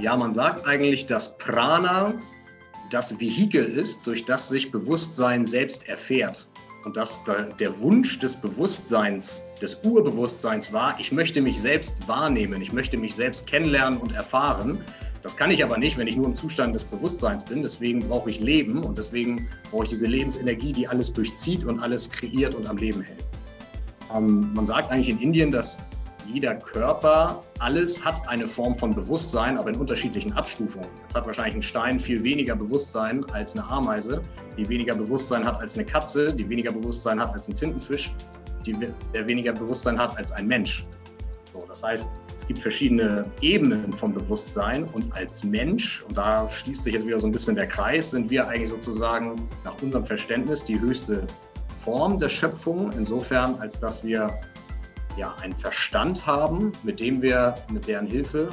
[0.00, 2.14] Ja, man sagt eigentlich, dass Prana
[2.90, 6.48] das Vehikel ist, durch das sich Bewusstsein selbst erfährt.
[6.84, 7.22] Und dass
[7.58, 13.14] der Wunsch des Bewusstseins, des Urbewusstseins war, ich möchte mich selbst wahrnehmen, ich möchte mich
[13.14, 14.78] selbst kennenlernen und erfahren.
[15.22, 17.60] Das kann ich aber nicht, wenn ich nur im Zustand des Bewusstseins bin.
[17.60, 22.08] Deswegen brauche ich Leben und deswegen brauche ich diese Lebensenergie, die alles durchzieht und alles
[22.08, 23.26] kreiert und am Leben hält.
[24.16, 25.78] Ähm, man sagt eigentlich in Indien, dass
[26.32, 30.88] jeder Körper, alles hat eine Form von Bewusstsein, aber in unterschiedlichen Abstufungen.
[31.02, 34.22] Jetzt hat wahrscheinlich ein Stein viel weniger Bewusstsein als eine Ameise,
[34.56, 38.12] die weniger Bewusstsein hat als eine Katze, die weniger Bewusstsein hat als ein Tintenfisch,
[38.64, 40.86] die, der weniger Bewusstsein hat als ein Mensch.
[41.52, 46.84] So, das heißt, es gibt verschiedene Ebenen vom Bewusstsein und als Mensch, und da schließt
[46.84, 50.64] sich jetzt wieder so ein bisschen der Kreis, sind wir eigentlich sozusagen nach unserem Verständnis
[50.64, 51.26] die höchste
[51.84, 54.28] Form der Schöpfung, insofern als dass wir
[55.16, 58.48] ja, einen Verstand haben, mit dem wir, mit deren Hilfe,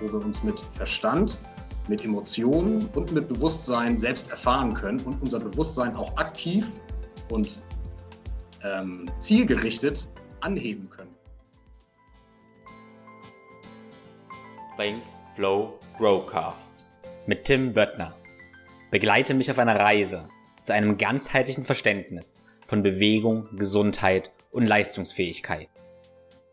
[0.00, 1.38] wo wir uns mit Verstand,
[1.88, 6.70] mit Emotionen und mit Bewusstsein selbst erfahren können und unser Bewusstsein auch aktiv
[7.30, 7.58] und
[8.64, 10.06] ähm, zielgerichtet
[10.40, 11.14] anheben können.
[14.76, 15.02] Think,
[15.34, 16.84] Flow, Growcast
[17.26, 18.14] mit Tim Böttner.
[18.90, 20.28] Begleite mich auf einer Reise
[20.62, 25.68] zu einem ganzheitlichen Verständnis von Bewegung, Gesundheit und Leistungsfähigkeit.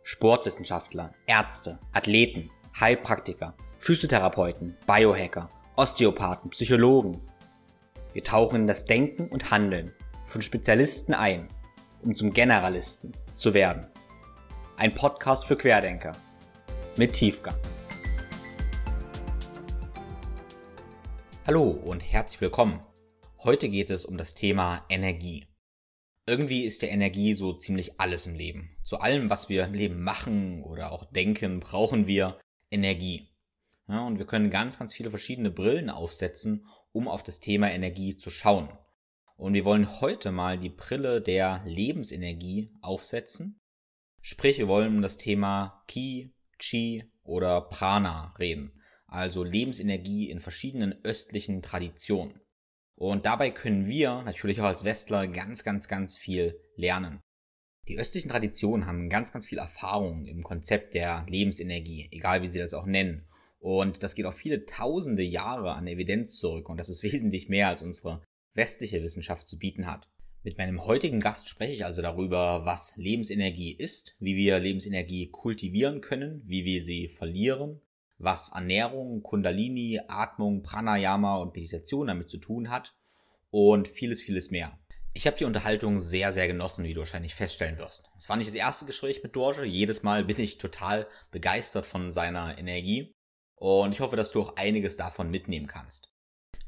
[0.07, 7.19] Sportwissenschaftler, Ärzte, Athleten, Heilpraktiker, Physiotherapeuten, Biohacker, Osteopathen, Psychologen.
[8.13, 9.91] Wir tauchen in das Denken und Handeln
[10.25, 11.47] von Spezialisten ein,
[12.03, 13.87] um zum Generalisten zu werden.
[14.77, 16.11] Ein Podcast für Querdenker
[16.97, 17.57] mit Tiefgang.
[21.47, 22.79] Hallo und herzlich willkommen.
[23.39, 25.47] Heute geht es um das Thema Energie.
[26.27, 28.74] Irgendwie ist der Energie so ziemlich alles im Leben.
[28.85, 33.31] Zu allem, was wir im Leben machen oder auch denken, brauchen wir Energie.
[33.87, 38.15] Ja, und wir können ganz, ganz viele verschiedene Brillen aufsetzen, um auf das Thema Energie
[38.15, 38.69] zu schauen.
[39.37, 43.59] Und wir wollen heute mal die Brille der Lebensenergie aufsetzen.
[44.21, 48.83] Sprich, wir wollen um das Thema Ki, Chi oder Prana reden.
[49.07, 52.39] Also Lebensenergie in verschiedenen östlichen Traditionen.
[52.93, 57.23] Und dabei können wir natürlich auch als Westler ganz, ganz, ganz viel lernen.
[57.87, 62.59] Die östlichen Traditionen haben ganz, ganz viel Erfahrung im Konzept der Lebensenergie, egal wie sie
[62.59, 63.27] das auch nennen.
[63.59, 67.67] Und das geht auf viele tausende Jahre an Evidenz zurück und das ist wesentlich mehr,
[67.67, 68.21] als unsere
[68.53, 70.09] westliche Wissenschaft zu bieten hat.
[70.43, 76.01] Mit meinem heutigen Gast spreche ich also darüber, was Lebensenergie ist, wie wir Lebensenergie kultivieren
[76.01, 77.81] können, wie wir sie verlieren
[78.17, 82.95] was Ernährung, Kundalini, Atmung, Pranayama und Meditation damit zu tun hat
[83.51, 84.79] und vieles, vieles mehr.
[85.17, 88.11] Ich habe die Unterhaltung sehr, sehr genossen, wie du wahrscheinlich feststellen wirst.
[88.17, 89.63] Es war nicht das erste Gespräch mit Dorje.
[89.63, 93.13] Jedes Mal bin ich total begeistert von seiner Energie.
[93.55, 96.13] Und ich hoffe, dass du auch einiges davon mitnehmen kannst.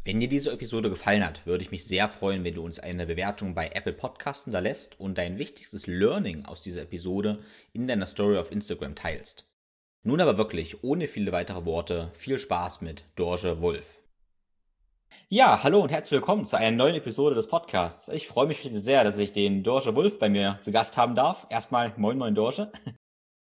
[0.05, 3.05] Wenn dir diese Episode gefallen hat, würde ich mich sehr freuen, wenn du uns eine
[3.05, 7.43] Bewertung bei Apple Podcasten da lässt und dein wichtigstes Learning aus dieser Episode
[7.73, 9.51] in deiner Story auf Instagram teilst.
[10.03, 14.06] Nun aber wirklich, ohne viele weitere Worte, viel Spaß mit Dorje Wolf.
[15.29, 18.07] Ja, hallo und herzlich willkommen zu einer neuen Episode des Podcasts.
[18.07, 21.45] Ich freue mich sehr, dass ich den Dorje Wolf bei mir zu Gast haben darf.
[21.49, 22.71] Erstmal moin moin Dorje.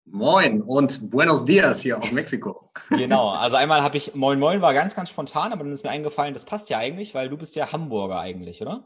[0.07, 2.71] Moin und Buenos Dias hier aus Mexiko.
[2.91, 5.91] genau, also einmal habe ich Moin Moin war ganz, ganz spontan, aber dann ist mir
[5.91, 8.85] eingefallen, das passt ja eigentlich, weil du bist ja Hamburger eigentlich, oder?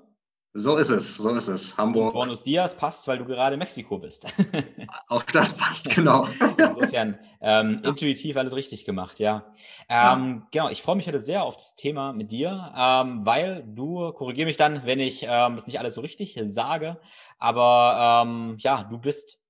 [0.58, 1.78] So ist es, so ist es.
[1.78, 2.14] Hamburg.
[2.14, 4.26] Buenos Dias passt, weil du gerade in Mexiko bist.
[5.08, 6.26] Auch das passt, genau.
[6.58, 9.52] Insofern ähm, intuitiv alles richtig gemacht, ja.
[9.88, 10.46] Ähm, ja.
[10.50, 14.46] Genau, ich freue mich heute sehr auf das Thema mit dir, ähm, weil du, korrigiere
[14.46, 16.98] mich dann, wenn ich ähm, das nicht alles so richtig sage,
[17.38, 19.40] aber ähm, ja, du bist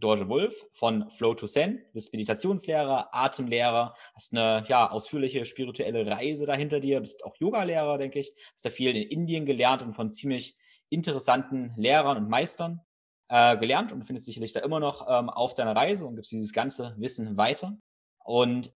[0.00, 1.78] Dorje Wolf von Flow to Zen.
[1.78, 7.98] Du bist Meditationslehrer, Atemlehrer, hast eine ja, ausführliche spirituelle Reise dahinter dir, bist auch Yogalehrer,
[7.98, 8.32] denke ich.
[8.52, 10.56] Hast da viel in Indien gelernt und von ziemlich
[10.88, 12.80] interessanten Lehrern und Meistern
[13.28, 16.52] äh, gelernt und findest sicherlich da immer noch ähm, auf deiner Reise und gibst dieses
[16.52, 17.78] ganze Wissen weiter.
[18.24, 18.72] Und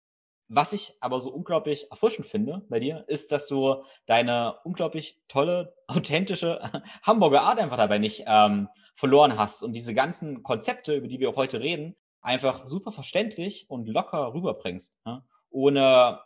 [0.54, 5.74] was ich aber so unglaublich erfrischend finde bei dir, ist, dass du deine unglaublich tolle,
[5.86, 6.60] authentische
[7.02, 11.30] Hamburger Art einfach dabei nicht ähm, verloren hast und diese ganzen Konzepte, über die wir
[11.30, 15.04] auch heute reden, einfach super verständlich und locker rüberbringst.
[15.06, 15.24] Ne?
[15.48, 16.20] Ohne,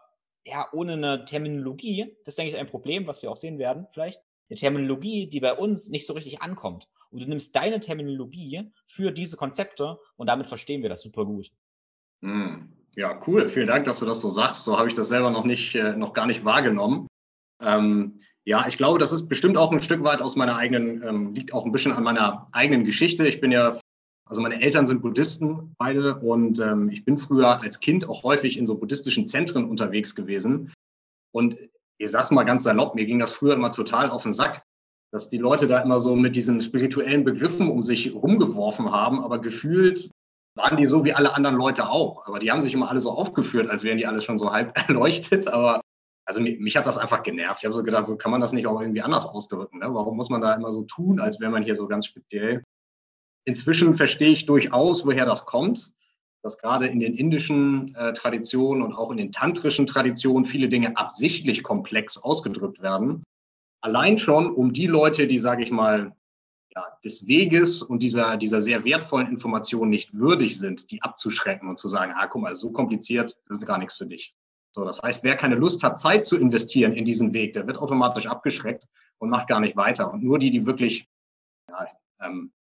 [0.45, 4.21] ja, ohne eine Terminologie, das denke ich, ein Problem, was wir auch sehen werden, vielleicht.
[4.49, 6.89] Eine Terminologie, die bei uns nicht so richtig ankommt.
[7.11, 11.51] Und du nimmst deine Terminologie für diese Konzepte und damit verstehen wir das super gut.
[12.23, 12.76] Hm.
[12.99, 13.49] Ja, cool.
[13.49, 14.65] Vielen Dank, dass du das so sagst.
[14.65, 17.07] So habe ich das selber noch nicht, äh, noch gar nicht wahrgenommen.
[17.63, 21.35] Ähm, ja, ich glaube, das ist bestimmt auch ein Stück weit aus meiner eigenen, ähm,
[21.35, 23.27] liegt auch ein bisschen an meiner eigenen Geschichte.
[23.27, 23.79] Ich bin ja
[24.29, 28.59] Also meine Eltern sind Buddhisten, beide, und ähm, ich bin früher als Kind auch häufig
[28.59, 30.73] in so buddhistischen Zentren unterwegs gewesen.
[31.33, 31.57] Und
[31.99, 34.63] ich sag's mal ganz salopp, mir ging das früher immer total auf den Sack,
[35.13, 39.39] dass die Leute da immer so mit diesen spirituellen Begriffen um sich rumgeworfen haben, aber
[39.39, 40.11] gefühlt
[40.57, 42.27] waren die so wie alle anderen Leute auch.
[42.27, 44.77] Aber die haben sich immer alle so aufgeführt, als wären die alles schon so halb
[44.89, 45.49] erleuchtet.
[45.49, 45.81] Aber
[46.25, 47.61] also mich, mich hat das einfach genervt.
[47.61, 49.79] Ich habe so gedacht, so kann man das nicht auch irgendwie anders ausdrücken.
[49.79, 49.87] Ne?
[49.95, 52.65] Warum muss man da immer so tun, als wäre man hier so ganz speziell?
[53.45, 55.93] Inzwischen verstehe ich durchaus, woher das kommt,
[56.43, 60.97] dass gerade in den indischen äh, Traditionen und auch in den tantrischen Traditionen viele Dinge
[60.97, 63.23] absichtlich komplex ausgedrückt werden.
[63.83, 66.17] Allein schon, um die Leute, die, sage ich mal,
[66.77, 71.79] ja, des Weges und dieser, dieser sehr wertvollen Information nicht würdig sind, die abzuschrecken und
[71.79, 74.35] zu sagen, ah, guck mal, so kompliziert, das ist gar nichts für dich.
[74.73, 77.79] So, das heißt, wer keine Lust hat, Zeit zu investieren in diesen Weg, der wird
[77.79, 78.87] automatisch abgeschreckt
[79.17, 80.13] und macht gar nicht weiter.
[80.13, 81.09] Und nur die, die wirklich
[81.71, 81.87] ja,
[82.21, 82.53] ähm,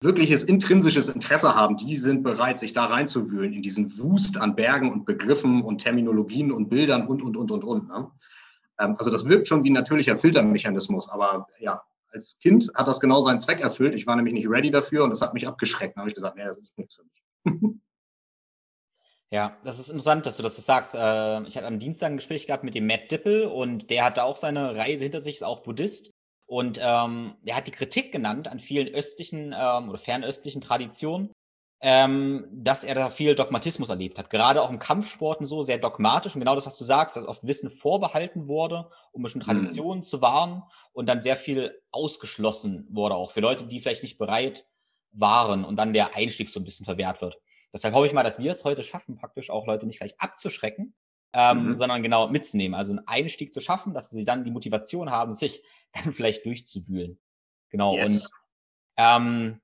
[0.00, 4.90] wirkliches intrinsisches Interesse haben, die sind bereit, sich da reinzuwühlen in diesen Wust an Bergen
[4.90, 7.88] und Begriffen und Terminologien und Bildern und, und, und, und, und.
[7.88, 8.10] Ne?
[8.78, 13.00] Ähm, also das wirkt schon wie ein natürlicher Filtermechanismus, aber ja, als Kind hat das
[13.00, 13.94] genau seinen Zweck erfüllt.
[13.94, 15.96] Ich war nämlich nicht ready dafür und das hat mich abgeschreckt.
[15.96, 17.80] Da habe ich gesagt, nee, das ist nichts für mich.
[19.32, 20.94] Ja, das ist interessant, dass du das sagst.
[20.94, 24.24] Äh, ich hatte am Dienstag ein Gespräch gehabt mit dem Matt Dippel und der hatte
[24.24, 26.10] auch seine Reise hinter sich, ist auch Buddhist.
[26.44, 31.32] Und ähm, er hat die Kritik genannt an vielen östlichen ähm, oder fernöstlichen Traditionen,
[31.84, 34.30] ähm, dass er da viel Dogmatismus erlebt hat.
[34.30, 36.34] Gerade auch im Kampfsport und so, sehr dogmatisch.
[36.34, 39.58] Und genau das, was du sagst, dass oft Wissen vorbehalten wurde, um bestimmte mhm.
[39.58, 40.02] Traditionen mhm.
[40.04, 40.62] zu wahren
[40.92, 44.64] und dann sehr viel ausgeschlossen wurde, auch für Leute, die vielleicht nicht bereit
[45.10, 47.36] waren und dann der Einstieg so ein bisschen verwehrt wird.
[47.72, 50.94] Deshalb hoffe ich mal, dass wir es heute schaffen, praktisch auch Leute nicht gleich abzuschrecken,
[51.32, 51.74] ähm, mhm.
[51.74, 52.76] sondern genau mitzunehmen.
[52.76, 57.18] Also einen Einstieg zu schaffen, dass sie dann die Motivation haben, sich dann vielleicht durchzuwühlen.
[57.70, 57.96] Genau.
[57.96, 58.26] Yes.
[58.26, 58.32] Und
[58.98, 59.60] ähm,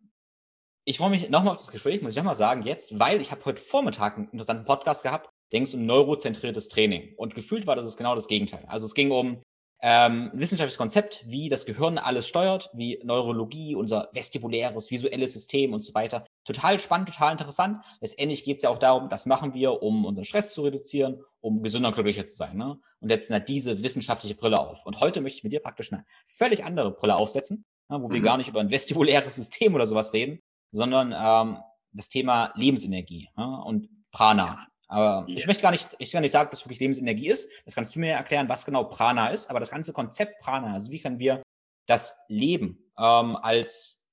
[0.88, 3.44] ich freue mich nochmal auf das Gespräch, muss ich nochmal sagen, jetzt, weil ich habe
[3.44, 7.12] heute Vormittag einen interessanten Podcast gehabt, denkst um neurozentriertes Training.
[7.19, 8.64] Und gefühlt war das ist genau das Gegenteil.
[8.69, 9.43] Also es ging um
[9.82, 15.82] ähm, wissenschaftliches Konzept, wie das Gehirn alles steuert, wie Neurologie, unser vestibuläres, visuelles System und
[15.82, 16.25] so weiter.
[16.46, 17.84] Total spannend, total interessant.
[18.00, 21.62] Letztendlich geht es ja auch darum, das machen wir, um unseren Stress zu reduzieren, um
[21.62, 22.56] gesünder und glücklicher zu sein.
[22.56, 22.79] Ne?
[23.00, 24.87] Und setzen halt diese wissenschaftliche Brille auf.
[24.87, 28.14] Und heute möchte ich mit dir praktisch eine völlig andere Brille aufsetzen, ne, wo mhm.
[28.14, 31.62] wir gar nicht über ein vestibuläres System oder sowas reden, sondern ähm,
[31.93, 33.62] das Thema Lebensenergie ne?
[33.65, 34.67] und Prana.
[34.88, 35.41] Aber yes.
[35.41, 37.50] ich möchte gar nicht, ich kann nicht sagen, dass wirklich Lebensenergie ist.
[37.65, 39.50] Das kannst du mir erklären, was genau Prana ist.
[39.50, 41.43] Aber das ganze Konzept Prana, also wie können wir
[41.87, 44.06] das Leben ähm, als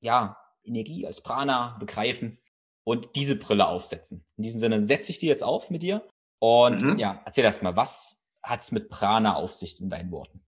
[0.00, 2.38] ja Energie, als Prana begreifen
[2.84, 4.24] und diese Brille aufsetzen.
[4.36, 6.06] In diesem Sinne setze ich die jetzt auf mit dir
[6.40, 6.98] und mhm.
[6.98, 10.44] ja, erzähl erst mal, was hat es mit Prana auf sich in deinen Worten?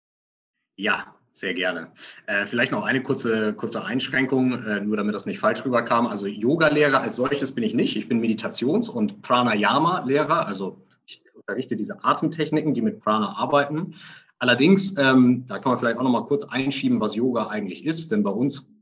[0.78, 1.92] Ja, sehr gerne.
[2.28, 6.08] Äh, vielleicht noch eine kurze, kurze Einschränkung, äh, nur damit das nicht falsch rüberkam.
[6.08, 7.98] Also Yoga-Lehrer als solches bin ich nicht.
[7.98, 10.48] Ich bin Meditations- und Pranayama-Lehrer.
[10.48, 13.94] Also ich unterrichte diese Atemtechniken, die mit Prana arbeiten.
[14.40, 18.14] Allerdings, ähm, da kann man vielleicht auch noch mal kurz einschieben, was Yoga eigentlich ist.
[18.14, 18.74] Denn bei uns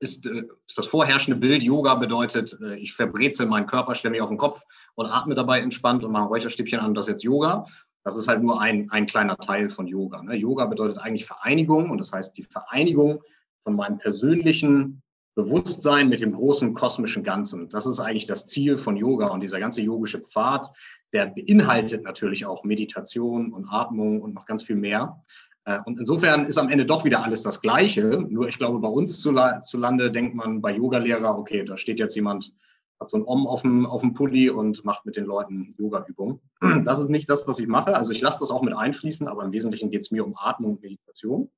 [0.00, 4.22] ist, äh, ist das vorherrschende Bild, Yoga bedeutet, äh, ich verbreze meinen Körper, stelle mich
[4.22, 4.62] auf den Kopf
[4.94, 7.66] und atme dabei entspannt und mache ein Räucherstäbchen an, das ist jetzt Yoga.
[8.04, 10.22] Das ist halt nur ein, ein kleiner Teil von Yoga.
[10.22, 10.34] Ne?
[10.34, 13.22] Yoga bedeutet eigentlich Vereinigung und das heißt die Vereinigung
[13.62, 15.02] von meinem persönlichen
[15.34, 17.68] Bewusstsein mit dem großen kosmischen Ganzen.
[17.68, 20.70] Das ist eigentlich das Ziel von Yoga und dieser ganze yogische Pfad,
[21.12, 25.22] der beinhaltet natürlich auch Meditation und Atmung und noch ganz viel mehr.
[25.64, 28.26] Äh, und insofern ist am Ende doch wieder alles das Gleiche.
[28.28, 31.98] Nur ich glaube, bei uns zu, zu Lande denkt man bei Yoga-Lehrer, okay, da steht
[31.98, 32.52] jetzt jemand
[33.00, 36.40] hat so ein Om auf dem, auf dem Pulli und macht mit den Leuten Yoga-Übungen.
[36.84, 37.96] Das ist nicht das, was ich mache.
[37.96, 40.72] Also ich lasse das auch mit einfließen, aber im Wesentlichen geht es mir um Atmung
[40.72, 41.50] und Meditation.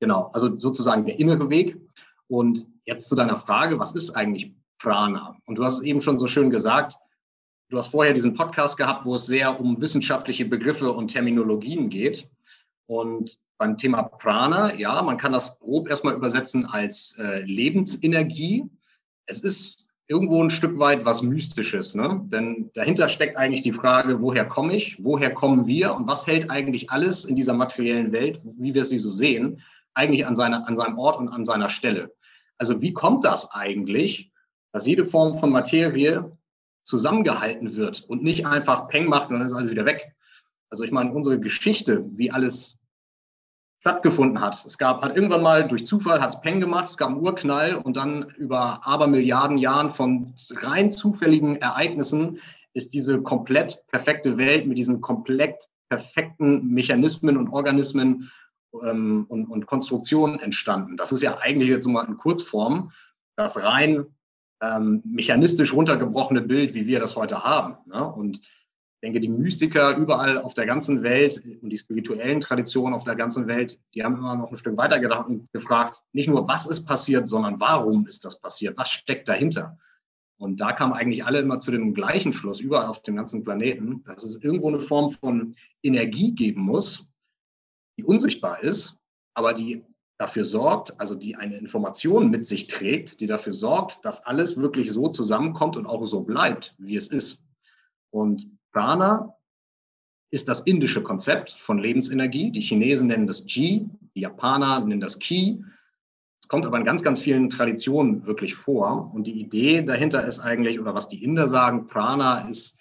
[0.00, 1.80] Genau, also sozusagen der innere Weg.
[2.26, 5.36] Und jetzt zu deiner Frage, was ist eigentlich Prana?
[5.46, 6.96] Und du hast es eben schon so schön gesagt,
[7.70, 12.28] du hast vorher diesen Podcast gehabt, wo es sehr um wissenschaftliche Begriffe und Terminologien geht.
[12.86, 18.68] Und beim Thema Prana, ja, man kann das grob erstmal übersetzen als äh, Lebensenergie.
[19.26, 21.94] Es ist irgendwo ein Stück weit was Mystisches.
[21.94, 22.20] Ne?
[22.26, 26.50] Denn dahinter steckt eigentlich die Frage, woher komme ich, woher kommen wir und was hält
[26.50, 29.62] eigentlich alles in dieser materiellen Welt, wie wir sie so sehen,
[29.94, 32.12] eigentlich an, seiner, an seinem Ort und an seiner Stelle.
[32.58, 34.30] Also wie kommt das eigentlich,
[34.72, 36.36] dass jede Form von Materie
[36.82, 40.14] zusammengehalten wird und nicht einfach Peng macht und dann ist alles wieder weg?
[40.68, 42.78] Also ich meine, unsere Geschichte, wie alles
[43.84, 44.64] stattgefunden hat.
[44.64, 47.74] Es gab, hat irgendwann mal durch Zufall hat es Peng gemacht, es gab einen Urknall
[47.74, 52.38] und dann über Abermilliarden Jahren von rein zufälligen Ereignissen
[52.72, 58.30] ist diese komplett perfekte Welt mit diesen komplett perfekten Mechanismen und Organismen
[58.82, 60.96] ähm, und, und Konstruktionen entstanden.
[60.96, 62.90] Das ist ja eigentlich jetzt mal in Kurzform.
[63.36, 64.06] das rein
[64.62, 67.76] ähm, mechanistisch runtergebrochene Bild, wie wir das heute haben.
[67.84, 68.02] Ne?
[68.02, 68.40] Und
[69.04, 73.46] denke, die Mystiker überall auf der ganzen Welt und die spirituellen Traditionen auf der ganzen
[73.46, 76.86] Welt, die haben immer noch ein Stück weiter gedacht und gefragt, nicht nur, was ist
[76.86, 78.76] passiert, sondern warum ist das passiert?
[78.76, 79.78] Was steckt dahinter?
[80.38, 84.02] Und da kamen eigentlich alle immer zu dem gleichen Schluss, überall auf dem ganzen Planeten,
[84.04, 87.12] dass es irgendwo eine Form von Energie geben muss,
[87.96, 88.98] die unsichtbar ist,
[89.34, 89.84] aber die
[90.18, 94.90] dafür sorgt, also die eine Information mit sich trägt, die dafür sorgt, dass alles wirklich
[94.90, 97.44] so zusammenkommt und auch so bleibt, wie es ist.
[98.10, 99.32] Und Prana
[100.32, 102.50] ist das indische Konzept von Lebensenergie.
[102.50, 105.64] Die Chinesen nennen das Qi, die Japaner nennen das Qi.
[106.42, 109.12] Es kommt aber in ganz, ganz vielen Traditionen wirklich vor.
[109.14, 112.76] Und die Idee dahinter ist eigentlich, oder was die Inder sagen, Prana ist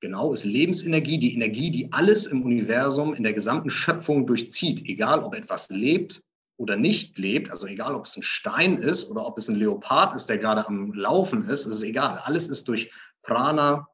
[0.00, 5.20] genau, ist Lebensenergie, die Energie, die alles im Universum, in der gesamten Schöpfung durchzieht, egal
[5.20, 6.24] ob etwas lebt
[6.56, 10.12] oder nicht lebt, also egal ob es ein Stein ist oder ob es ein Leopard
[10.14, 12.20] ist, der gerade am Laufen ist, ist egal.
[12.24, 12.90] Alles ist durch
[13.22, 13.86] Prana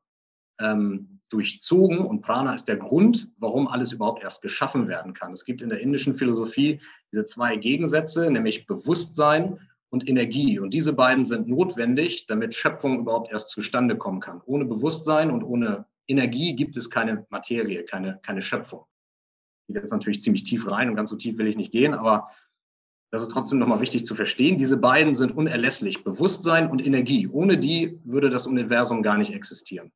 [0.61, 5.33] ähm, durchzogen und Prana ist der Grund, warum alles überhaupt erst geschaffen werden kann.
[5.33, 6.81] Es gibt in der indischen Philosophie
[7.13, 9.59] diese zwei Gegensätze, nämlich Bewusstsein
[9.91, 10.59] und Energie.
[10.59, 14.41] Und diese beiden sind notwendig, damit Schöpfung überhaupt erst zustande kommen kann.
[14.47, 18.85] Ohne Bewusstsein und ohne Energie gibt es keine Materie, keine, keine Schöpfung.
[19.69, 22.31] Gehe jetzt natürlich ziemlich tief rein und ganz so tief will ich nicht gehen, aber
[23.11, 24.59] das ist trotzdem nochmal wichtig zu verstehen.
[24.59, 27.27] Diese beiden sind unerlässlich, Bewusstsein und Energie.
[27.27, 29.93] Ohne die würde das Universum gar nicht existieren.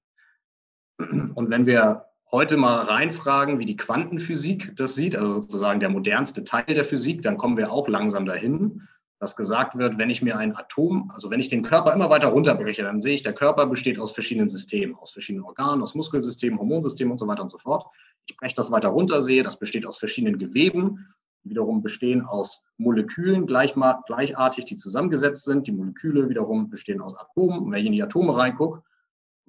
[0.99, 6.45] Und wenn wir heute mal reinfragen, wie die Quantenphysik das sieht, also sozusagen der modernste
[6.45, 10.37] Teil der Physik, dann kommen wir auch langsam dahin, dass gesagt wird, wenn ich mir
[10.37, 13.67] ein Atom, also wenn ich den Körper immer weiter runterbreche, dann sehe ich, der Körper
[13.67, 17.59] besteht aus verschiedenen Systemen, aus verschiedenen Organen, aus Muskelsystemen, Hormonsystemen und so weiter und so
[17.59, 17.87] fort.
[18.27, 21.07] Ich breche das weiter runter, sehe, das besteht aus verschiedenen Geweben,
[21.45, 23.75] die wiederum bestehen aus Molekülen gleich,
[24.07, 25.67] gleichartig, die zusammengesetzt sind.
[25.67, 27.61] Die Moleküle wiederum bestehen aus Atomen.
[27.61, 28.83] Und wenn ich in die Atome reingucke,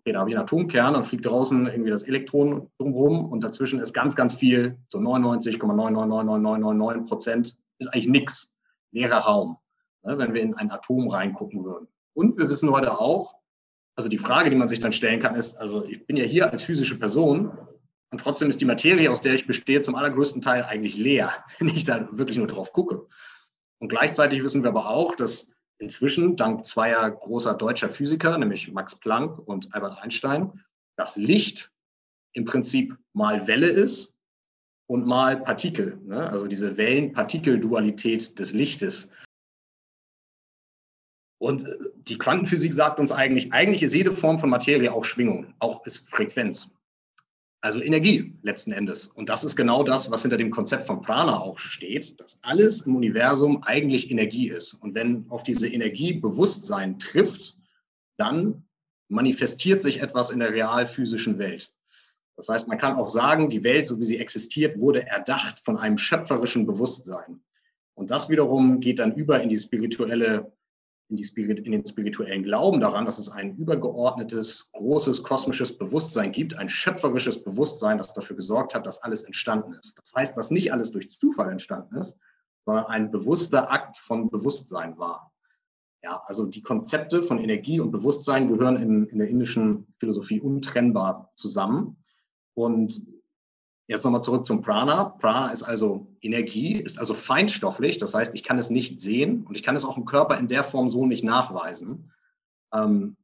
[0.04, 3.80] okay, da habe ich einen Atomkern, dann fliegt draußen irgendwie das Elektron drumherum und dazwischen
[3.80, 8.54] ist ganz, ganz viel, so 99,999999 Prozent ist eigentlich nichts,
[8.92, 9.58] leerer Raum,
[10.04, 11.88] ne, wenn wir in ein Atom reingucken würden.
[12.14, 13.36] Und wir wissen heute auch,
[13.96, 16.52] also die Frage, die man sich dann stellen kann, ist, also ich bin ja hier
[16.52, 17.58] als physische Person
[18.12, 21.70] und trotzdem ist die Materie, aus der ich bestehe, zum allergrößten Teil eigentlich leer, wenn
[21.70, 23.08] ich da wirklich nur drauf gucke.
[23.80, 28.96] Und gleichzeitig wissen wir aber auch, dass inzwischen dank zweier großer deutscher Physiker, nämlich Max
[28.96, 30.64] Planck und Albert Einstein,
[30.98, 31.72] das Licht
[32.34, 34.18] im Prinzip mal Welle ist
[34.88, 36.30] und mal Partikel, ne?
[36.30, 39.10] also diese Wellen-Partikel-Dualität des Lichtes.
[41.40, 45.54] Und äh, die Quantenphysik sagt uns eigentlich, eigentlich ist jede Form von Materie auch Schwingung,
[45.60, 46.76] auch ist Frequenz.
[47.64, 49.08] Also Energie letzten Endes.
[49.08, 52.82] Und das ist genau das, was hinter dem Konzept von Prana auch steht, dass alles
[52.82, 54.74] im Universum eigentlich Energie ist.
[54.74, 57.58] Und wenn auf diese Energie Bewusstsein trifft,
[58.18, 58.66] dann
[59.08, 61.74] manifestiert sich etwas in der real physischen Welt.
[62.36, 65.78] Das heißt, man kann auch sagen, die Welt, so wie sie existiert, wurde erdacht von
[65.78, 67.40] einem schöpferischen Bewusstsein.
[67.94, 70.52] Und das wiederum geht dann über in die spirituelle
[71.18, 76.58] in, Spirit, in den spirituellen Glauben daran, dass es ein übergeordnetes, großes kosmisches Bewusstsein gibt,
[76.58, 80.00] ein schöpferisches Bewusstsein, das dafür gesorgt hat, dass alles entstanden ist.
[80.00, 82.18] Das heißt, dass nicht alles durch Zufall entstanden ist,
[82.66, 85.32] sondern ein bewusster Akt von Bewusstsein war.
[86.02, 91.32] Ja, also die Konzepte von Energie und Bewusstsein gehören in, in der indischen Philosophie untrennbar
[91.36, 91.98] zusammen.
[92.56, 93.02] Und
[93.88, 95.16] Jetzt nochmal zurück zum Prana.
[95.20, 97.98] Prana ist also Energie, ist also feinstofflich.
[97.98, 100.48] Das heißt, ich kann es nicht sehen und ich kann es auch im Körper in
[100.48, 102.12] der Form so nicht nachweisen.
[102.74, 103.18] Ähm,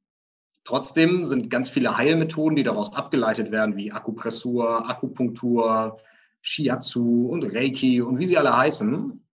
[0.66, 5.98] trotzdem sind ganz viele Heilmethoden, die daraus abgeleitet werden, wie Akupressur, Akupunktur,
[6.42, 9.26] Shiatsu und Reiki und wie sie alle heißen,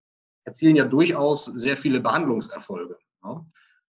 [0.44, 2.98] erzielen ja durchaus sehr viele Behandlungserfolge.
[3.24, 3.46] Ja?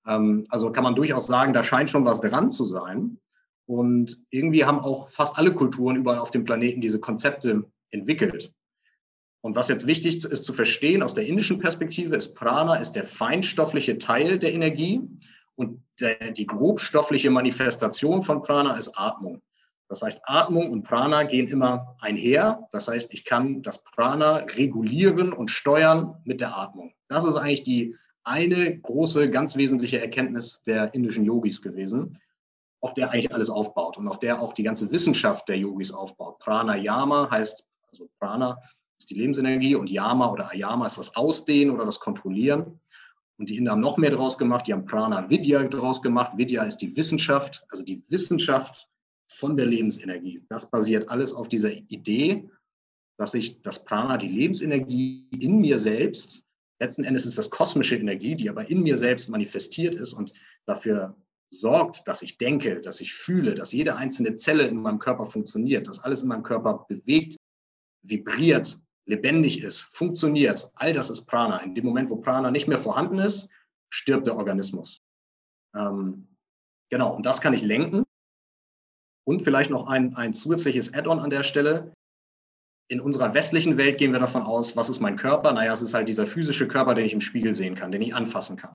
[0.07, 3.19] Ähm, also kann man durchaus sagen, da scheint schon was dran zu sein.
[3.69, 8.51] Und irgendwie haben auch fast alle Kulturen überall auf dem Planeten diese Konzepte entwickelt.
[9.41, 13.03] Und was jetzt wichtig ist zu verstehen aus der indischen Perspektive, ist Prana ist der
[13.03, 15.01] feinstoffliche Teil der Energie
[15.53, 19.39] und der, die grobstoffliche Manifestation von Prana ist Atmung.
[19.87, 22.67] Das heißt, Atmung und Prana gehen immer einher.
[22.71, 26.95] Das heißt, ich kann das Prana regulieren und steuern mit der Atmung.
[27.07, 32.17] Das ist eigentlich die eine große, ganz wesentliche Erkenntnis der indischen Yogis gewesen
[32.81, 36.39] auf der eigentlich alles aufbaut und auf der auch die ganze Wissenschaft der Yogis aufbaut.
[36.39, 38.61] Pranayama heißt, also Prana
[38.97, 42.79] ist die Lebensenergie und Yama oder Ayama ist das Ausdehnen oder das Kontrollieren.
[43.37, 46.37] Und die Inder haben noch mehr draus gemacht, die haben Prana Vidya draus gemacht.
[46.37, 48.89] Vidya ist die Wissenschaft, also die Wissenschaft
[49.27, 50.45] von der Lebensenergie.
[50.49, 52.49] Das basiert alles auf dieser Idee,
[53.17, 56.45] dass ich das Prana, die Lebensenergie in mir selbst,
[56.79, 60.31] Letzten Endes ist das kosmische Energie, die aber in mir selbst manifestiert ist und
[60.65, 61.15] dafür
[61.51, 65.87] sorgt, dass ich denke, dass ich fühle, dass jede einzelne Zelle in meinem Körper funktioniert,
[65.87, 67.37] dass alles in meinem Körper bewegt,
[68.03, 70.71] vibriert, lebendig ist, funktioniert.
[70.75, 71.57] All das ist Prana.
[71.57, 73.49] In dem Moment, wo Prana nicht mehr vorhanden ist,
[73.91, 75.01] stirbt der Organismus.
[75.75, 76.27] Ähm,
[76.89, 78.03] genau, und das kann ich lenken.
[79.25, 81.93] Und vielleicht noch ein, ein zusätzliches Add-on an der Stelle.
[82.91, 85.51] In unserer westlichen Welt gehen wir davon aus, was ist mein Körper?
[85.51, 88.15] Naja, es ist halt dieser physische Körper, den ich im Spiegel sehen kann, den ich
[88.15, 88.73] anfassen kann.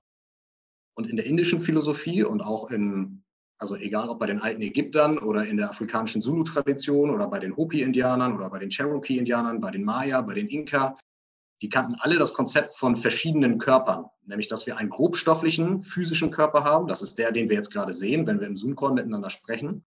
[0.95, 3.25] Und in der indischen Philosophie und auch in,
[3.59, 7.57] also egal ob bei den alten Ägyptern oder in der afrikanischen Zulu-Tradition oder bei den
[7.57, 10.97] Hopi-Indianern oder bei den Cherokee-Indianern, bei den Maya, bei den Inka,
[11.63, 16.65] die kannten alle das Konzept von verschiedenen Körpern, nämlich dass wir einen grobstofflichen physischen Körper
[16.65, 19.85] haben, das ist der, den wir jetzt gerade sehen, wenn wir im Zoom-Call miteinander sprechen,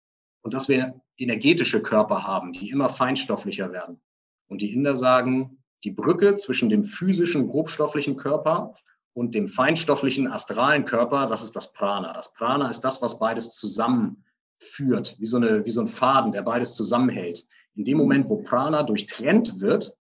[0.42, 4.00] und dass wir energetische Körper haben, die immer feinstofflicher werden.
[4.48, 8.74] Und die Inder sagen, die Brücke zwischen dem physischen, grobstofflichen Körper
[9.12, 12.12] und dem feinstofflichen, astralen Körper, das ist das Prana.
[12.12, 16.42] Das Prana ist das, was beides zusammenführt, wie so, eine, wie so ein Faden, der
[16.42, 17.46] beides zusammenhält.
[17.74, 19.96] In dem Moment, wo Prana durchtrennt wird,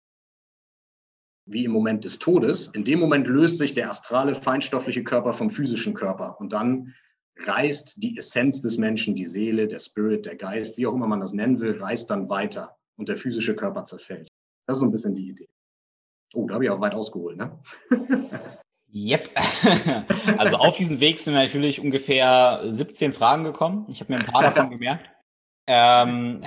[1.47, 5.49] wie im Moment des Todes, in dem Moment löst sich der astrale, feinstoffliche Körper vom
[5.49, 6.41] physischen Körper.
[6.41, 6.95] Und dann
[7.39, 11.21] reist die Essenz des Menschen, die Seele, der Spirit, der Geist, wie auch immer man
[11.21, 14.29] das nennen will, reist dann weiter und der physische Körper zerfällt.
[14.67, 15.49] Das ist so ein bisschen die Idee.
[16.35, 17.61] Oh, da habe ich auch weit ausgeholt, ne?
[18.97, 19.31] Yep.
[20.38, 23.85] also auf diesem Weg sind natürlich ungefähr 17 Fragen gekommen.
[23.91, 25.11] Ich habe mir ein paar davon gemerkt.
[25.67, 26.43] Ähm,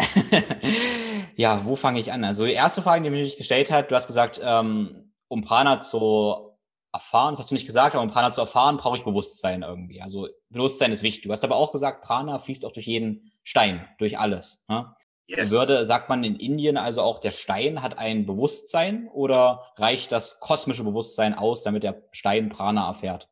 [1.35, 2.23] ja, wo fange ich an?
[2.23, 6.57] Also die erste Frage, die mich gestellt hat, du hast gesagt, ähm, um Prana zu
[6.91, 10.01] erfahren, das hast du nicht gesagt, aber um Prana zu erfahren, brauche ich Bewusstsein irgendwie.
[10.01, 11.25] Also Bewusstsein ist wichtig.
[11.25, 14.65] Du hast aber auch gesagt, Prana fließt auch durch jeden Stein, durch alles.
[14.69, 14.91] Ne?
[15.29, 15.51] Yes.
[15.51, 20.39] Würde, sagt man in Indien also auch, der Stein hat ein Bewusstsein oder reicht das
[20.39, 23.29] kosmische Bewusstsein aus, damit der Stein Prana erfährt?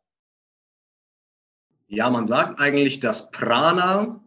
[1.87, 4.23] Ja, man sagt eigentlich, dass Prana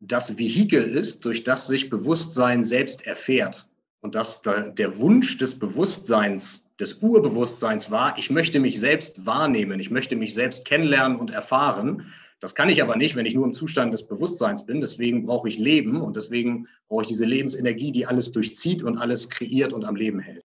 [0.00, 3.68] das Vehikel ist, durch das sich Bewusstsein selbst erfährt.
[4.00, 9.92] Und dass der Wunsch des Bewusstseins, des Urbewusstseins war, ich möchte mich selbst wahrnehmen, ich
[9.92, 12.12] möchte mich selbst kennenlernen und erfahren.
[12.42, 14.80] Das kann ich aber nicht, wenn ich nur im Zustand des Bewusstseins bin.
[14.80, 19.30] Deswegen brauche ich Leben und deswegen brauche ich diese Lebensenergie, die alles durchzieht und alles
[19.30, 20.44] kreiert und am Leben hält.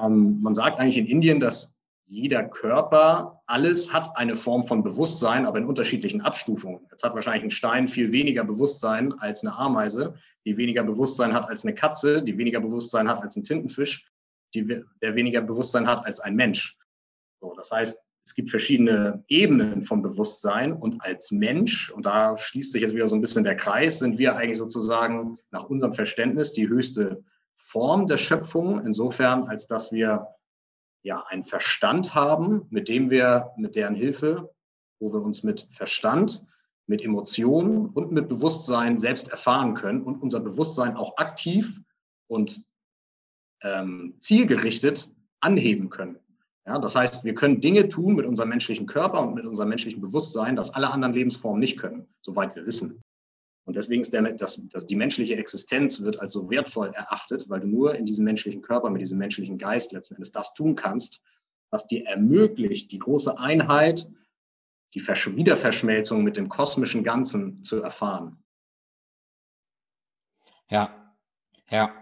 [0.00, 5.44] Ähm, man sagt eigentlich in Indien, dass jeder Körper, alles hat eine Form von Bewusstsein,
[5.44, 6.80] aber in unterschiedlichen Abstufungen.
[6.90, 10.14] Jetzt hat wahrscheinlich ein Stein viel weniger Bewusstsein als eine Ameise,
[10.46, 14.10] die weniger Bewusstsein hat als eine Katze, die weniger Bewusstsein hat als ein Tintenfisch,
[14.54, 14.66] die,
[15.02, 16.78] der weniger Bewusstsein hat als ein Mensch.
[17.42, 22.72] So, das heißt, es gibt verschiedene Ebenen von Bewusstsein und als Mensch, und da schließt
[22.72, 26.52] sich jetzt wieder so ein bisschen der Kreis, sind wir eigentlich sozusagen nach unserem Verständnis
[26.52, 30.28] die höchste Form der Schöpfung, insofern als dass wir
[31.02, 34.54] ja einen Verstand haben, mit dem wir, mit deren Hilfe,
[35.00, 36.44] wo wir uns mit Verstand,
[36.86, 41.80] mit Emotionen und mit Bewusstsein selbst erfahren können und unser Bewusstsein auch aktiv
[42.28, 42.64] und
[43.62, 46.21] ähm, zielgerichtet anheben können.
[46.66, 50.00] Ja, das heißt, wir können Dinge tun mit unserem menschlichen Körper und mit unserem menschlichen
[50.00, 53.02] Bewusstsein, das alle anderen Lebensformen nicht können, soweit wir wissen.
[53.64, 57.60] Und deswegen ist der, das, das, die menschliche Existenz wird als so wertvoll erachtet, weil
[57.60, 61.20] du nur in diesem menschlichen Körper, mit diesem menschlichen Geist letzten Endes das tun kannst,
[61.70, 64.08] was dir ermöglicht, die große Einheit,
[64.94, 68.42] die Versch Wiederverschmelzung mit dem kosmischen Ganzen zu erfahren.
[70.68, 71.14] Ja,
[71.68, 72.01] ja.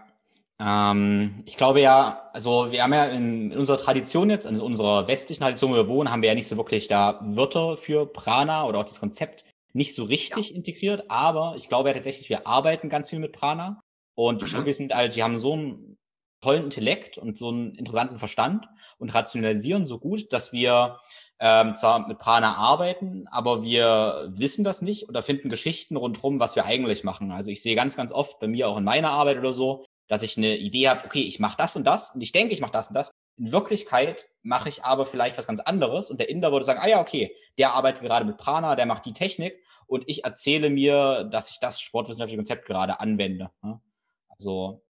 [0.63, 5.07] Ähm, ich glaube ja, also wir haben ja in, in, unserer Tradition jetzt, in unserer
[5.07, 8.65] westlichen Tradition, wo wir wohnen, haben wir ja nicht so wirklich da Wörter für Prana
[8.65, 9.43] oder auch das Konzept
[9.73, 10.55] nicht so richtig ja.
[10.55, 13.81] integriert, aber ich glaube ja tatsächlich, wir arbeiten ganz viel mit Prana
[14.15, 14.65] und mhm.
[14.65, 15.97] wir sind halt, wir haben so einen
[16.41, 18.67] tollen Intellekt und so einen interessanten Verstand
[18.99, 20.99] und rationalisieren so gut, dass wir
[21.39, 26.55] ähm, zwar mit Prana arbeiten, aber wir wissen das nicht oder finden Geschichten rundherum, was
[26.55, 27.31] wir eigentlich machen.
[27.31, 30.23] Also ich sehe ganz, ganz oft bei mir auch in meiner Arbeit oder so, dass
[30.23, 32.73] ich eine Idee habe, okay, ich mache das und das und ich denke, ich mache
[32.73, 33.11] das und das.
[33.37, 36.87] In Wirklichkeit mache ich aber vielleicht was ganz anderes und der Inder würde sagen, ah
[36.89, 41.23] ja, okay, der arbeitet gerade mit Prana, der macht die Technik und ich erzähle mir,
[41.31, 43.51] dass ich das sportwissenschaftliche Konzept gerade anwende.
[43.61, 43.79] Ne?
[44.27, 44.83] Also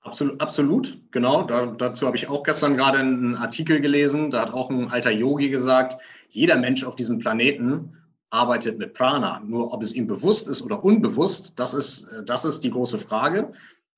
[0.00, 1.42] Absolut, absolut, genau.
[1.42, 4.30] Da, dazu habe ich auch gestern gerade einen Artikel gelesen.
[4.30, 7.96] Da hat auch ein alter Yogi gesagt, jeder Mensch auf diesem Planeten
[8.30, 9.40] arbeitet mit Prana.
[9.40, 13.52] Nur ob es ihm bewusst ist oder unbewusst, das ist, das ist die große Frage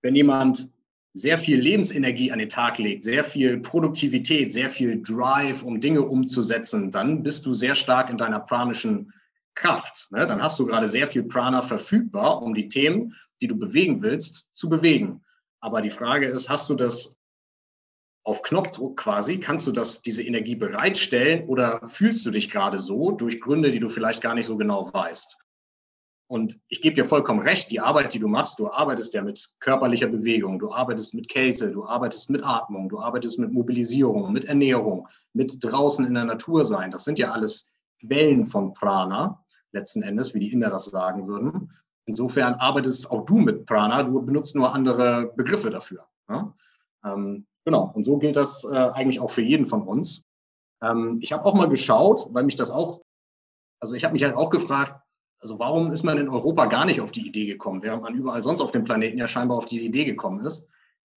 [0.04, 0.68] wenn jemand
[1.14, 6.02] sehr viel Lebensenergie an den Tag legt, sehr viel Produktivität, sehr viel Drive, um Dinge
[6.02, 9.12] umzusetzen, dann bist du sehr stark in deiner pranischen
[9.54, 10.08] Kraft.
[10.10, 10.26] Ne?
[10.26, 14.50] Dann hast du gerade sehr viel Prana verfügbar, um die Themen, die du bewegen willst,
[14.52, 15.24] zu bewegen.
[15.60, 17.16] Aber die Frage ist, hast du das
[18.24, 23.12] auf Knopfdruck quasi, kannst du das, diese Energie bereitstellen oder fühlst du dich gerade so
[23.12, 25.38] durch Gründe, die du vielleicht gar nicht so genau weißt?
[26.26, 29.46] Und ich gebe dir vollkommen recht, die Arbeit, die du machst, du arbeitest ja mit
[29.60, 34.46] körperlicher Bewegung, du arbeitest mit Kälte, du arbeitest mit Atmung, du arbeitest mit Mobilisierung, mit
[34.46, 36.90] Ernährung, mit draußen in der Natur sein.
[36.90, 41.70] Das sind ja alles Quellen von Prana, letzten Endes, wie die Inder das sagen würden.
[42.06, 46.06] Insofern arbeitest auch du mit Prana, du benutzt nur andere Begriffe dafür.
[46.28, 46.54] Ja?
[47.04, 50.24] Ähm, genau, und so gilt das äh, eigentlich auch für jeden von uns.
[50.82, 53.02] Ähm, ich habe auch mal geschaut, weil mich das auch,
[53.80, 55.03] also ich habe mich halt auch gefragt,
[55.44, 58.42] also warum ist man in Europa gar nicht auf die Idee gekommen, während man überall
[58.42, 60.66] sonst auf dem Planeten ja scheinbar auf die Idee gekommen ist?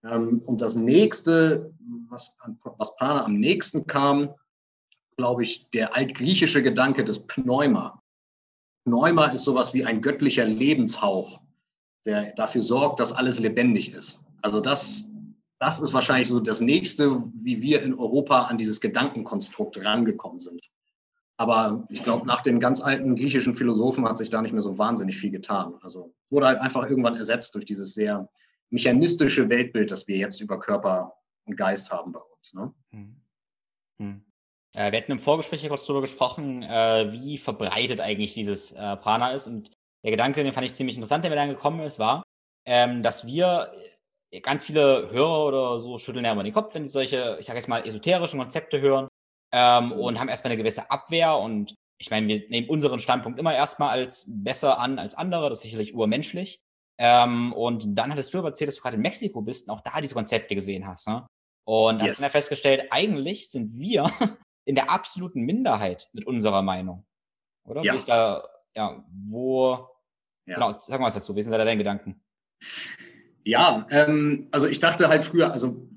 [0.03, 1.73] Ähm, und das nächste,
[2.09, 2.37] was,
[2.77, 4.35] was Prana am nächsten kam,
[5.15, 8.03] glaube ich, der altgriechische Gedanke des Pneuma.
[8.83, 11.41] Pneuma ist sowas wie ein göttlicher Lebenshauch,
[12.05, 14.21] der dafür sorgt, dass alles lebendig ist.
[14.41, 15.05] Also das,
[15.57, 20.69] das ist wahrscheinlich so das nächste, wie wir in Europa an dieses Gedankenkonstrukt rangekommen sind.
[21.37, 24.79] Aber ich glaube, nach den ganz alten griechischen Philosophen hat sich da nicht mehr so
[24.79, 25.75] wahnsinnig viel getan.
[25.81, 28.27] Also wurde halt einfach irgendwann ersetzt durch dieses sehr
[28.71, 31.13] mechanistische Weltbild, das wir jetzt über Körper
[31.45, 32.53] und Geist haben bei uns.
[32.55, 32.73] Ne?
[32.89, 33.21] Hm.
[33.99, 34.25] Hm.
[34.73, 39.31] Äh, wir hatten im Vorgespräch kurz darüber gesprochen, äh, wie verbreitet eigentlich dieses äh, Prana
[39.31, 39.45] ist.
[39.45, 39.71] Und
[40.03, 42.23] der Gedanke, den fand ich ziemlich interessant, der mir dann gekommen ist, war,
[42.65, 43.71] ähm, dass wir
[44.31, 47.45] äh, ganz viele Hörer oder so schütteln ja immer den Kopf, wenn sie solche, ich
[47.45, 49.07] sage jetzt mal, esoterischen Konzepte hören
[49.51, 53.55] ähm, und haben erstmal eine gewisse Abwehr und ich meine, wir nehmen unseren Standpunkt immer
[53.55, 56.59] erstmal als besser an als andere, das ist sicherlich urmenschlich.
[56.99, 59.81] Ähm, und dann hattest du aber erzählt, dass du gerade in Mexiko bist und auch
[59.81, 61.07] da diese Konzepte gesehen hast.
[61.07, 61.25] Ne?
[61.65, 62.11] Und yes.
[62.11, 64.11] hast dann festgestellt, eigentlich sind wir
[64.65, 67.05] in der absoluten Minderheit mit unserer Meinung.
[67.65, 67.83] Oder?
[67.83, 67.93] Ja.
[67.93, 69.87] Wie ist da, ja, wo,
[70.45, 70.55] ja.
[70.55, 72.23] genau, sag mal was dazu, wie sind da deine Gedanken?
[73.43, 75.87] Ja, ähm, also ich dachte halt früher, also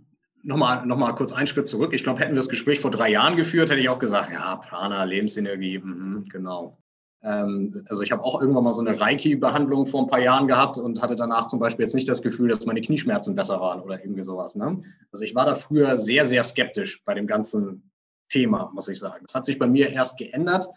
[0.43, 1.93] nochmal noch mal kurz einen Schritt zurück.
[1.93, 4.57] Ich glaube, hätten wir das Gespräch vor drei Jahren geführt, hätte ich auch gesagt, ja,
[4.57, 6.79] Prana, Lebensenergie, mh, genau.
[7.23, 10.79] Ähm, also ich habe auch irgendwann mal so eine Reiki-Behandlung vor ein paar Jahren gehabt
[10.79, 14.03] und hatte danach zum Beispiel jetzt nicht das Gefühl, dass meine Knieschmerzen besser waren oder
[14.03, 14.57] irgendwie sowas.
[14.57, 14.81] Ne?
[15.13, 17.91] Also ich war da früher sehr, sehr skeptisch bei dem ganzen
[18.31, 19.25] Thema, muss ich sagen.
[19.27, 20.69] Das hat sich bei mir erst geändert,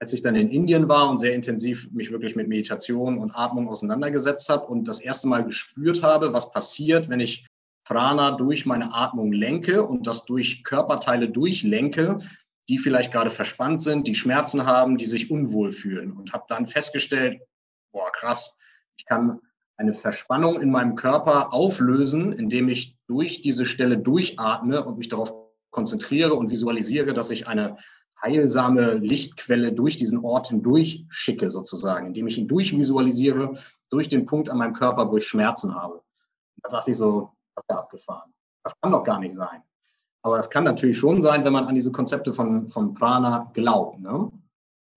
[0.00, 3.68] als ich dann in Indien war und sehr intensiv mich wirklich mit Meditation und Atmung
[3.68, 7.46] auseinandergesetzt habe und das erste Mal gespürt habe, was passiert, wenn ich
[7.88, 12.20] Prana durch meine Atmung lenke und das durch Körperteile durchlenke,
[12.68, 16.12] die vielleicht gerade verspannt sind, die Schmerzen haben, die sich unwohl fühlen.
[16.12, 17.40] Und habe dann festgestellt,
[17.90, 18.58] boah, krass,
[18.98, 19.40] ich kann
[19.78, 25.32] eine Verspannung in meinem Körper auflösen, indem ich durch diese Stelle durchatme und mich darauf
[25.70, 27.78] konzentriere und visualisiere, dass ich eine
[28.20, 33.54] heilsame Lichtquelle durch diesen Ort hindurch schicke, sozusagen, indem ich ihn durchvisualisiere,
[33.88, 36.02] durch den Punkt an meinem Körper, wo ich Schmerzen habe.
[36.62, 38.32] Da dachte ich so, was da abgefahren.
[38.62, 39.62] Das kann doch gar nicht sein.
[40.22, 43.98] Aber es kann natürlich schon sein, wenn man an diese Konzepte von, von Prana glaubt.
[44.00, 44.30] Ne?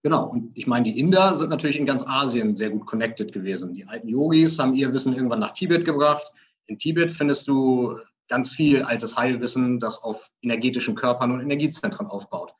[0.04, 3.74] Genau, und ich meine, die Inder sind natürlich in ganz Asien sehr gut connected gewesen.
[3.74, 6.32] Die alten Yogis haben ihr Wissen irgendwann nach Tibet gebracht.
[6.68, 7.98] In Tibet findest du
[8.28, 12.54] ganz viel altes Heilwissen, das auf energetischen Körpern und Energiezentren aufbaut.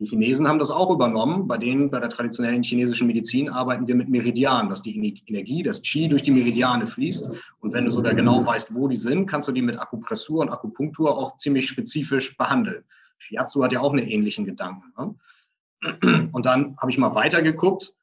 [0.00, 1.48] Die Chinesen haben das auch übernommen.
[1.48, 5.82] Bei denen, bei der traditionellen chinesischen Medizin, arbeiten wir mit Meridianen, dass die Energie, das
[5.82, 7.32] Qi durch die Meridiane fließt.
[7.60, 10.50] Und wenn du sogar genau weißt, wo die sind, kannst du die mit Akupressur und
[10.50, 12.84] Akupunktur auch ziemlich spezifisch behandeln.
[13.18, 14.92] Shiatsu hat ja auch einen ähnlichen Gedanken.
[14.96, 16.28] Ne?
[16.32, 17.94] Und dann habe ich mal weitergeguckt.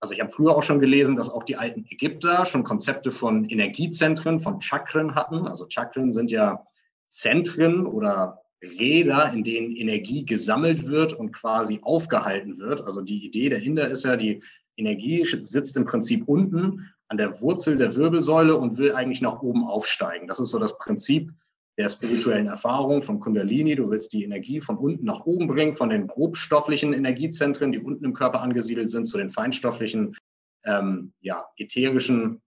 [0.00, 3.44] Also ich habe früher auch schon gelesen, dass auch die alten Ägypter schon Konzepte von
[3.44, 5.46] Energiezentren, von Chakren hatten.
[5.46, 6.64] Also Chakren sind ja
[7.08, 12.80] Zentren oder Räder, in denen Energie gesammelt wird und quasi aufgehalten wird.
[12.82, 14.42] Also die Idee dahinter ist ja, die
[14.76, 19.64] Energie sitzt im Prinzip unten an der Wurzel der Wirbelsäule und will eigentlich nach oben
[19.64, 20.28] aufsteigen.
[20.28, 21.30] Das ist so das Prinzip
[21.78, 23.74] der spirituellen Erfahrung von Kundalini.
[23.74, 28.04] Du willst die Energie von unten nach oben bringen, von den grobstofflichen Energiezentren, die unten
[28.04, 30.16] im Körper angesiedelt sind, zu den feinstofflichen,
[30.64, 32.40] ähm, ja, ätherischen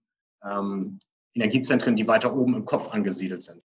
[0.44, 0.98] ähm,
[1.34, 3.62] Energiezentren, die weiter oben im Kopf angesiedelt sind.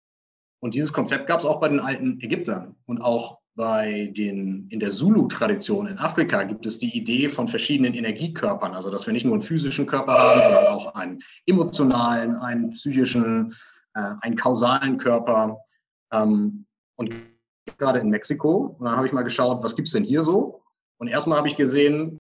[0.60, 4.78] Und dieses Konzept gab es auch bei den alten Ägyptern und auch bei den, in
[4.78, 9.24] der Zulu-Tradition in Afrika gibt es die Idee von verschiedenen Energiekörpern, also dass wir nicht
[9.24, 13.52] nur einen physischen Körper haben, sondern auch einen emotionalen, einen psychischen,
[13.94, 15.58] äh, einen kausalen Körper.
[16.12, 16.66] Ähm,
[16.96, 17.12] und
[17.78, 20.62] gerade in Mexiko, und dann habe ich mal geschaut, was gibt es denn hier so?
[20.98, 22.18] Und erstmal habe ich gesehen,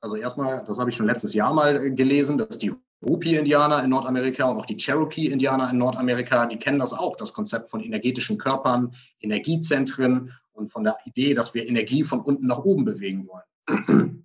[0.00, 4.44] also erstmal, das habe ich schon letztes Jahr mal gelesen, dass die Hopi-Indianer in Nordamerika
[4.44, 8.94] und auch die Cherokee-Indianer in Nordamerika, die kennen das auch, das Konzept von energetischen Körpern,
[9.20, 14.24] Energiezentren und von der Idee, dass wir Energie von unten nach oben bewegen wollen.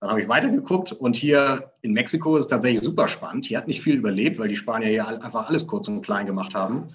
[0.00, 3.46] Dann habe ich weitergeguckt und hier in Mexiko ist es tatsächlich super spannend.
[3.46, 6.54] Hier hat nicht viel überlebt, weil die Spanier hier einfach alles kurz und klein gemacht
[6.54, 6.86] haben.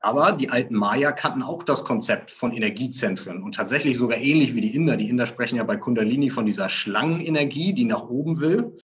[0.00, 4.62] Aber die alten Maya kannten auch das Konzept von Energiezentren und tatsächlich sogar ähnlich wie
[4.62, 4.96] die Inder.
[4.96, 8.76] Die Inder sprechen ja bei Kundalini von dieser Schlangenenergie, die nach oben will.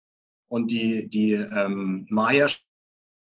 [0.48, 2.48] Und die, die ähm, Maya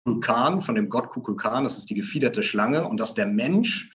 [0.04, 3.90] Kukulkan, von dem Gott Kukulkan, das ist die gefiederte Schlange, und dass der Mensch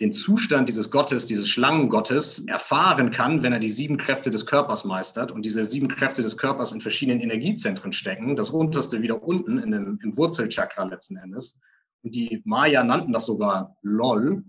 [0.00, 4.84] den Zustand dieses Gottes, dieses Schlangengottes erfahren kann, wenn er die sieben Kräfte des Körpers
[4.84, 9.58] meistert und diese sieben Kräfte des Körpers in verschiedenen Energiezentren stecken, das unterste wieder unten
[9.58, 11.56] in dem, im Wurzelchakra letzten Endes.
[12.02, 14.44] Und die Maya nannten das sogar LOL.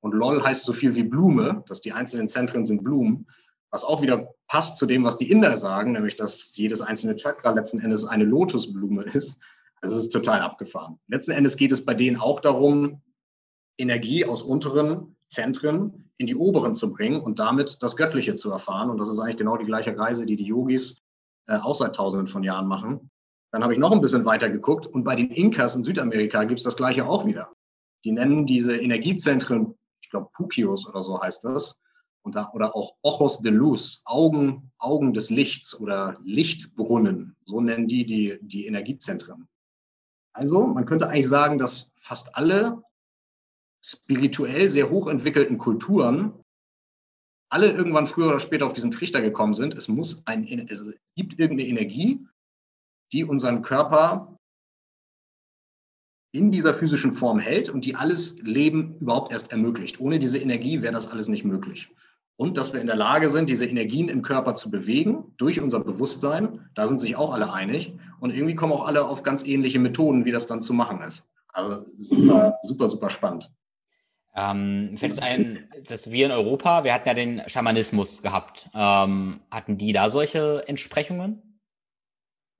[0.00, 3.26] Und LOL heißt so viel wie Blume, dass die einzelnen Zentren sind Blumen,
[3.70, 7.50] was auch wieder passt zu dem, was die Inder sagen, nämlich dass jedes einzelne Chakra
[7.50, 9.38] letzten Endes eine Lotusblume ist.
[9.82, 10.98] Das ist total abgefahren.
[11.08, 13.02] Letzten Endes geht es bei denen auch darum,
[13.78, 18.88] Energie aus unteren Zentren in die oberen zu bringen und damit das Göttliche zu erfahren.
[18.90, 21.02] Und das ist eigentlich genau die gleiche Reise, die die Yogis
[21.46, 23.10] äh, auch seit tausenden von Jahren machen.
[23.52, 26.58] Dann habe ich noch ein bisschen weiter geguckt und bei den Inkas in Südamerika gibt
[26.58, 27.52] es das Gleiche auch wieder.
[28.04, 31.85] Die nennen diese Energiezentren, ich glaube Pukios oder so heißt das, da,
[32.26, 38.38] oder auch Ojos de Luz, Augen, Augen des Lichts oder Lichtbrunnen, so nennen die, die
[38.40, 39.48] die Energiezentren.
[40.32, 42.82] Also man könnte eigentlich sagen, dass fast alle
[43.82, 46.32] spirituell sehr hochentwickelten Kulturen
[47.48, 49.74] alle irgendwann früher oder später auf diesen Trichter gekommen sind.
[49.74, 50.84] Es muss ein, es
[51.14, 52.26] gibt irgendeine Energie,
[53.12, 54.36] die unseren Körper
[56.32, 60.00] in dieser physischen Form hält und die alles Leben überhaupt erst ermöglicht.
[60.00, 61.88] Ohne diese Energie wäre das alles nicht möglich.
[62.36, 65.80] Und dass wir in der Lage sind, diese Energien im Körper zu bewegen durch unser
[65.80, 67.94] Bewusstsein, da sind sich auch alle einig.
[68.20, 71.30] Und irgendwie kommen auch alle auf ganz ähnliche Methoden, wie das dann zu machen ist.
[71.48, 73.50] Also super, super, super spannend.
[74.34, 78.68] Ähm, fällt es ein, dass wir in Europa, wir hatten ja den Schamanismus gehabt.
[78.74, 81.45] Ähm, hatten die da solche Entsprechungen?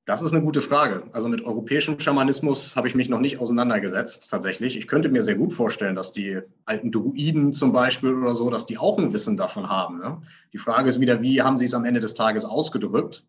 [0.07, 1.03] Das ist eine gute Frage.
[1.13, 4.79] Also mit europäischem Schamanismus habe ich mich noch nicht auseinandergesetzt, tatsächlich.
[4.79, 8.67] Ich könnte mir sehr gut vorstellen, dass die alten Druiden zum Beispiel oder so, dass
[8.67, 9.99] die auch ein Wissen davon haben.
[9.99, 10.23] Ne?
[10.53, 13.27] Die Frage ist wieder, wie haben sie es am Ende des Tages ausgedrückt?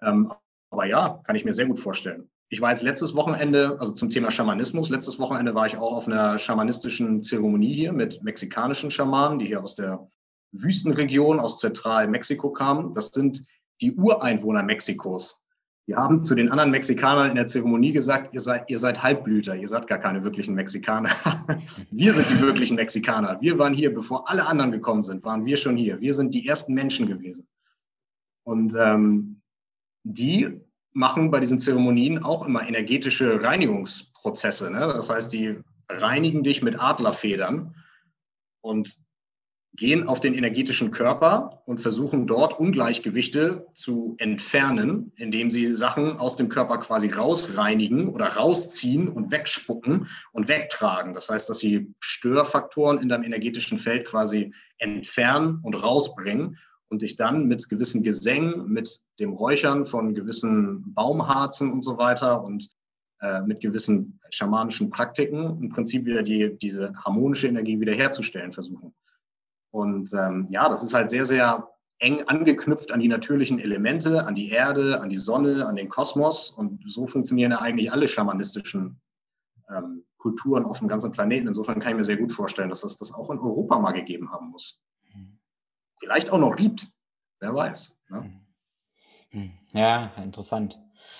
[0.00, 0.32] Ähm,
[0.70, 2.30] aber ja, kann ich mir sehr gut vorstellen.
[2.48, 6.06] Ich war jetzt letztes Wochenende, also zum Thema Schamanismus, letztes Wochenende war ich auch auf
[6.06, 10.08] einer schamanistischen Zeremonie hier mit mexikanischen Schamanen, die hier aus der
[10.52, 12.94] Wüstenregion, aus Zentralmexiko kamen.
[12.94, 13.44] Das sind
[13.82, 15.43] die Ureinwohner Mexikos.
[15.86, 19.54] Die haben zu den anderen Mexikanern in der Zeremonie gesagt, ihr seid, ihr seid Halbblüter,
[19.54, 21.10] ihr seid gar keine wirklichen Mexikaner.
[21.90, 23.38] wir sind die wirklichen Mexikaner.
[23.42, 26.00] Wir waren hier, bevor alle anderen gekommen sind, waren wir schon hier.
[26.00, 27.46] Wir sind die ersten Menschen gewesen.
[28.44, 29.42] Und ähm,
[30.04, 30.60] die
[30.92, 34.70] machen bei diesen Zeremonien auch immer energetische Reinigungsprozesse.
[34.70, 34.78] Ne?
[34.78, 37.74] Das heißt, die reinigen dich mit Adlerfedern
[38.62, 38.96] und
[39.76, 46.36] gehen auf den energetischen Körper und versuchen dort Ungleichgewichte zu entfernen, indem sie Sachen aus
[46.36, 51.12] dem Körper quasi rausreinigen oder rausziehen und wegspucken und wegtragen.
[51.12, 56.58] Das heißt, dass sie Störfaktoren in deinem energetischen Feld quasi entfernen und rausbringen
[56.88, 62.44] und dich dann mit gewissen Gesängen, mit dem Räuchern von gewissen Baumharzen und so weiter
[62.44, 62.68] und
[63.20, 68.94] äh, mit gewissen schamanischen Praktiken im Prinzip wieder die, diese harmonische Energie wiederherzustellen versuchen.
[69.74, 74.34] Und ähm, ja, das ist halt sehr, sehr eng angeknüpft an die natürlichen Elemente, an
[74.34, 76.50] die Erde, an die Sonne, an den Kosmos.
[76.50, 79.00] Und so funktionieren ja eigentlich alle schamanistischen
[79.70, 81.48] ähm, Kulturen auf dem ganzen Planeten.
[81.48, 84.30] Insofern kann ich mir sehr gut vorstellen, dass es das auch in Europa mal gegeben
[84.30, 84.80] haben muss
[86.04, 86.88] vielleicht auch noch gibt.
[87.40, 87.98] Wer weiß.
[88.10, 88.40] Ne?
[89.30, 89.52] Hm.
[89.72, 90.78] Ja, interessant.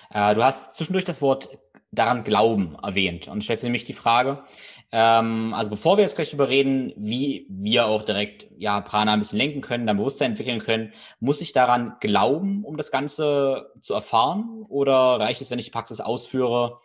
[0.09, 1.49] Äh, du hast zwischendurch das Wort
[1.95, 4.43] daran glauben erwähnt und stellst nämlich die Frage,
[4.91, 9.19] ähm, also bevor wir jetzt gleich darüber reden, wie wir auch direkt ja Prana ein
[9.19, 13.93] bisschen lenken können, dann Bewusstsein entwickeln können, muss ich daran glauben, um das Ganze zu
[13.93, 16.77] erfahren oder reicht es, wenn ich die Praxis ausführe?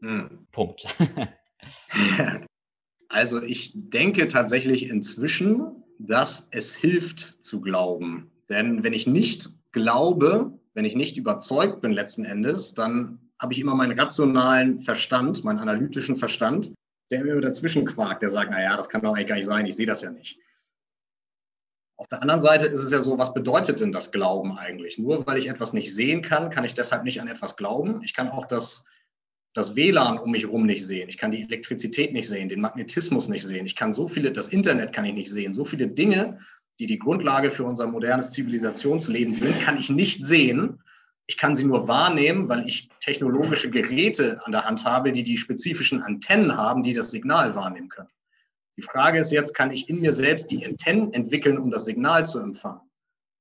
[0.00, 0.46] Hm.
[0.50, 0.86] Punkt.
[3.08, 8.30] also ich denke tatsächlich inzwischen, dass es hilft zu glauben.
[8.48, 13.60] Denn wenn ich nicht glaube, wenn ich nicht überzeugt bin letzten Endes, dann habe ich
[13.60, 16.72] immer meinen rationalen Verstand, meinen analytischen Verstand,
[17.10, 19.76] der mir dazwischen quakt, der sagt, naja, das kann doch eigentlich gar nicht sein, ich
[19.76, 20.38] sehe das ja nicht.
[21.96, 24.98] Auf der anderen Seite ist es ja so, was bedeutet denn das Glauben eigentlich?
[24.98, 28.02] Nur weil ich etwas nicht sehen kann, kann ich deshalb nicht an etwas glauben.
[28.04, 28.86] Ich kann auch das
[29.52, 33.28] das WLAN um mich herum nicht sehen, ich kann die Elektrizität nicht sehen, den Magnetismus
[33.28, 36.38] nicht sehen, ich kann so viele, das Internet kann ich nicht sehen, so viele Dinge,
[36.78, 40.82] die die Grundlage für unser modernes Zivilisationsleben sind, kann ich nicht sehen.
[41.30, 45.36] Ich kann sie nur wahrnehmen, weil ich technologische Geräte an der Hand habe, die die
[45.36, 48.08] spezifischen Antennen haben, die das Signal wahrnehmen können.
[48.76, 52.26] Die Frage ist jetzt, kann ich in mir selbst die Antennen entwickeln, um das Signal
[52.26, 52.80] zu empfangen?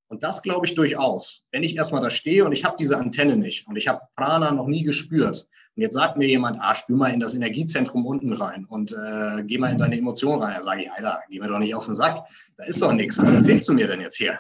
[0.08, 1.42] Und das glaube ich durchaus.
[1.52, 4.52] Wenn ich erstmal da stehe und ich habe diese Antenne nicht und ich habe Prana
[4.52, 8.34] noch nie gespürt, Und jetzt sagt mir jemand, ah, spür mal in das Energiezentrum unten
[8.34, 10.58] rein und äh, geh mal in deine Emotionen rein.
[10.58, 12.24] Da sage ich, Alter, geh mir doch nicht auf den Sack.
[12.58, 13.18] Da ist doch nichts.
[13.18, 14.38] Was erzählst du mir denn jetzt hier?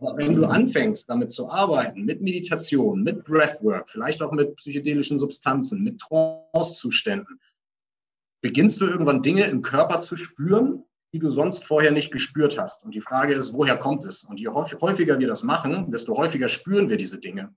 [0.00, 5.18] Aber wenn du anfängst, damit zu arbeiten, mit Meditation, mit Breathwork, vielleicht auch mit psychedelischen
[5.18, 7.40] Substanzen, mit Trancezuständen,
[8.42, 12.84] beginnst du irgendwann Dinge im Körper zu spüren, die du sonst vorher nicht gespürt hast.
[12.84, 14.24] Und die Frage ist, woher kommt es?
[14.24, 17.54] Und je häufiger wir das machen, desto häufiger spüren wir diese Dinge.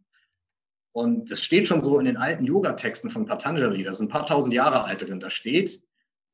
[0.93, 4.25] Und das steht schon so in den alten Yoga-Texten von Patanjali, das sind ein paar
[4.25, 5.19] tausend Jahre alt drin.
[5.19, 5.81] Da steht,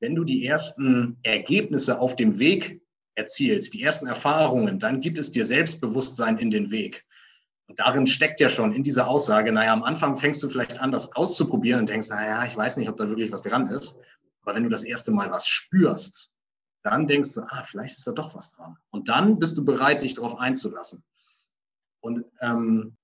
[0.01, 2.82] wenn du die ersten Ergebnisse auf dem Weg
[3.15, 7.05] erzielst, die ersten Erfahrungen, dann gibt es dir Selbstbewusstsein in den Weg.
[7.67, 10.91] Und darin steckt ja schon in dieser Aussage, naja, am Anfang fängst du vielleicht an,
[10.91, 13.97] das auszuprobieren und denkst, naja, ich weiß nicht, ob da wirklich was dran ist.
[14.41, 16.33] Aber wenn du das erste Mal was spürst,
[16.83, 18.77] dann denkst du, ah, vielleicht ist da doch was dran.
[18.91, 21.03] Und dann bist du bereit, dich darauf einzulassen.
[22.01, 22.97] Und ähm,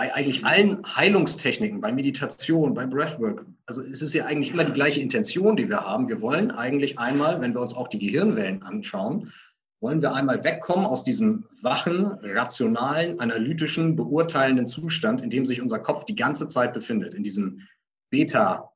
[0.00, 4.72] bei eigentlich allen Heilungstechniken, bei Meditation, bei Breathwork, also es ist ja eigentlich immer die
[4.72, 6.08] gleiche Intention, die wir haben.
[6.08, 9.30] Wir wollen eigentlich einmal, wenn wir uns auch die Gehirnwellen anschauen,
[9.82, 15.80] wollen wir einmal wegkommen aus diesem wachen, rationalen, analytischen, beurteilenden Zustand, in dem sich unser
[15.80, 17.68] Kopf die ganze Zeit befindet, in diesem
[18.08, 18.72] Beta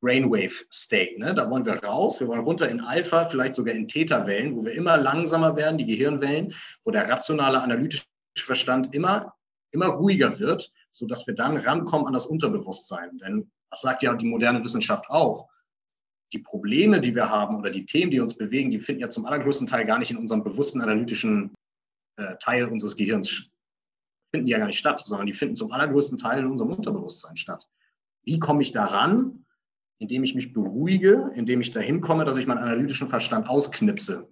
[0.00, 1.20] Brainwave State.
[1.20, 1.36] Ne?
[1.36, 4.72] Da wollen wir raus, wir wollen runter in Alpha, vielleicht sogar in Theta-Wellen, wo wir
[4.72, 8.02] immer langsamer werden, die Gehirnwellen, wo der rationale, analytische
[8.36, 9.34] Verstand immer
[9.74, 13.18] immer ruhiger wird, sodass wir dann rankommen an das Unterbewusstsein.
[13.18, 15.48] Denn das sagt ja die moderne Wissenschaft auch.
[16.32, 19.26] Die Probleme, die wir haben oder die Themen, die uns bewegen, die finden ja zum
[19.26, 21.54] allergrößten Teil gar nicht in unserem bewussten analytischen
[22.16, 23.50] äh, Teil unseres Gehirns
[24.34, 27.36] finden die ja gar nicht statt, sondern die finden zum allergrößten Teil in unserem Unterbewusstsein
[27.36, 27.68] statt.
[28.24, 29.44] Wie komme ich daran?
[30.00, 34.28] Indem ich mich beruhige, indem ich dahin komme, dass ich meinen analytischen Verstand ausknipse.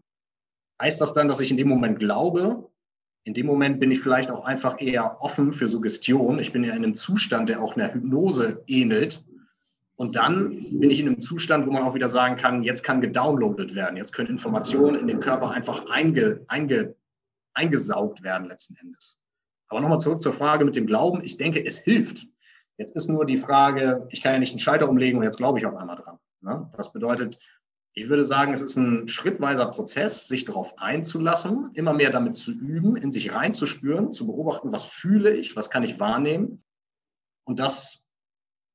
[0.81, 2.72] Heißt das dann, dass ich in dem Moment glaube,
[3.25, 6.39] in dem Moment bin ich vielleicht auch einfach eher offen für Suggestion.
[6.39, 9.25] Ich bin ja in einem Zustand, der auch einer Hypnose ähnelt.
[9.95, 13.01] Und dann bin ich in einem Zustand, wo man auch wieder sagen kann, jetzt kann
[13.01, 13.97] gedownloadet werden.
[13.97, 16.97] Jetzt können Informationen in den Körper einfach einge, einge,
[17.55, 19.19] eingesaugt werden letzten Endes.
[19.69, 21.23] Aber nochmal zurück zur Frage mit dem Glauben.
[21.23, 22.27] Ich denke, es hilft.
[22.79, 25.59] Jetzt ist nur die Frage, ich kann ja nicht einen Schalter umlegen und jetzt glaube
[25.59, 26.19] ich auf einmal dran.
[26.41, 26.69] Ne?
[26.77, 27.39] Das bedeutet,
[27.95, 32.53] ich würde sagen, es ist ein schrittweiser Prozess, sich darauf einzulassen, immer mehr damit zu
[32.53, 36.65] üben, in sich reinzuspüren, zu beobachten, was fühle ich, was kann ich wahrnehmen
[37.45, 38.07] und das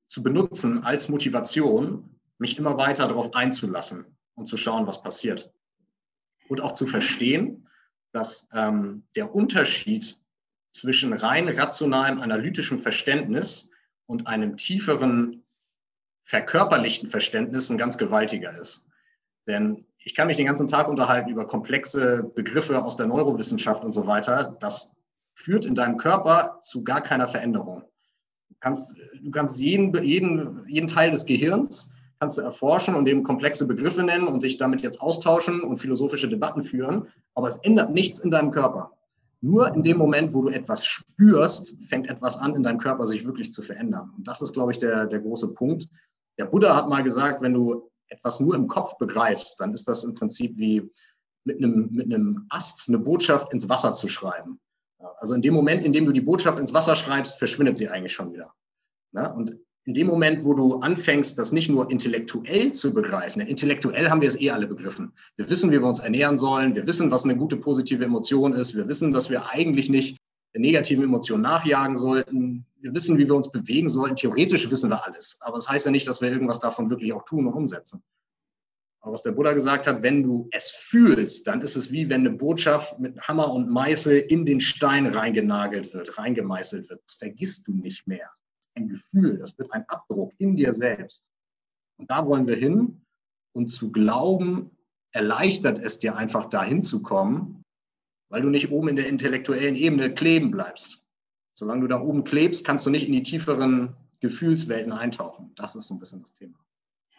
[0.08, 5.52] zu benutzen als Motivation, mich immer weiter darauf einzulassen und zu schauen, was passiert.
[6.48, 7.68] Und auch zu verstehen,
[8.14, 10.18] dass ähm, der Unterschied
[10.72, 13.70] zwischen rein rationalem, analytischem Verständnis
[14.06, 15.44] und einem tieferen,
[16.24, 18.87] verkörperlichten Verständnis ein ganz gewaltiger ist.
[19.48, 23.94] Denn ich kann mich den ganzen Tag unterhalten über komplexe Begriffe aus der Neurowissenschaft und
[23.94, 24.56] so weiter.
[24.60, 24.96] Das
[25.36, 27.84] führt in deinem Körper zu gar keiner Veränderung.
[28.50, 33.24] Du kannst, du kannst jeden, jeden, jeden Teil des Gehirns kannst du erforschen und eben
[33.24, 37.08] komplexe Begriffe nennen und dich damit jetzt austauschen und philosophische Debatten führen.
[37.36, 38.92] Aber es ändert nichts in deinem Körper.
[39.42, 43.26] Nur in dem Moment, wo du etwas spürst, fängt etwas an, in deinem Körper sich
[43.26, 44.12] wirklich zu verändern.
[44.18, 45.88] Und das ist, glaube ich, der, der große Punkt.
[46.40, 50.04] Der Buddha hat mal gesagt, wenn du etwas nur im Kopf begreifst, dann ist das
[50.04, 50.90] im Prinzip wie
[51.44, 54.60] mit einem, mit einem Ast eine Botschaft ins Wasser zu schreiben.
[55.20, 58.14] Also in dem Moment, in dem du die Botschaft ins Wasser schreibst, verschwindet sie eigentlich
[58.14, 58.54] schon wieder.
[59.14, 64.20] Und in dem Moment, wo du anfängst, das nicht nur intellektuell zu begreifen, intellektuell haben
[64.20, 65.14] wir es eh alle begriffen.
[65.38, 68.76] Wir wissen, wie wir uns ernähren sollen, wir wissen, was eine gute positive Emotion ist,
[68.76, 70.18] wir wissen, dass wir eigentlich nicht
[70.54, 72.66] negativen Emotionen nachjagen sollten.
[72.80, 74.16] Wir wissen, wie wir uns bewegen sollten.
[74.16, 75.38] Theoretisch wissen wir alles.
[75.42, 78.04] Aber das heißt ja nicht, dass wir irgendwas davon wirklich auch tun und umsetzen.
[79.02, 82.28] Aber was der Buddha gesagt hat, wenn du es fühlst, dann ist es wie wenn
[82.28, 87.02] eine Botschaft mit Hammer und Meißel in den Stein reingenagelt wird, reingemeißelt wird.
[87.06, 88.30] Das vergisst du nicht mehr.
[88.76, 91.32] Ein Gefühl, das wird ein Abdruck in dir selbst.
[91.98, 93.02] Und da wollen wir hin.
[93.54, 94.72] Und zu glauben,
[95.12, 97.64] erleichtert es dir einfach dahin zu kommen,
[98.30, 101.04] weil du nicht oben in der intellektuellen Ebene kleben bleibst.
[101.54, 105.52] Solange du da oben klebst, kannst du nicht in die tieferen Gefühlswelten eintauchen.
[105.56, 106.58] Das ist so ein bisschen das Thema.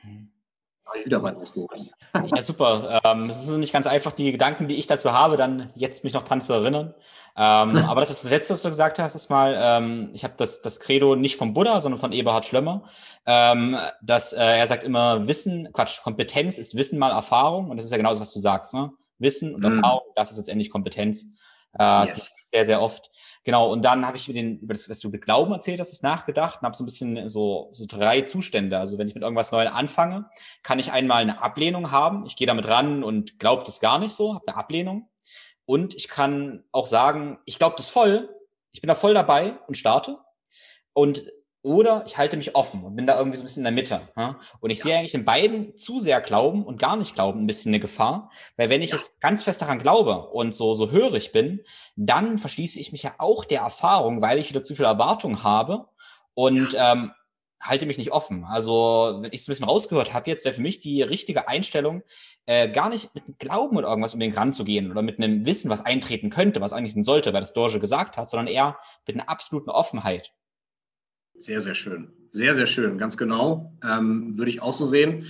[0.01, 0.31] Hm.
[0.98, 1.90] Ich wieder weit ausgeholt.
[2.35, 3.00] Ja, super.
[3.04, 6.15] Ähm, es ist nicht ganz einfach, die Gedanken, die ich dazu habe, dann jetzt mich
[6.15, 6.94] noch dran zu erinnern.
[7.37, 10.63] Ähm, aber das, das Letzte, was du gesagt hast, ist mal, ähm, ich habe das,
[10.63, 12.85] das Credo nicht vom Buddha, sondern von Eberhard Schlömmer,
[13.27, 17.71] ähm, dass äh, er sagt immer, Wissen, Quatsch, Kompetenz ist Wissen mal Erfahrung.
[17.71, 18.73] Und das ist ja genau das, was du sagst.
[18.73, 18.90] Ne?
[19.19, 19.77] Wissen und mhm.
[19.77, 21.35] Erfahrung, das ist letztendlich Kompetenz.
[21.79, 22.48] Äh, yes.
[22.50, 23.10] Sehr, sehr oft.
[23.44, 26.02] Genau, und dann habe ich mir den, über das, was du mit Glauben erzählt hast,
[26.02, 28.79] nachgedacht und habe so ein bisschen so, so drei Zustände.
[28.79, 30.29] Also wenn ich mit irgendwas Neuem anfange,
[30.62, 32.27] kann ich einmal eine Ablehnung haben.
[32.27, 35.08] Ich gehe damit ran und glaube das gar nicht so, habe eine Ablehnung.
[35.64, 38.35] Und ich kann auch sagen, ich glaube das voll,
[38.73, 40.19] ich bin da voll dabei und starte.
[40.92, 41.25] Und
[41.63, 44.09] oder ich halte mich offen und bin da irgendwie so ein bisschen in der Mitte.
[44.17, 44.38] Ja?
[44.61, 44.85] Und ich ja.
[44.85, 48.31] sehe eigentlich in beiden zu sehr Glauben und gar nicht Glauben ein bisschen eine Gefahr,
[48.56, 48.96] weil wenn ich ja.
[48.96, 51.63] es ganz fest daran glaube und so, so hörig bin,
[51.96, 55.88] dann verschließe ich mich ja auch der Erfahrung, weil ich wieder zu viel Erwartung habe
[56.35, 57.13] und ähm,
[57.61, 58.44] halte mich nicht offen.
[58.44, 62.02] Also, wenn ich es ein bisschen rausgehört habe jetzt, wäre für mich die richtige Einstellung,
[62.46, 65.71] äh, gar nicht mit einem Glauben oder irgendwas um den ranzugehen oder mit einem Wissen,
[65.71, 69.17] was eintreten könnte, was eigentlich nicht sollte, weil das Dorje gesagt hat, sondern eher mit
[69.17, 70.33] einer absoluten Offenheit.
[71.38, 72.08] Sehr, sehr schön.
[72.30, 72.98] Sehr, sehr schön.
[72.98, 73.72] Ganz genau.
[73.82, 75.24] Ähm, würde ich auch so sehen.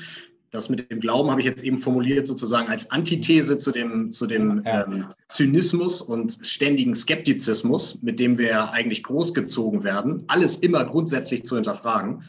[0.51, 4.27] Das mit dem Glauben habe ich jetzt eben formuliert sozusagen als Antithese zu dem, zu
[4.27, 11.45] dem ähm, Zynismus und ständigen Skeptizismus, mit dem wir eigentlich großgezogen werden, alles immer grundsätzlich
[11.45, 12.25] zu hinterfragen.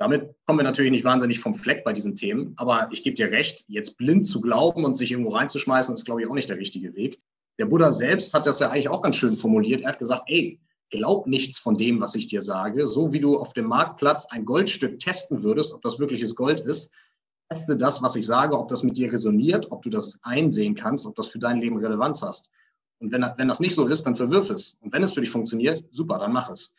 [0.00, 3.30] Damit kommen wir natürlich nicht wahnsinnig vom Fleck bei diesen Themen, aber ich gebe dir
[3.30, 6.58] recht, jetzt blind zu glauben und sich irgendwo reinzuschmeißen, ist, glaube ich, auch nicht der
[6.58, 7.20] richtige Weg.
[7.60, 9.82] Der Buddha selbst hat das ja eigentlich auch ganz schön formuliert.
[9.82, 10.60] Er hat gesagt, ey,
[10.90, 12.86] glaub nichts von dem, was ich dir sage.
[12.86, 16.92] So wie du auf dem Marktplatz ein Goldstück testen würdest, ob das wirkliches Gold ist,
[17.48, 21.06] teste das, was ich sage, ob das mit dir resoniert, ob du das einsehen kannst,
[21.06, 22.50] ob das für dein Leben Relevanz hast.
[22.98, 24.78] Und wenn, wenn das nicht so ist, dann verwirf es.
[24.80, 26.74] Und wenn es für dich funktioniert, super, dann mach es.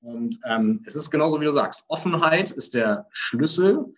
[0.00, 1.84] Und ähm, es ist genauso, wie du sagst.
[1.88, 3.94] Offenheit ist der Schlüssel,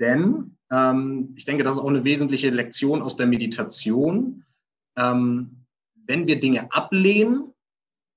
[0.00, 4.44] denn ähm, ich denke, das ist auch eine wesentliche Lektion aus der Meditation.
[4.96, 5.66] Ähm,
[6.06, 7.51] wenn wir Dinge ablehnen,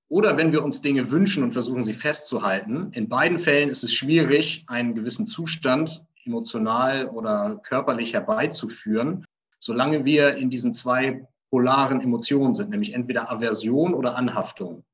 [0.08, 2.90] oder wenn wir uns Dinge wünschen und versuchen, sie festzuhalten.
[2.92, 9.24] In beiden Fällen ist es schwierig, einen gewissen Zustand emotional oder körperlich herbeizuführen,
[9.58, 14.84] solange wir in diesen zwei polaren Emotionen sind, nämlich entweder Aversion oder Anhaftung.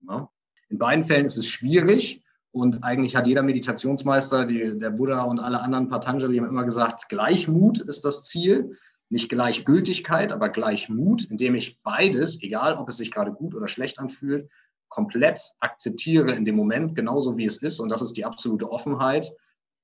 [0.69, 5.41] In beiden Fällen ist es schwierig und eigentlich hat jeder Meditationsmeister, die, der Buddha und
[5.41, 8.77] alle anderen Patanjali haben immer gesagt, Gleichmut ist das Ziel,
[9.09, 13.99] nicht Gleichgültigkeit, aber Gleichmut, indem ich beides, egal ob es sich gerade gut oder schlecht
[13.99, 14.49] anfühlt,
[14.93, 17.81] komplett akzeptiere in dem Moment, genauso wie es ist.
[17.81, 19.33] Und das ist die absolute Offenheit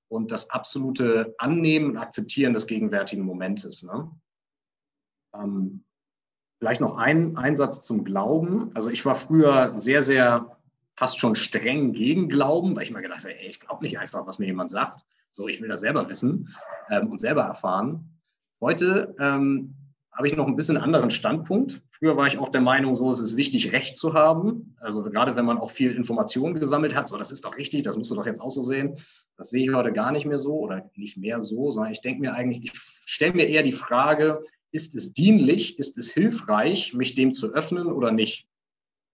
[0.08, 3.82] und das absolute Annehmen und Akzeptieren des gegenwärtigen Momentes.
[3.82, 4.10] Ne?
[5.34, 5.84] Ähm,
[6.58, 8.70] vielleicht noch ein Einsatz zum Glauben.
[8.74, 10.58] Also ich war früher sehr, sehr
[10.96, 14.26] fast schon streng gegen Glauben, weil ich mir gedacht habe, ey, ich glaube nicht einfach,
[14.26, 15.06] was mir jemand sagt.
[15.30, 16.54] So, ich will das selber wissen
[16.90, 18.18] ähm, und selber erfahren.
[18.60, 19.74] Heute ähm,
[20.12, 21.82] habe ich noch ein bisschen anderen Standpunkt.
[21.98, 24.76] Früher war ich auch der Meinung, so es ist wichtig, Recht zu haben.
[24.80, 27.96] Also gerade wenn man auch viel Informationen gesammelt hat, so das ist doch richtig, das
[27.96, 28.96] musst du doch jetzt auch so sehen.
[29.36, 32.20] Das sehe ich heute gar nicht mehr so oder nicht mehr so, sondern ich denke
[32.20, 32.72] mir eigentlich, ich
[33.04, 37.88] stelle mir eher die Frage, ist es dienlich, ist es hilfreich, mich dem zu öffnen
[37.88, 38.46] oder nicht?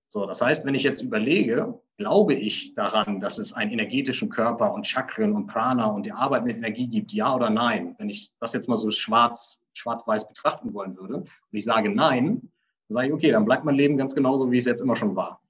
[0.09, 4.74] So, das heißt, wenn ich jetzt überlege, glaube ich daran, dass es einen energetischen Körper
[4.74, 7.95] und Chakren und Prana und die Arbeit mit Energie gibt, ja oder nein?
[7.99, 12.49] Wenn ich das jetzt mal so schwarz schwarz-weiß betrachten wollen würde und ich sage nein,
[12.89, 15.16] dann sage ich, okay, dann bleibt mein Leben ganz genauso, wie es jetzt immer schon
[15.16, 15.41] war.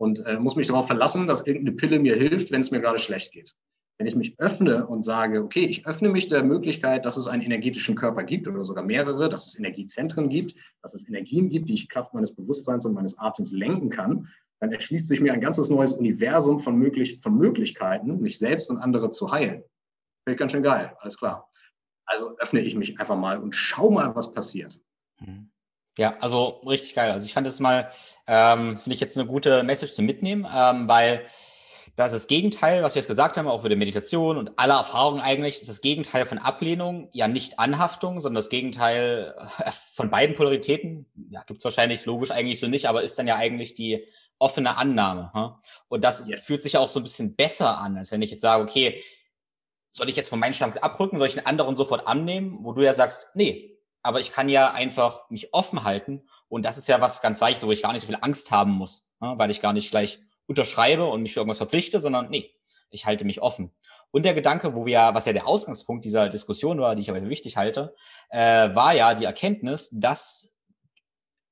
[0.00, 2.98] Und äh, muss mich darauf verlassen, dass irgendeine Pille mir hilft, wenn es mir gerade
[2.98, 3.54] schlecht geht.
[3.98, 7.42] Wenn ich mich öffne und sage, okay, ich öffne mich der Möglichkeit, dass es einen
[7.42, 11.74] energetischen Körper gibt oder sogar mehrere, dass es Energiezentren gibt, dass es Energien gibt, die
[11.74, 14.28] ich Kraft meines Bewusstseins und meines Atems lenken kann,
[14.60, 18.78] dann erschließt sich mir ein ganzes neues Universum von, möglich von Möglichkeiten, mich selbst und
[18.78, 19.64] andere zu heilen.
[20.24, 21.50] Finde ich ganz schön geil, alles klar.
[22.06, 24.80] Also öffne ich mich einfach mal und schau mal, was passiert.
[25.20, 25.50] Mhm.
[25.98, 27.10] Ja, also richtig geil.
[27.10, 27.90] Also ich fand das mal,
[28.26, 31.26] ähm, finde ich jetzt eine gute Message zu mitnehmen, ähm, weil
[31.96, 34.74] das ist das Gegenteil, was wir jetzt gesagt haben, auch für die Meditation und alle
[34.74, 40.08] Erfahrungen eigentlich, ist das Gegenteil von Ablehnung, ja nicht Anhaftung, sondern das Gegenteil äh, von
[40.08, 41.06] beiden Polaritäten.
[41.30, 44.06] Ja, gibt's wahrscheinlich logisch eigentlich so nicht, aber ist dann ja eigentlich die
[44.38, 45.32] offene Annahme.
[45.34, 45.50] Hm?
[45.88, 46.44] Und das yes.
[46.44, 49.02] fühlt sich auch so ein bisschen besser an, als wenn ich jetzt sage, okay,
[49.90, 52.82] soll ich jetzt von meinem Standpunkt abrücken, soll ich einen anderen sofort annehmen, wo du
[52.82, 57.00] ja sagst, nee, aber ich kann ja einfach mich offen halten und das ist ja
[57.00, 59.60] was ganz Weiches, wo ich gar nicht so viel Angst haben muss, ne, weil ich
[59.60, 62.54] gar nicht gleich unterschreibe und mich für irgendwas verpflichte, sondern nee,
[62.90, 63.72] ich halte mich offen.
[64.10, 67.20] Und der Gedanke, wo wir, was ja der Ausgangspunkt dieser Diskussion war, die ich aber
[67.20, 67.94] für wichtig halte,
[68.30, 70.58] äh, war ja die Erkenntnis, dass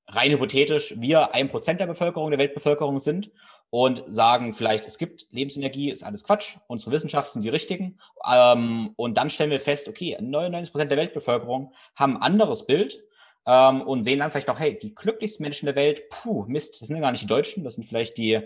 [0.08, 3.30] rein hypothetisch wir ein Prozent der Bevölkerung, der Weltbevölkerung sind
[3.70, 7.98] und sagen vielleicht, es gibt Lebensenergie, ist alles Quatsch, unsere Wissenschaft sind die richtigen.
[8.30, 13.02] Ähm, und dann stellen wir fest, okay, 99 Prozent der Weltbevölkerung haben ein anderes Bild
[13.46, 16.88] ähm, und sehen dann vielleicht noch, hey, die glücklichsten Menschen der Welt, puh, Mist, das
[16.88, 18.40] sind ja gar nicht die Deutschen, das sind vielleicht die,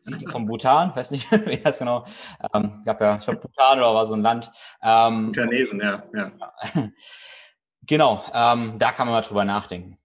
[0.00, 2.04] sind die vom Bhutan, weiß nicht, wie das genau,
[2.54, 4.50] ähm, gab ja, ich glaube, Bhutan oder war so ein Land.
[4.82, 6.32] Ähm, Bhutanesen, ja, ja.
[7.82, 9.97] Genau, ähm, da kann man mal drüber nachdenken.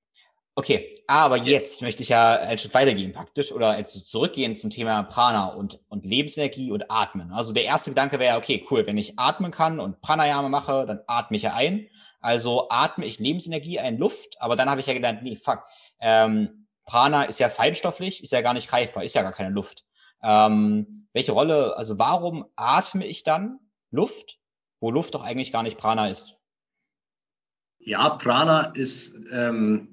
[0.56, 4.70] Okay, aber jetzt, jetzt möchte ich ja einen Schritt weitergehen praktisch oder jetzt zurückgehen zum
[4.70, 7.32] Thema Prana und, und Lebensenergie und Atmen.
[7.32, 10.99] Also der erste Gedanke wäre, okay, cool, wenn ich atmen kann und Pranayama mache, dann
[11.08, 11.88] atme ich ja ein.
[12.22, 15.64] Also atme ich Lebensenergie ein, Luft, aber dann habe ich ja gedacht, nee, fuck,
[15.99, 19.86] ähm, Prana ist ja feinstofflich, ist ja gar nicht greifbar, ist ja gar keine Luft.
[20.22, 24.39] Ähm, welche Rolle, also warum atme ich dann Luft,
[24.80, 26.38] wo Luft doch eigentlich gar nicht Prana ist?
[27.80, 29.93] Ja, Prana ist ähm,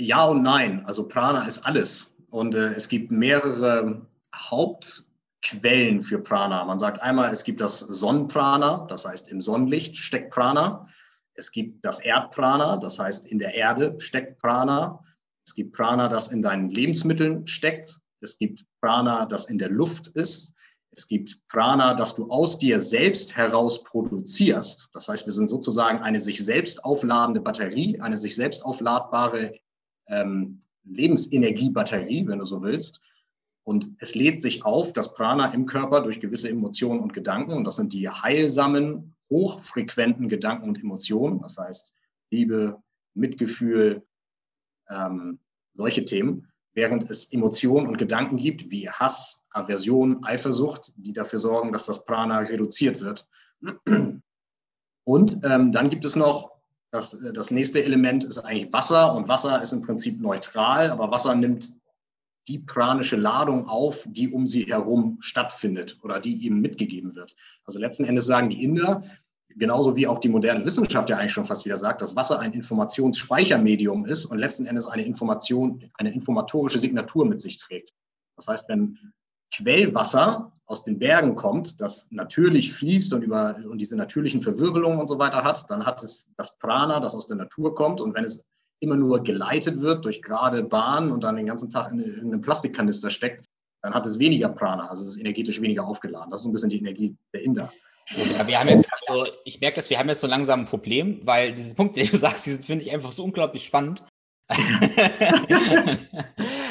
[0.00, 0.84] ja und nein.
[0.86, 2.16] Also Prana ist alles.
[2.30, 6.64] Und äh, es gibt mehrere Hauptquellen für Prana.
[6.64, 10.88] Man sagt einmal, es gibt das Sonnenprana, das heißt im Sonnenlicht steckt Prana.
[11.34, 15.02] Es gibt das Erdprana, das heißt in der Erde steckt Prana.
[15.46, 17.98] Es gibt Prana, das in deinen Lebensmitteln steckt.
[18.20, 20.54] Es gibt Prana, das in der Luft ist.
[20.92, 24.88] Es gibt Prana, das du aus dir selbst heraus produzierst.
[24.92, 29.52] Das heißt, wir sind sozusagen eine sich selbst aufladende Batterie, eine sich selbst aufladbare
[30.10, 33.00] ähm, Lebensenergiebatterie, wenn du so willst.
[33.64, 37.52] Und es lädt sich auf, das Prana im Körper durch gewisse Emotionen und Gedanken.
[37.52, 41.40] Und das sind die heilsamen, hochfrequenten Gedanken und Emotionen.
[41.40, 41.94] Das heißt
[42.30, 42.82] Liebe,
[43.14, 44.02] Mitgefühl,
[44.88, 45.38] ähm,
[45.74, 46.48] solche Themen.
[46.72, 52.04] Während es Emotionen und Gedanken gibt wie Hass, Aversion, Eifersucht, die dafür sorgen, dass das
[52.04, 53.26] Prana reduziert wird.
[55.04, 56.49] Und ähm, dann gibt es noch,
[56.90, 61.34] das, das nächste Element ist eigentlich Wasser und Wasser ist im Prinzip neutral, aber Wasser
[61.34, 61.72] nimmt
[62.48, 67.36] die pranische Ladung auf, die um sie herum stattfindet oder die ihm mitgegeben wird.
[67.64, 69.04] Also letzten Endes sagen die Inder,
[69.56, 72.52] genauso wie auch die moderne Wissenschaft ja eigentlich schon fast wieder sagt, dass Wasser ein
[72.52, 77.92] Informationsspeichermedium ist und letzten Endes eine Information, eine informatorische Signatur mit sich trägt.
[78.36, 78.98] Das heißt, wenn
[79.54, 85.08] Quellwasser aus den Bergen kommt, das natürlich fließt und, über, und diese natürlichen Verwirbelungen und
[85.08, 88.00] so weiter hat, dann hat es das Prana, das aus der Natur kommt.
[88.00, 88.44] Und wenn es
[88.78, 92.40] immer nur geleitet wird durch gerade Bahnen und dann den ganzen Tag in, in einem
[92.40, 93.44] Plastikkanister steckt,
[93.82, 96.30] dann hat es weniger Prana, also es ist energetisch weniger aufgeladen.
[96.30, 97.72] Das ist ein bisschen die Energie der Inder.
[98.14, 101.20] Ja, wir haben jetzt, also ich merke, dass wir haben jetzt so langsam ein Problem,
[101.24, 104.04] weil diese Punkte, die du sagst, die finde ich, einfach so unglaublich spannend.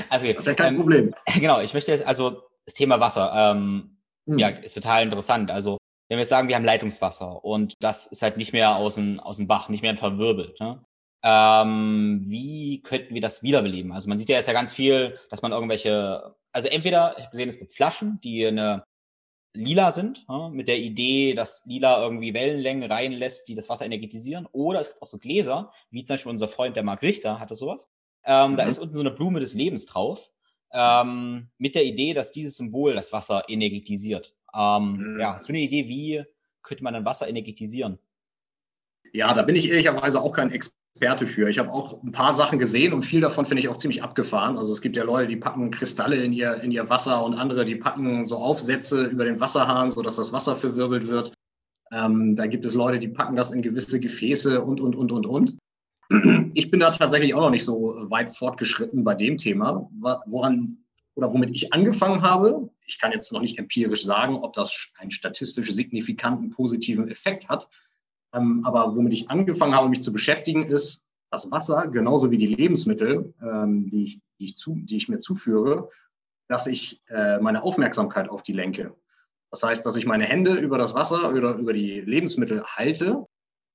[0.09, 1.13] also, das ist ja kein ähm, Problem.
[1.39, 4.39] Genau, ich möchte jetzt, also das Thema Wasser, ähm, mhm.
[4.39, 5.51] ja, ist total interessant.
[5.51, 8.95] Also, wenn wir jetzt sagen, wir haben Leitungswasser und das ist halt nicht mehr aus
[8.95, 10.84] dem, aus dem Bach, nicht mehr verwirbelt, ne?
[11.22, 13.91] Ähm, wie könnten wir das wiederbeleben?
[13.91, 17.32] Also man sieht ja jetzt ja ganz viel, dass man irgendwelche, also entweder, ich habe
[17.32, 18.84] gesehen, es gibt Flaschen, die eine
[19.53, 24.47] lila sind, ja, mit der Idee, dass lila irgendwie Wellenlängen reinlässt, die das Wasser energetisieren.
[24.51, 27.55] Oder es gibt auch so Gläser, wie zum Beispiel unser Freund, der Marc Richter, hatte
[27.55, 27.91] sowas.
[28.24, 28.55] Ähm, mhm.
[28.55, 30.32] Da ist unten so eine Blume des Lebens drauf
[30.74, 34.36] ähm, mit der Idee, dass dieses Symbol das Wasser energetisiert.
[34.53, 35.20] Ähm, mhm.
[35.20, 36.24] Ja, hast du eine Idee, wie
[36.63, 37.99] könnte man dann Wasser energetisieren?
[39.13, 41.49] Ja, da bin ich ehrlicherweise auch kein Experte für.
[41.49, 44.57] Ich habe auch ein paar Sachen gesehen und viel davon finde ich auch ziemlich abgefahren.
[44.57, 47.65] Also es gibt ja Leute, die packen Kristalle in ihr, in ihr Wasser und andere,
[47.65, 51.34] die packen so Aufsätze über den Wasserhahn, sodass das Wasser verwirbelt wird.
[51.91, 55.26] Ähm, da gibt es Leute, die packen das in gewisse Gefäße und, und, und, und,
[55.26, 55.57] und.
[56.53, 59.89] Ich bin da tatsächlich auch noch nicht so weit fortgeschritten bei dem Thema,
[60.26, 60.78] woran
[61.14, 62.70] oder womit ich angefangen habe.
[62.86, 67.70] Ich kann jetzt noch nicht empirisch sagen, ob das einen statistisch signifikanten positiven Effekt hat.
[68.34, 72.47] Ähm, aber womit ich angefangen habe, mich zu beschäftigen, ist das Wasser, genauso wie die
[72.47, 75.89] Lebensmittel, ähm, die, ich, die, ich zu, die ich mir zuführe,
[76.47, 78.95] dass ich äh, meine Aufmerksamkeit auf die lenke.
[79.51, 83.28] Das heißt, dass ich meine Hände über das Wasser oder über die Lebensmittel halte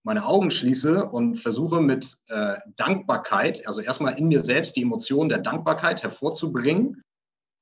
[0.04, 5.28] meine Augen schließe und versuche mit äh, Dankbarkeit, also erstmal in mir selbst die Emotion
[5.28, 7.02] der Dankbarkeit hervorzubringen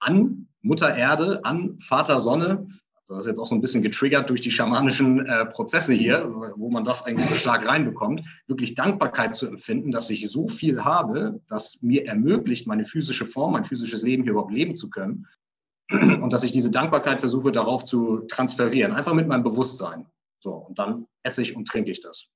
[0.01, 2.67] an Mutter Erde, an Vater Sonne.
[3.03, 6.29] Also das ist jetzt auch so ein bisschen getriggert durch die schamanischen äh, Prozesse hier,
[6.57, 10.85] wo man das eigentlich so stark reinbekommt, wirklich Dankbarkeit zu empfinden, dass ich so viel
[10.85, 15.29] habe, das mir ermöglicht, meine physische Form, mein physisches Leben hier überhaupt leben zu können.
[15.91, 20.07] Und dass ich diese Dankbarkeit versuche, darauf zu transferieren, einfach mit meinem Bewusstsein.
[20.43, 22.27] So, und dann esse ich und trinke ich das.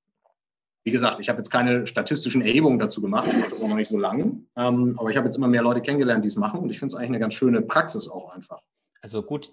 [0.85, 3.75] Wie gesagt, ich habe jetzt keine statistischen Erhebungen dazu gemacht, ich mache das auch noch
[3.75, 6.61] nicht so lange, ähm, aber ich habe jetzt immer mehr Leute kennengelernt, die es machen
[6.61, 8.61] und ich finde es eigentlich eine ganz schöne Praxis auch einfach.
[9.01, 9.51] Also gut,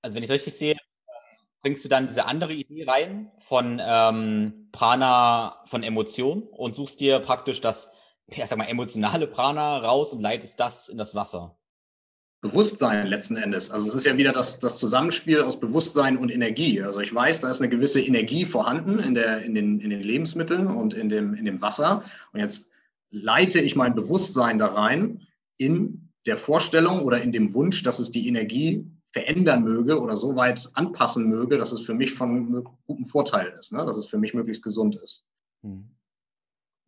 [0.00, 0.76] also wenn ich richtig sehe,
[1.60, 7.20] bringst du dann diese andere Idee rein von ähm, Prana, von Emotion und suchst dir
[7.20, 7.94] praktisch das,
[8.28, 11.58] ja, sag mal, emotionale Prana raus und leitest das in das Wasser.
[12.44, 13.70] Bewusstsein letzten Endes.
[13.70, 16.82] Also es ist ja wieder das, das Zusammenspiel aus Bewusstsein und Energie.
[16.82, 20.02] Also ich weiß, da ist eine gewisse Energie vorhanden in, der, in, den, in den
[20.02, 22.04] Lebensmitteln und in dem, in dem Wasser.
[22.34, 22.70] Und jetzt
[23.08, 25.22] leite ich mein Bewusstsein da rein
[25.56, 30.36] in der Vorstellung oder in dem Wunsch, dass es die Energie verändern möge oder so
[30.36, 33.86] weit anpassen möge, dass es für mich von gutem Vorteil ist, ne?
[33.86, 35.24] dass es für mich möglichst gesund ist.
[35.62, 35.88] Hm.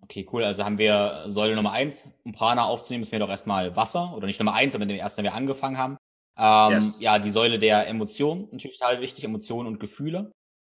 [0.02, 0.44] Okay, cool.
[0.44, 4.26] Also haben wir Säule Nummer eins, um Prana aufzunehmen, müssen wir doch erstmal Wasser oder
[4.26, 5.96] nicht Nummer eins, aber den ersten, den wir angefangen haben.
[6.38, 7.00] Ähm, yes.
[7.00, 10.32] Ja, die Säule der Emotionen, natürlich total wichtig, Emotionen und Gefühle.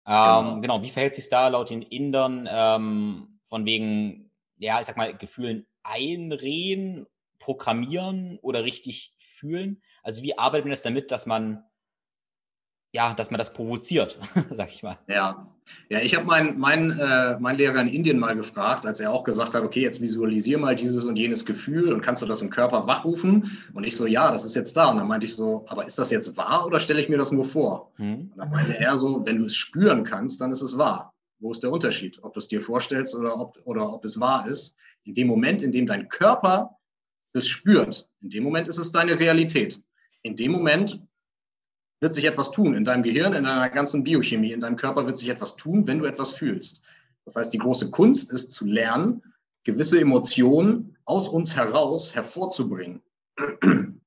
[0.06, 0.60] Ähm, genau.
[0.60, 0.82] genau.
[0.82, 5.66] wie verhält sich da laut den Indern ähm, von wegen, ja, ich sag mal, Gefühlen
[5.82, 7.06] einreden,
[7.38, 9.82] programmieren oder richtig fühlen?
[10.02, 11.64] Also wie arbeitet man das damit, dass man
[12.92, 14.18] ja, dass man das provoziert,
[14.50, 14.98] sag ich mal.
[15.06, 15.46] Ja,
[15.88, 19.22] ja ich habe meinen mein, äh, mein Lehrer in Indien mal gefragt, als er auch
[19.22, 22.50] gesagt hat, okay, jetzt visualisier mal dieses und jenes Gefühl und kannst du das im
[22.50, 23.58] Körper wachrufen?
[23.74, 24.90] Und ich so, ja, das ist jetzt da.
[24.90, 27.30] Und dann meinte ich so, aber ist das jetzt wahr oder stelle ich mir das
[27.30, 27.92] nur vor?
[27.96, 28.30] Hm.
[28.32, 31.14] Und dann meinte er so, wenn du es spüren kannst, dann ist es wahr.
[31.38, 32.18] Wo ist der Unterschied?
[32.22, 34.76] Ob du es dir vorstellst oder ob, oder ob es wahr ist?
[35.04, 36.76] In dem Moment, in dem dein Körper
[37.32, 39.80] es spürt, in dem Moment ist es deine Realität.
[40.22, 41.00] In dem Moment
[42.00, 45.18] wird sich etwas tun in deinem Gehirn, in deiner ganzen Biochemie, in deinem Körper wird
[45.18, 46.80] sich etwas tun, wenn du etwas fühlst.
[47.26, 49.22] Das heißt, die große Kunst ist zu lernen,
[49.64, 53.02] gewisse Emotionen aus uns heraus hervorzubringen.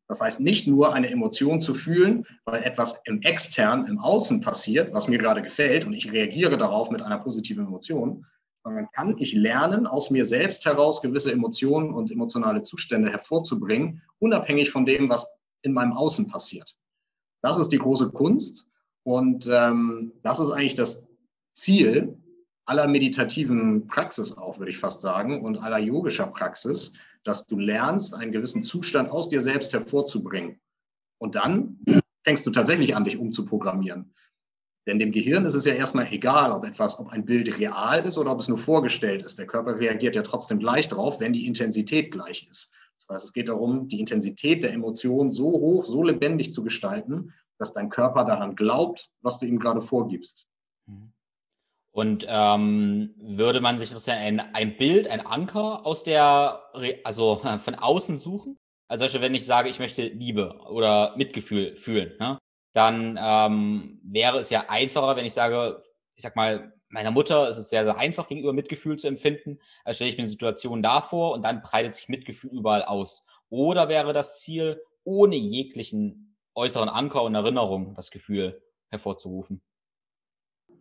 [0.08, 4.94] Das heißt, nicht nur eine Emotion zu fühlen, weil etwas im Extern, im Außen passiert,
[4.94, 8.26] was mir gerade gefällt und ich reagiere darauf mit einer positiven Emotion,
[8.64, 14.72] sondern kann ich lernen, aus mir selbst heraus gewisse Emotionen und emotionale Zustände hervorzubringen, unabhängig
[14.72, 16.76] von dem, was in meinem Außen passiert.
[17.44, 18.68] Das ist die große Kunst
[19.04, 21.08] und ähm, das ist eigentlich das
[21.52, 22.18] Ziel
[22.66, 26.94] aller meditativen Praxis auch, würde ich fast sagen, und aller yogischer Praxis,
[27.26, 30.62] dass du lernst, einen gewissen Zustand aus dir selbst hervorzubringen.
[31.18, 31.80] Und dann
[32.24, 34.14] fängst du tatsächlich an, dich umzuprogrammieren.
[34.88, 38.18] Denn dem Gehirn ist es ja erstmal egal, ob etwas, ob ein Bild real ist
[38.18, 39.38] oder ob es nur vorgestellt ist.
[39.38, 42.72] Der Körper reagiert ja trotzdem gleich drauf, wenn die Intensität gleich ist.
[42.98, 47.34] Das heißt, es geht darum, die Intensität der Emotion so hoch, so lebendig zu gestalten,
[47.58, 50.48] dass dein Körper daran glaubt, was du ihm gerade vorgibst.
[50.86, 51.14] Mhm.
[51.92, 56.64] Und ähm, würde man sich sozusagen ein, ein Bild, ein Anker aus der,
[57.04, 58.58] also von außen suchen?
[58.88, 62.38] Also wenn ich sage, ich möchte Liebe oder Mitgefühl fühlen, ne?
[62.74, 65.84] dann ähm, wäre es ja einfacher, wenn ich sage,
[66.16, 69.60] ich sag mal, meiner Mutter ist es sehr, sehr einfach, gegenüber Mitgefühl zu empfinden.
[69.84, 73.26] Also stelle ich mir eine Situation davor und dann breitet sich Mitgefühl überall aus.
[73.50, 79.62] Oder wäre das Ziel, ohne jeglichen äußeren Anker und Erinnerung das Gefühl hervorzurufen?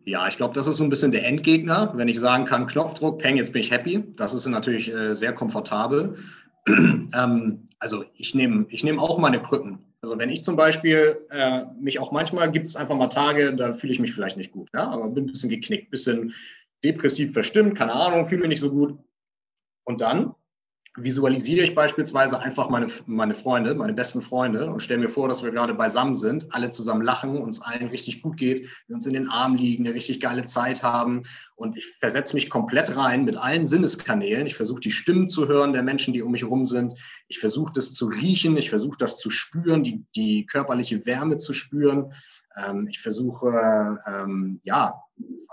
[0.05, 1.93] Ja, ich glaube, das ist so ein bisschen der Endgegner.
[1.95, 4.03] Wenn ich sagen kann, Knopfdruck, peng, jetzt bin ich happy.
[4.15, 6.17] Das ist natürlich äh, sehr komfortabel.
[6.67, 9.92] ähm, also ich nehme ich nehm auch meine Krücken.
[10.03, 13.73] Also wenn ich zum Beispiel äh, mich auch manchmal gibt es einfach mal Tage, da
[13.73, 16.33] fühle ich mich vielleicht nicht gut, ja, aber bin ein bisschen geknickt, ein bisschen
[16.83, 18.99] depressiv verstimmt, keine Ahnung, fühle mich nicht so gut.
[19.85, 20.35] Und dann
[20.95, 25.43] visualisiere ich beispielsweise einfach meine, meine Freunde, meine besten Freunde und stelle mir vor, dass
[25.43, 29.13] wir gerade beisammen sind, alle zusammen lachen, uns allen richtig gut geht, wir uns in
[29.13, 31.23] den Armen liegen, eine richtig geile Zeit haben
[31.55, 34.45] und ich versetze mich komplett rein mit allen Sinneskanälen.
[34.45, 36.93] Ich versuche die Stimmen zu hören der Menschen, die um mich herum sind.
[37.33, 41.51] Ich versuche das zu riechen, ich versuche das zu spüren, die, die körperliche Wärme zu
[41.51, 42.13] spüren.
[42.55, 45.01] Ähm, ich versuche, ähm, ja,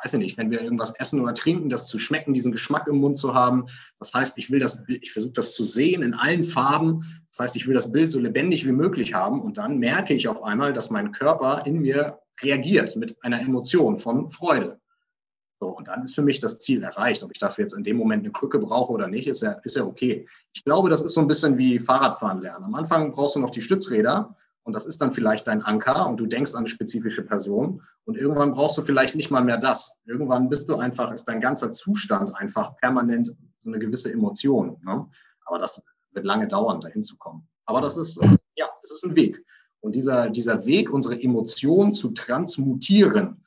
[0.03, 2.99] weiß ich nicht, wenn wir irgendwas essen oder trinken, das zu schmecken, diesen Geschmack im
[2.99, 3.65] Mund zu haben.
[3.99, 7.23] Das heißt, ich will das, ich versuche das zu sehen in allen Farben.
[7.31, 10.29] Das heißt, ich will das Bild so lebendig wie möglich haben und dann merke ich
[10.29, 14.79] auf einmal, dass mein Körper in mir reagiert mit einer Emotion von Freude.
[15.61, 17.23] So, und dann ist für mich das Ziel erreicht.
[17.23, 19.77] Ob ich dafür jetzt in dem Moment eine Krücke brauche oder nicht, ist ja, ist
[19.77, 20.27] ja okay.
[20.55, 22.65] Ich glaube, das ist so ein bisschen wie Fahrradfahren lernen.
[22.65, 26.19] Am Anfang brauchst du noch die Stützräder und das ist dann vielleicht dein Anker und
[26.19, 30.01] du denkst an eine spezifische Person und irgendwann brauchst du vielleicht nicht mal mehr das.
[30.07, 34.81] Irgendwann bist du einfach, ist dein ganzer Zustand einfach permanent so eine gewisse Emotion.
[34.83, 35.07] Ne?
[35.45, 35.79] Aber das
[36.13, 37.47] wird lange dauern, dahin zu kommen.
[37.67, 38.19] Aber das ist,
[38.57, 39.45] ja, das ist ein Weg.
[39.81, 43.45] Und dieser, dieser Weg, unsere Emotionen zu transmutieren,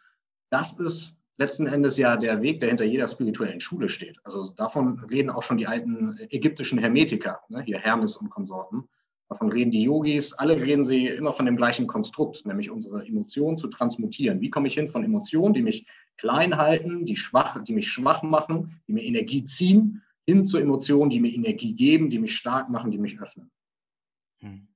[0.52, 4.20] das ist letzten Endes ja der Weg, der hinter jeder spirituellen Schule steht.
[4.24, 7.62] Also davon reden auch schon die alten ägyptischen Hermetiker, ne?
[7.64, 8.88] hier Hermes und Konsorten.
[9.30, 13.58] Davon reden die Yogis, alle reden sie immer von dem gleichen Konstrukt, nämlich unsere Emotionen
[13.58, 14.42] zu transmutieren.
[14.42, 18.22] Wie komme ich hin von Emotionen, die mich klein halten, die, schwach, die mich schwach
[18.22, 22.70] machen, die mir Energie ziehen, hin zu Emotionen, die mir Energie geben, die mich stark
[22.70, 23.50] machen, die mich öffnen.
[24.40, 24.68] Hm.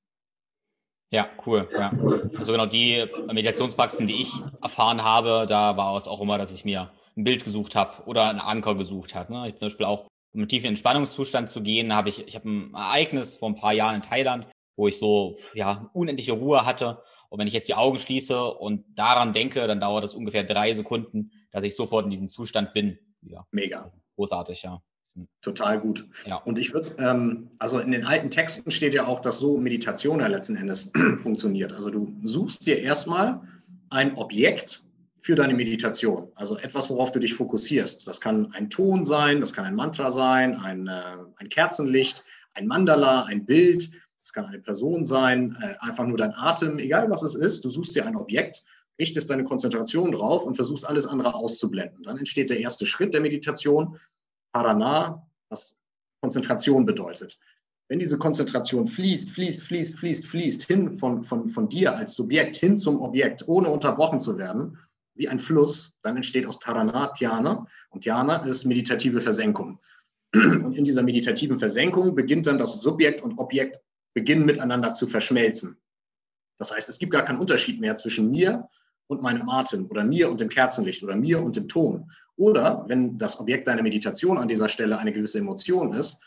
[1.11, 1.69] Ja, cool.
[1.73, 1.91] Ja.
[2.37, 6.65] Also genau die Meditationspraxen, die ich erfahren habe, da war es auch immer, dass ich
[6.65, 9.31] mir ein Bild gesucht habe oder einen Anker gesucht habe.
[9.33, 9.49] Ne?
[9.49, 12.73] Ich zum Beispiel auch um einen tiefen Entspannungszustand zu gehen, habe ich, ich habe ein
[12.73, 17.01] Ereignis vor ein paar Jahren in Thailand, wo ich so, ja, unendliche Ruhe hatte.
[17.29, 20.73] Und wenn ich jetzt die Augen schließe und daran denke, dann dauert es ungefähr drei
[20.73, 22.99] Sekunden, dass ich sofort in diesem Zustand bin.
[23.21, 23.45] Ja.
[23.51, 23.85] Mega.
[24.15, 24.81] großartig, ja.
[25.41, 26.07] Total gut.
[26.25, 26.35] Ja.
[26.37, 30.19] Und ich würde, ähm, also in den alten Texten steht ja auch, dass so Meditation
[30.19, 30.91] ja letzten Endes
[31.21, 31.73] funktioniert.
[31.73, 33.41] Also du suchst dir erstmal
[33.89, 34.87] ein Objekt,
[35.27, 36.31] für deine Meditation.
[36.35, 38.07] Also etwas, worauf du dich fokussierst.
[38.07, 41.01] Das kann ein Ton sein, das kann ein Mantra sein, ein, äh,
[41.35, 43.89] ein Kerzenlicht, ein Mandala, ein Bild.
[44.21, 47.65] Das kann eine Person sein, äh, einfach nur dein Atem, egal was es ist.
[47.65, 48.63] Du suchst dir ein Objekt,
[48.99, 52.03] richtest deine Konzentration drauf und versuchst alles andere auszublenden.
[52.03, 53.99] Dann entsteht der erste Schritt der Meditation,
[54.57, 55.77] Parana, was
[56.21, 57.37] Konzentration bedeutet.
[57.89, 62.57] wenn diese Konzentration fließt, fließt, fließt, fließt, fließt hin von, von, von dir als Subjekt
[62.57, 64.77] hin zum Objekt, ohne unterbrochen zu werden,
[65.15, 67.67] wie ein Fluss, dann entsteht aus Tarana Dhyana.
[67.91, 69.79] Und Dhyana ist meditative Versenkung.
[70.33, 73.79] Und in dieser meditativen Versenkung beginnt dann das Subjekt und Objekt
[74.13, 75.77] beginnen miteinander zu verschmelzen.
[76.57, 78.67] Das heißt, es gibt gar keinen Unterschied mehr zwischen mir
[79.07, 82.11] und meinem Atem oder mir und dem Kerzenlicht oder mir und dem Ton.
[82.37, 86.21] Oder wenn das Objekt deiner Meditation an dieser Stelle eine gewisse Emotion ist,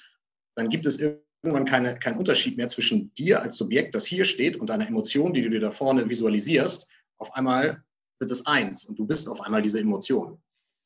[0.57, 4.57] dann gibt es irgendwann keine, keinen Unterschied mehr zwischen dir als Subjekt, das hier steht,
[4.57, 6.89] und deiner Emotion, die du dir da vorne visualisierst.
[7.19, 7.83] Auf einmal
[8.19, 10.39] wird es eins und du bist auf einmal diese Emotion.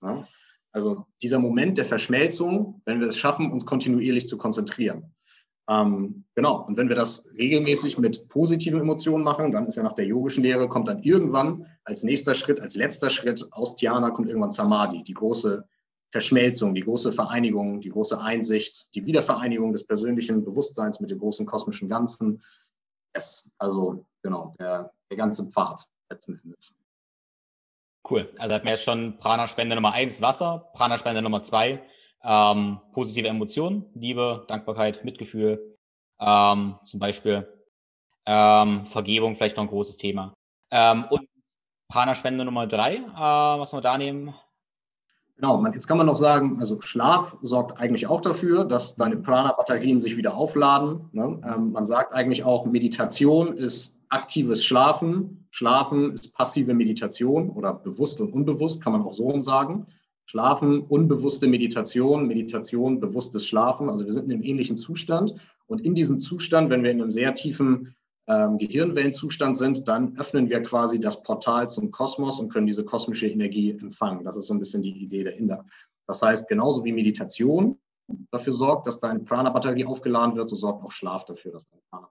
[0.02, 0.28] Ja?
[0.72, 5.13] Also dieser Moment der Verschmelzung, wenn wir es schaffen, uns kontinuierlich zu konzentrieren.
[5.68, 9.94] Ähm, genau, und wenn wir das regelmäßig mit positiven Emotionen machen, dann ist ja nach
[9.94, 14.28] der yogischen Lehre, kommt dann irgendwann als nächster Schritt, als letzter Schritt aus Dhyana kommt
[14.28, 15.66] irgendwann Samadhi, die große
[16.10, 21.46] Verschmelzung, die große Vereinigung, die große Einsicht, die Wiedervereinigung des persönlichen Bewusstseins mit dem großen
[21.46, 22.42] kosmischen Ganzen.
[23.14, 26.74] Es, also genau, der, der ganze Pfad letzten Endes.
[28.08, 28.28] Cool.
[28.38, 31.82] Also hat mir jetzt schon Prana-Spende Nummer eins Wasser, Prana-Spende Nummer zwei
[32.24, 35.76] ähm, positive Emotionen, Liebe, Dankbarkeit, Mitgefühl,
[36.20, 37.48] ähm, zum Beispiel
[38.26, 40.32] ähm, Vergebung, vielleicht noch ein großes Thema.
[40.70, 41.28] Ähm, und
[41.88, 44.34] Prana-Spende Nummer drei, äh, was wir da nehmen?
[45.36, 49.16] Genau, man, jetzt kann man noch sagen, also Schlaf sorgt eigentlich auch dafür, dass deine
[49.16, 51.08] Prana-Batterien sich wieder aufladen.
[51.12, 51.40] Ne?
[51.44, 55.46] Ähm, man sagt eigentlich auch, Meditation ist aktives Schlafen.
[55.50, 59.86] Schlafen ist passive Meditation oder bewusst und unbewusst, kann man auch so sagen.
[60.26, 63.88] Schlafen, unbewusste Meditation, Meditation, bewusstes Schlafen.
[63.88, 65.34] Also wir sind in einem ähnlichen Zustand.
[65.66, 67.94] Und in diesem Zustand, wenn wir in einem sehr tiefen
[68.26, 73.28] ähm, Gehirnwellenzustand sind, dann öffnen wir quasi das Portal zum Kosmos und können diese kosmische
[73.28, 74.24] Energie empfangen.
[74.24, 75.64] Das ist so ein bisschen die Idee dahinter.
[76.06, 77.78] Das heißt, genauso wie Meditation
[78.30, 82.08] dafür sorgt, dass deine Prana-Batterie aufgeladen wird, so sorgt auch Schlaf dafür, dass deine Prana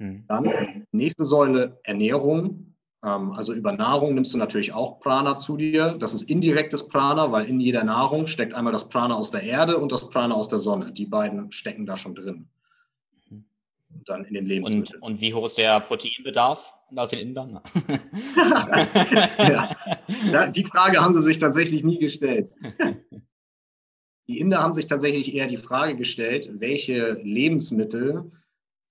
[0.00, 0.24] hm.
[0.26, 2.69] Dann nächste Säule Ernährung.
[3.02, 5.96] Ähm, also über Nahrung nimmst du natürlich auch Prana zu dir.
[5.98, 9.78] Das ist indirektes Prana, weil in jeder Nahrung steckt einmal das Prana aus der Erde
[9.78, 10.92] und das Prana aus der Sonne.
[10.92, 12.48] Die beiden stecken da schon drin.
[13.30, 13.44] Mhm.
[13.94, 15.00] Und dann in den Lebensmitteln.
[15.00, 17.60] Und, und wie hoch ist der Proteinbedarf laut den Indern?
[20.32, 20.46] ja.
[20.48, 22.50] Die Frage haben sie sich tatsächlich nie gestellt.
[24.28, 28.30] Die Inder haben sich tatsächlich eher die Frage gestellt, welche Lebensmittel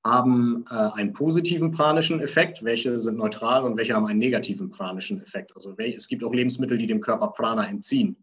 [0.04, 5.22] haben äh, einen positiven pranischen Effekt, welche sind neutral und welche haben einen negativen pranischen
[5.22, 5.54] Effekt.
[5.56, 8.16] Also es gibt auch Lebensmittel, die dem Körper Prana entziehen.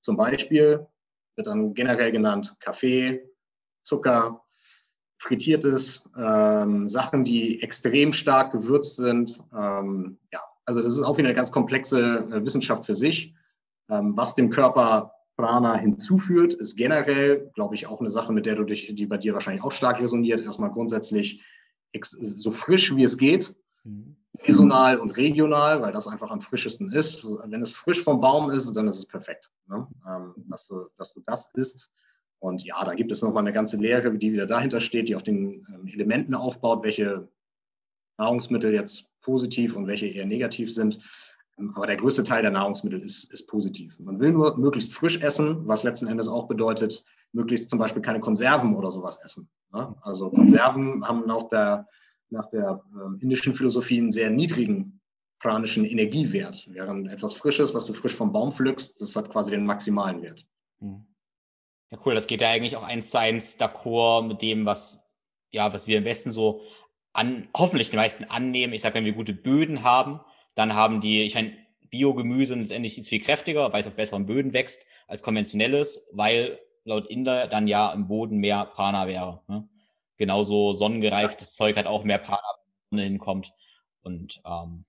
[0.00, 0.86] Zum Beispiel
[1.36, 3.28] wird dann generell genannt Kaffee,
[3.82, 4.44] Zucker,
[5.18, 9.42] frittiertes, ähm, Sachen, die extrem stark gewürzt sind.
[9.52, 13.34] Ähm, ja, also das ist auch wieder eine ganz komplexe äh, Wissenschaft für sich,
[13.90, 18.56] ähm, was dem Körper Prana hinzuführt, ist generell, glaube ich, auch eine Sache, mit der
[18.56, 20.40] du dich, die bei dir wahrscheinlich auch stark resoniert.
[20.40, 21.44] Erstmal grundsätzlich
[22.02, 24.16] so frisch wie es geht, mhm.
[24.32, 27.24] saisonal und regional, weil das einfach am frischesten ist.
[27.44, 29.86] Wenn es frisch vom Baum ist, dann ist es perfekt, ne?
[30.08, 31.88] ähm, dass, du, dass du das isst.
[32.40, 35.22] Und ja, da gibt es nochmal eine ganze Lehre, die wieder dahinter steht, die auf
[35.22, 37.28] den ähm, Elementen aufbaut, welche
[38.18, 40.98] Nahrungsmittel jetzt positiv und welche eher negativ sind.
[41.74, 43.98] Aber der größte Teil der Nahrungsmittel ist, ist positiv.
[44.00, 48.20] Man will nur möglichst frisch essen, was letzten Endes auch bedeutet, möglichst zum Beispiel keine
[48.20, 49.48] Konserven oder sowas essen.
[50.02, 51.86] Also Konserven haben nach der,
[52.30, 55.00] nach der äh, indischen Philosophie einen sehr niedrigen
[55.40, 59.66] pranischen Energiewert, während etwas Frisches, was du frisch vom Baum pflückst, das hat quasi den
[59.66, 60.46] maximalen Wert.
[60.80, 61.06] Hm.
[61.90, 62.14] Ja, cool.
[62.14, 65.10] Das geht ja eigentlich auch eins zu eins d'accord mit dem, was,
[65.50, 66.62] ja, was wir im Westen so
[67.12, 68.72] an, hoffentlich die meisten annehmen.
[68.72, 70.20] Ich sage, wenn wir gute Böden haben,
[70.58, 71.52] dann haben die, ich meine,
[71.88, 77.06] Biogemüse letztendlich ist viel kräftiger, weil es auf besseren Böden wächst als konventionelles, weil laut
[77.06, 79.40] Inder dann ja im Boden mehr Prana wäre.
[79.46, 79.68] Ne?
[80.16, 82.42] Genauso sonnengereiftes Zeug hat auch mehr Prana,
[82.90, 83.52] wenn hinkommt.
[84.02, 84.84] Und ähm,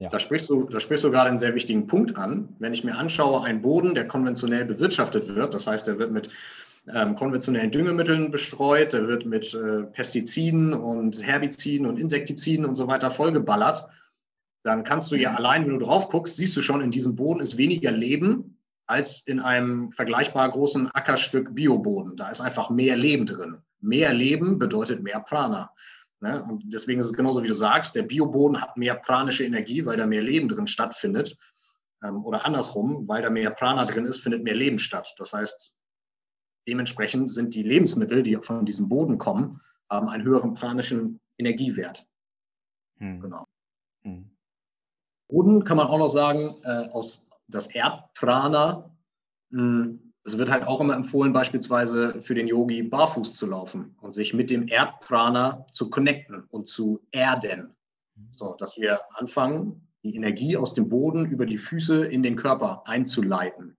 [0.00, 0.08] ja.
[0.08, 2.56] Da sprichst, du, da sprichst du gerade einen sehr wichtigen Punkt an.
[2.58, 6.30] Wenn ich mir anschaue, einen Boden, der konventionell bewirtschaftet wird, das heißt, der wird mit
[6.92, 12.88] ähm, konventionellen Düngemitteln bestreut, der wird mit äh, Pestiziden und Herbiziden und Insektiziden und so
[12.88, 13.88] weiter vollgeballert
[14.66, 15.36] dann kannst du ja mhm.
[15.36, 19.20] allein, wenn du drauf guckst, siehst du schon, in diesem Boden ist weniger Leben als
[19.20, 22.16] in einem vergleichbar großen Ackerstück Bioboden.
[22.16, 23.58] Da ist einfach mehr Leben drin.
[23.80, 25.72] Mehr Leben bedeutet mehr Prana.
[26.20, 26.42] Ne?
[26.44, 29.96] Und deswegen ist es genauso, wie du sagst, der Bioboden hat mehr pranische Energie, weil
[29.96, 31.36] da mehr Leben drin stattfindet.
[32.02, 35.14] Ähm, oder andersrum, weil da mehr Prana drin ist, findet mehr Leben statt.
[35.18, 35.76] Das heißt,
[36.68, 42.04] dementsprechend sind die Lebensmittel, die von diesem Boden kommen, haben einen höheren pranischen Energiewert.
[42.98, 43.20] Hm.
[43.20, 43.46] Genau.
[44.02, 44.35] Hm.
[45.28, 48.90] Boden kann man auch noch sagen, äh, aus das Erdprana,
[49.50, 54.12] hm, es wird halt auch immer empfohlen, beispielsweise für den Yogi barfuß zu laufen und
[54.12, 57.76] sich mit dem Erdprana zu connecten und zu erden.
[58.30, 62.82] So, dass wir anfangen, die Energie aus dem Boden über die Füße in den Körper
[62.86, 63.76] einzuleiten.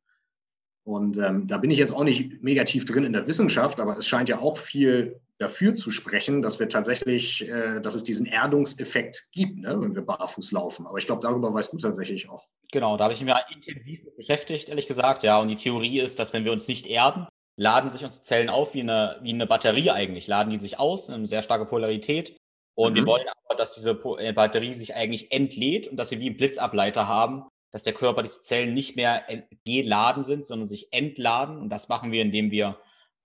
[0.84, 3.98] Und ähm, da bin ich jetzt auch nicht mega tief drin in der Wissenschaft, aber
[3.98, 8.26] es scheint ja auch viel dafür zu sprechen, dass wir tatsächlich, äh, dass es diesen
[8.26, 10.88] Erdungseffekt gibt, ne, wenn wir barfuß laufen.
[10.88, 12.48] Aber ich glaube, darüber weißt du tatsächlich auch.
[12.72, 15.40] Genau, da habe ich mich intensiv mit beschäftigt, ehrlich gesagt, ja.
[15.40, 18.74] Und die Theorie ist, dass wenn wir uns nicht erden, laden sich unsere Zellen auf
[18.74, 20.28] wie eine, wie eine Batterie eigentlich.
[20.28, 22.36] Laden die sich aus, eine sehr starke Polarität.
[22.76, 22.96] Und mhm.
[22.98, 26.38] wir wollen aber, dass diese äh, Batterie sich eigentlich entlädt und dass wir wie einen
[26.38, 29.24] Blitzableiter haben, dass der Körper, diese Zellen nicht mehr
[29.66, 31.58] geladen sind, sondern sich entladen.
[31.58, 32.78] Und das machen wir, indem wir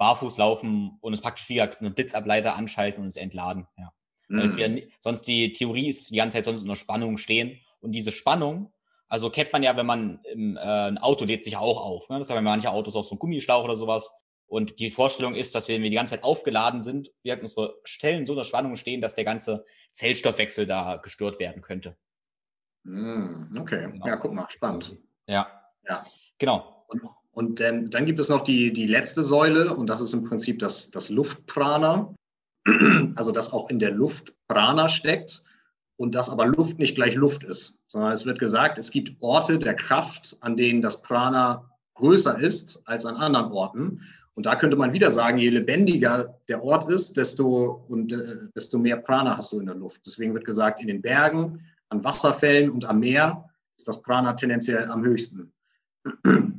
[0.02, 3.68] barfuß laufen und es praktisch wie einen Blitzableiter anschalten und es entladen.
[3.78, 3.92] Ja.
[4.26, 4.56] Mhm.
[4.56, 7.60] Wir, sonst die Theorie ist die ganze Zeit sonst unter Spannung stehen.
[7.78, 8.72] Und diese Spannung,
[9.06, 12.08] also kennt man ja, wenn man im, äh, ein Auto lädt sich auch auf.
[12.08, 12.18] Ne?
[12.18, 14.12] Das haben manche Autos auch so einen Gummischlauch oder sowas.
[14.46, 18.26] Und die Vorstellung ist, dass wenn wir die ganze Zeit aufgeladen sind, wir unsere Stellen
[18.26, 21.96] so unter Spannung stehen, dass der ganze Zellstoffwechsel da gestört werden könnte.
[22.82, 24.04] Mm, okay, genau.
[24.04, 24.96] ja, guck mal, spannend.
[25.28, 25.46] Ja.
[25.88, 26.04] Ja.
[26.38, 26.86] Genau.
[26.88, 27.02] Und,
[27.34, 30.58] und dann, dann, gibt es noch die, die letzte Säule und das ist im Prinzip
[30.58, 32.14] das, das Luftprana.
[33.16, 35.42] Also, dass auch in der Luft Prana steckt
[35.96, 39.58] und dass aber Luft nicht gleich Luft ist, sondern es wird gesagt, es gibt Orte
[39.58, 44.00] der Kraft, an denen das Prana größer ist als an anderen Orten.
[44.34, 48.78] Und da könnte man wieder sagen, je lebendiger der Ort ist, desto, und, äh, desto
[48.78, 50.06] mehr Prana hast du in der Luft.
[50.06, 51.60] Deswegen wird gesagt, in den Bergen
[51.90, 55.52] an Wasserfällen und am Meer ist das Prana tendenziell am höchsten.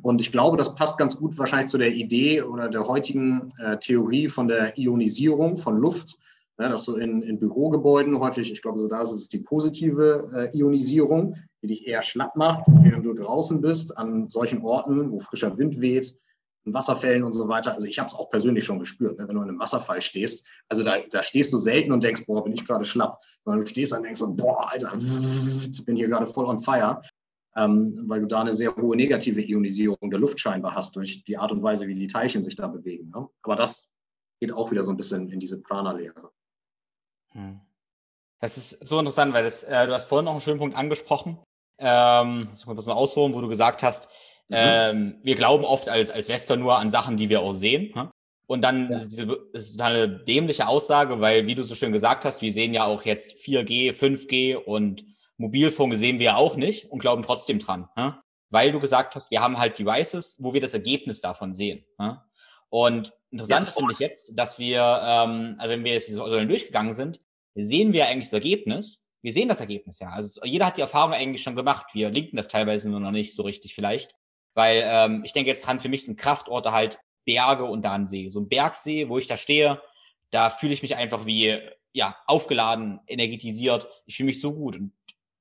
[0.01, 3.77] Und ich glaube, das passt ganz gut wahrscheinlich zu der Idee oder der heutigen äh,
[3.77, 6.17] Theorie von der Ionisierung von Luft.
[6.59, 10.57] Ja, dass du in, in Bürogebäuden häufig, ich glaube, da ist es die positive äh,
[10.57, 15.57] Ionisierung, die dich eher schlapp macht, während du draußen bist, an solchen Orten, wo frischer
[15.57, 16.15] Wind weht,
[16.65, 17.73] in Wasserfällen und so weiter.
[17.73, 20.45] Also ich habe es auch persönlich schon gespürt, ne, wenn du in einem Wasserfall stehst.
[20.69, 23.19] Also da, da stehst du selten und denkst, boah, bin ich gerade schlapp.
[23.43, 24.91] Sondern du stehst und denkst, boah, Alter,
[25.85, 27.01] bin hier gerade voll on fire.
[27.55, 31.37] Ähm, weil du da eine sehr hohe negative Ionisierung der Luft scheinbar hast durch die
[31.37, 33.11] Art und Weise, wie die Teilchen sich da bewegen.
[33.11, 33.27] Ne?
[33.43, 33.93] Aber das
[34.39, 36.31] geht auch wieder so ein bisschen in diese Prana-Lehre.
[37.31, 37.59] Hm.
[38.39, 41.37] Das ist so interessant, weil das, äh, du hast vorhin noch einen schönen Punkt angesprochen.
[41.77, 44.09] Ähm, ich muss mal ausholen, wo du gesagt hast,
[44.49, 44.55] Mhm.
[44.57, 47.91] Ähm, wir glauben oft als, als Wester nur an Sachen, die wir auch sehen.
[47.95, 48.11] Ne?
[48.45, 48.97] Und dann ja.
[48.97, 52.73] ist diese ist eine dämliche Aussage, weil, wie du so schön gesagt hast, wir sehen
[52.73, 55.03] ja auch jetzt 4G, 5G und
[55.43, 57.89] Mobilfunk sehen wir auch nicht und glauben trotzdem dran.
[57.95, 58.19] Ne?
[58.49, 61.85] Weil du gesagt hast, wir haben halt Devices, wo wir das Ergebnis davon sehen.
[61.99, 62.21] Ne?
[62.69, 63.73] Und interessant yes.
[63.73, 67.19] finde ich jetzt, dass wir, ähm, also wenn wir jetzt diese Säulen durchgegangen sind,
[67.55, 69.07] sehen wir eigentlich das Ergebnis.
[69.21, 70.09] Wir sehen das Ergebnis ja.
[70.09, 71.87] Also jeder hat die Erfahrung eigentlich schon gemacht.
[71.93, 74.15] Wir linken das teilweise nur noch nicht so richtig vielleicht.
[74.53, 78.05] Weil ähm, ich denke jetzt dran, für mich sind Kraftorte halt Berge und da ein
[78.05, 78.27] See.
[78.27, 79.81] So ein Bergsee, wo ich da stehe,
[80.31, 81.59] da fühle ich mich einfach wie
[81.93, 83.87] ja aufgeladen, energetisiert.
[84.05, 84.75] Ich fühle mich so gut.
[84.77, 84.91] Und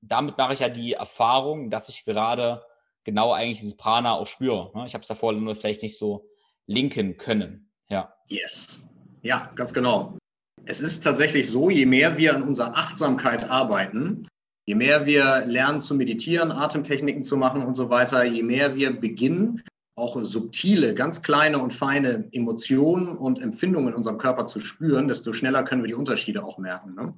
[0.03, 2.63] damit mache ich ja die Erfahrung, dass ich gerade
[3.05, 4.71] genau eigentlich dieses Prana auch spüre.
[4.75, 4.85] Ne?
[4.87, 6.29] Ich habe es davor nur vielleicht nicht so
[6.67, 7.71] linken können.
[7.89, 8.15] Ja.
[8.27, 8.85] Yes.
[9.23, 10.19] Ja, ganz genau.
[10.65, 14.29] Es ist tatsächlich so, je mehr wir an unserer Achtsamkeit arbeiten,
[14.65, 18.93] Je mehr wir lernen zu meditieren, Atemtechniken zu machen und so weiter, je mehr wir
[18.99, 19.63] beginnen,
[19.97, 25.33] auch subtile, ganz kleine und feine Emotionen und Empfindungen in unserem Körper zu spüren, desto
[25.33, 26.95] schneller können wir die Unterschiede auch merken.
[26.95, 27.15] Ne?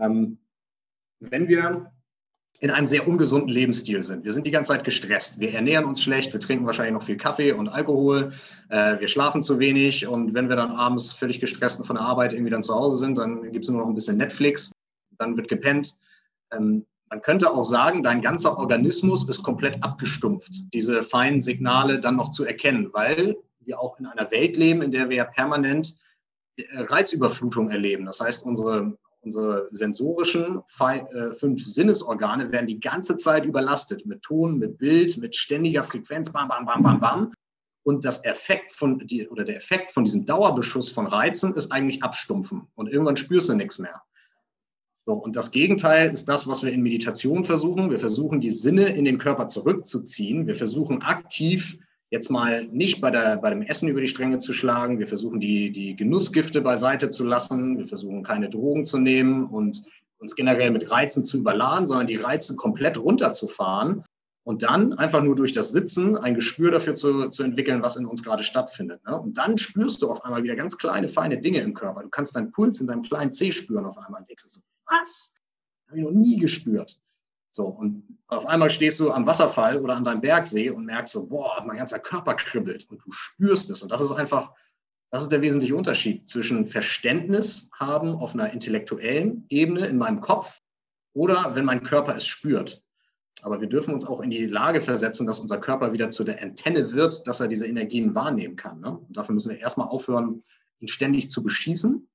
[0.00, 0.38] Ähm,
[1.18, 1.92] wenn wir
[2.60, 4.24] in einem sehr ungesunden Lebensstil sind.
[4.24, 5.40] Wir sind die ganze Zeit gestresst.
[5.40, 6.32] Wir ernähren uns schlecht.
[6.32, 8.32] Wir trinken wahrscheinlich noch viel Kaffee und Alkohol.
[8.70, 10.06] Äh, wir schlafen zu wenig.
[10.06, 13.18] Und wenn wir dann abends völlig gestresst von der Arbeit irgendwie dann zu Hause sind,
[13.18, 14.72] dann gibt es nur noch ein bisschen Netflix.
[15.18, 15.96] Dann wird gepennt.
[16.52, 22.16] Ähm, man könnte auch sagen, dein ganzer Organismus ist komplett abgestumpft, diese feinen Signale dann
[22.16, 25.94] noch zu erkennen, weil wir auch in einer Welt leben, in der wir ja permanent
[26.56, 28.06] äh, Reizüberflutung erleben.
[28.06, 34.58] Das heißt, unsere, unsere sensorischen äh, fünf Sinnesorgane werden die ganze Zeit überlastet mit Ton,
[34.58, 37.34] mit Bild, mit ständiger Frequenz, bam, bam, bam, bam, bam.
[37.84, 42.02] Und das Effekt von die, oder der Effekt von diesem Dauerbeschuss von Reizen ist eigentlich
[42.02, 42.66] abstumpfen.
[42.74, 44.02] Und irgendwann spürst du nichts mehr.
[45.06, 47.90] So, und das Gegenteil ist das, was wir in Meditation versuchen.
[47.90, 50.46] Wir versuchen, die Sinne in den Körper zurückzuziehen.
[50.46, 51.78] Wir versuchen aktiv
[52.14, 55.00] jetzt mal nicht bei, der, bei dem Essen über die Stränge zu schlagen.
[55.00, 57.76] Wir versuchen, die, die Genussgifte beiseite zu lassen.
[57.76, 59.82] Wir versuchen, keine Drogen zu nehmen und
[60.18, 64.04] uns generell mit Reizen zu überladen, sondern die Reize komplett runterzufahren
[64.44, 68.06] und dann einfach nur durch das Sitzen ein Gespür dafür zu, zu entwickeln, was in
[68.06, 69.04] uns gerade stattfindet.
[69.04, 69.20] Ne?
[69.20, 72.02] Und dann spürst du auf einmal wieder ganz kleine, feine Dinge im Körper.
[72.02, 75.34] Du kannst deinen Puls in deinem kleinen C spüren auf einmal und denkst so, was?
[75.88, 77.00] Habe ich noch nie gespürt.
[77.54, 81.28] So, und auf einmal stehst du am Wasserfall oder an deinem Bergsee und merkst so,
[81.28, 83.80] boah, mein ganzer Körper kribbelt und du spürst es.
[83.80, 84.50] Und das ist einfach,
[85.12, 90.62] das ist der wesentliche Unterschied zwischen Verständnis haben auf einer intellektuellen Ebene in meinem Kopf
[91.12, 92.82] oder wenn mein Körper es spürt.
[93.42, 96.42] Aber wir dürfen uns auch in die Lage versetzen, dass unser Körper wieder zu der
[96.42, 98.80] Antenne wird, dass er diese Energien wahrnehmen kann.
[98.80, 98.98] Ne?
[98.98, 100.42] Und dafür müssen wir erstmal aufhören,
[100.80, 102.08] ihn ständig zu beschießen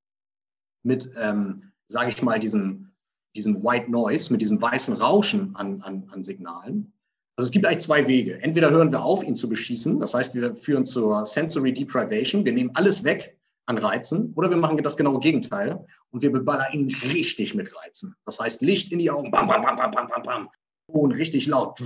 [0.84, 2.89] mit, ähm, sage ich mal, diesem,
[3.36, 6.94] diesem White Noise, mit diesem weißen Rauschen an, an, an Signalen.
[7.36, 8.42] Also es gibt eigentlich zwei Wege.
[8.42, 12.52] Entweder hören wir auf, ihn zu beschießen, das heißt, wir führen zur Sensory Deprivation, wir
[12.52, 16.94] nehmen alles weg an Reizen, oder wir machen das genaue Gegenteil und wir beballern ihn
[17.14, 18.16] richtig mit Reizen.
[18.26, 20.50] Das heißt, Licht in die Augen, bam, bam, bam, bam, bam, bam, bam.
[20.92, 21.80] Ton richtig laut,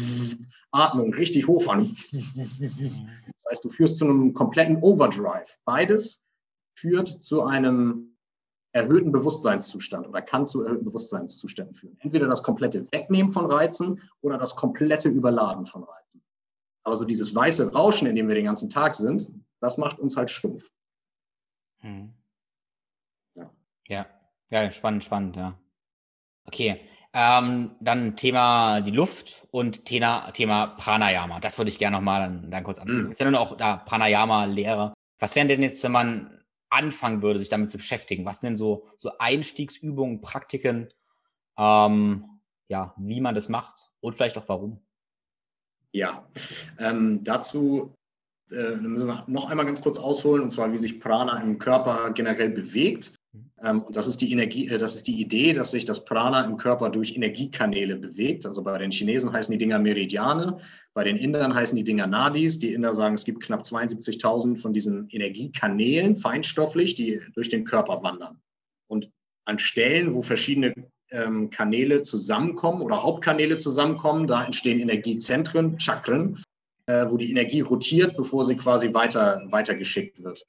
[0.71, 1.93] Atmung richtig hoch an.
[2.23, 5.57] Das heißt, du führst zu einem kompletten Overdrive.
[5.65, 6.25] Beides
[6.75, 8.12] führt zu einem
[8.73, 11.97] erhöhten Bewusstseinszustand oder kann zu erhöhten Bewusstseinszuständen führen.
[11.99, 16.21] Entweder das komplette Wegnehmen von Reizen oder das komplette Überladen von Reizen.
[16.83, 20.17] Aber so dieses weiße Rauschen, in dem wir den ganzen Tag sind, das macht uns
[20.17, 20.69] halt stumpf.
[21.79, 22.13] Hm.
[23.35, 23.51] Ja.
[23.87, 24.05] ja.
[24.49, 25.57] Ja, spannend, spannend, ja.
[26.45, 26.81] Okay,
[27.13, 31.39] ähm, dann Thema die Luft und Thema, Thema Pranayama.
[31.39, 33.05] Das würde ich gerne nochmal dann, dann kurz ansprechen.
[33.05, 33.11] Mhm.
[33.11, 34.93] Ist ja nur noch da Pranayama-Lehre.
[35.19, 36.42] Was wären denn jetzt, wenn man
[36.73, 38.25] anfangen würde, sich damit zu beschäftigen?
[38.25, 40.87] Was denn so, so Einstiegsübungen, Praktiken,
[41.57, 42.25] ähm,
[42.67, 44.81] ja, wie man das macht und vielleicht auch warum?
[45.91, 46.27] Ja,
[46.79, 47.93] ähm, dazu
[48.49, 52.11] äh, müssen wir noch einmal ganz kurz ausholen, und zwar, wie sich Prana im Körper
[52.11, 53.13] generell bewegt.
[53.63, 56.43] Ähm, und das ist die Energie, äh, das ist die Idee, dass sich das Prana
[56.45, 58.45] im Körper durch Energiekanäle bewegt.
[58.45, 60.59] Also bei den Chinesen heißen die Dinger Meridiane,
[60.93, 62.59] bei den Indern heißen die Dinger Nadis.
[62.59, 68.03] Die Inder sagen, es gibt knapp 72.000 von diesen Energiekanälen, feinstofflich, die durch den Körper
[68.03, 68.39] wandern.
[68.87, 69.09] Und
[69.45, 70.73] an Stellen, wo verschiedene
[71.09, 76.41] ähm, Kanäle zusammenkommen oder Hauptkanäle zusammenkommen, da entstehen Energiezentren, Chakren,
[76.85, 80.45] äh, wo die Energie rotiert, bevor sie quasi weiter, weitergeschickt wird.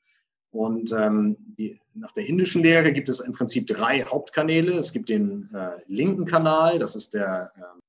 [0.55, 4.79] Und ähm, die, nach der indischen Lehre gibt es im Prinzip drei Hauptkanäle.
[4.79, 7.81] Es gibt den äh, linken Kanal, das ist der, äh,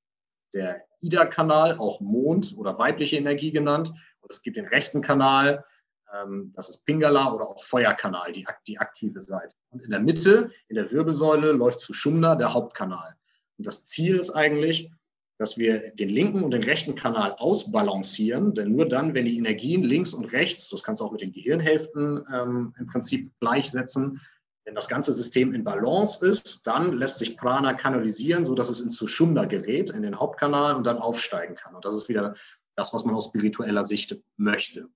[0.55, 3.93] der Ida-Kanal, auch Mond oder weibliche Energie genannt.
[4.21, 5.63] Und es gibt den rechten Kanal,
[6.11, 9.55] ähm, das ist Pingala oder auch Feuerkanal, die, die aktive Seite.
[9.69, 13.15] Und in der Mitte, in der Wirbelsäule, läuft zu Shumna der Hauptkanal.
[13.59, 14.91] Und das Ziel ist eigentlich,
[15.37, 19.83] dass wir den linken und den rechten Kanal ausbalancieren, denn nur dann, wenn die Energien
[19.83, 24.21] links und rechts, das kannst du auch mit den Gehirnhälften ähm, im Prinzip gleichsetzen,
[24.65, 28.89] wenn das ganze System in Balance ist, dann lässt sich Prana kanalisieren, sodass es in
[28.89, 31.75] Sushumna gerät, in den Hauptkanal und dann aufsteigen kann.
[31.75, 32.35] Und das ist wieder
[32.75, 34.89] das, was man aus spiritueller Sicht möchte.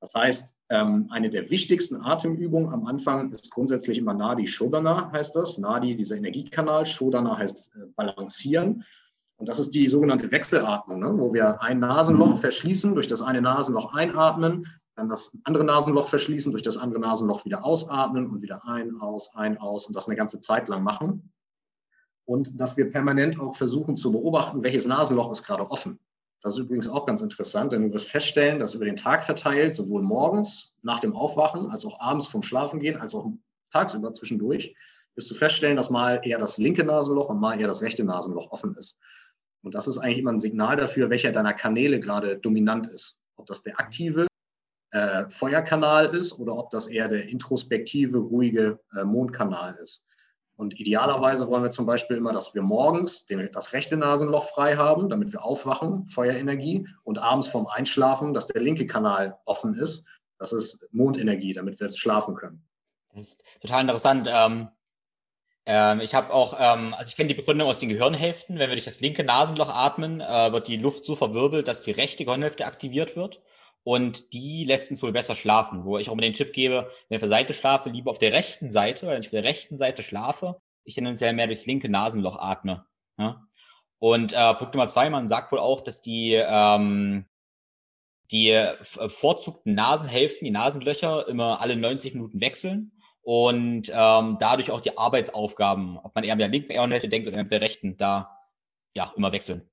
[0.00, 5.34] Das heißt, ähm, eine der wichtigsten Atemübungen am Anfang ist grundsätzlich immer Nadi Shodana, heißt
[5.34, 5.56] das.
[5.56, 8.84] Nadi, dieser Energiekanal, Shodana heißt äh, balancieren.
[9.38, 11.12] Und das ist die sogenannte Wechselatmung, ne?
[11.18, 12.38] wo wir ein Nasenloch mhm.
[12.38, 17.44] verschließen, durch das eine Nasenloch einatmen, dann das andere Nasenloch verschließen, durch das andere Nasenloch
[17.44, 21.32] wieder ausatmen und wieder ein, aus, ein, aus und das eine ganze Zeit lang machen.
[22.24, 25.98] Und dass wir permanent auch versuchen zu beobachten, welches Nasenloch ist gerade offen.
[26.42, 29.74] Das ist übrigens auch ganz interessant, denn du wirst feststellen, dass über den Tag verteilt,
[29.74, 33.30] sowohl morgens nach dem Aufwachen, als auch abends vom Schlafengehen, als auch
[33.70, 34.74] tagsüber zwischendurch,
[35.14, 38.50] wirst du feststellen, dass mal eher das linke Nasenloch und mal eher das rechte Nasenloch
[38.50, 38.98] offen ist.
[39.66, 43.18] Und das ist eigentlich immer ein Signal dafür, welcher deiner Kanäle gerade dominant ist.
[43.34, 44.28] Ob das der aktive
[44.92, 50.04] äh, Feuerkanal ist oder ob das eher der introspektive, ruhige äh, Mondkanal ist.
[50.54, 54.76] Und idealerweise wollen wir zum Beispiel immer, dass wir morgens den, das rechte Nasenloch frei
[54.76, 60.06] haben, damit wir aufwachen, Feuerenergie, und abends vorm Einschlafen, dass der linke Kanal offen ist.
[60.38, 62.64] Das ist Mondenergie, damit wir schlafen können.
[63.10, 64.28] Das ist total interessant.
[64.30, 64.68] Ähm,
[65.66, 68.58] ähm, ich habe auch, ähm, also ich kenne die Begründung aus den Gehirnhälften.
[68.58, 71.90] Wenn wir durch das linke Nasenloch atmen, äh, wird die Luft so verwirbelt, dass die
[71.90, 73.40] rechte Gehirnhälfte aktiviert wird.
[73.82, 75.84] Und die lässt uns wohl besser schlafen.
[75.84, 78.18] Wo ich auch immer den Tipp gebe, wenn ich auf der Seite schlafe, lieber auf
[78.18, 81.66] der rechten Seite, weil wenn ich auf der rechten Seite schlafe, ich tendenziell mehr durchs
[81.66, 82.86] linke Nasenloch atme.
[83.18, 83.42] Ja?
[83.98, 87.26] Und äh, Punkt Nummer zwei, man sagt wohl auch, dass die, ähm,
[88.30, 92.92] die äh, bevorzugten Nasenhälften, die Nasenlöcher, immer alle 90 Minuten wechseln
[93.26, 97.38] und ähm, dadurch auch die Arbeitsaufgaben, ob man eher mit der linken Ehrenhälfte denkt oder
[97.38, 98.38] mit der rechten, da
[98.94, 99.68] ja immer wechseln.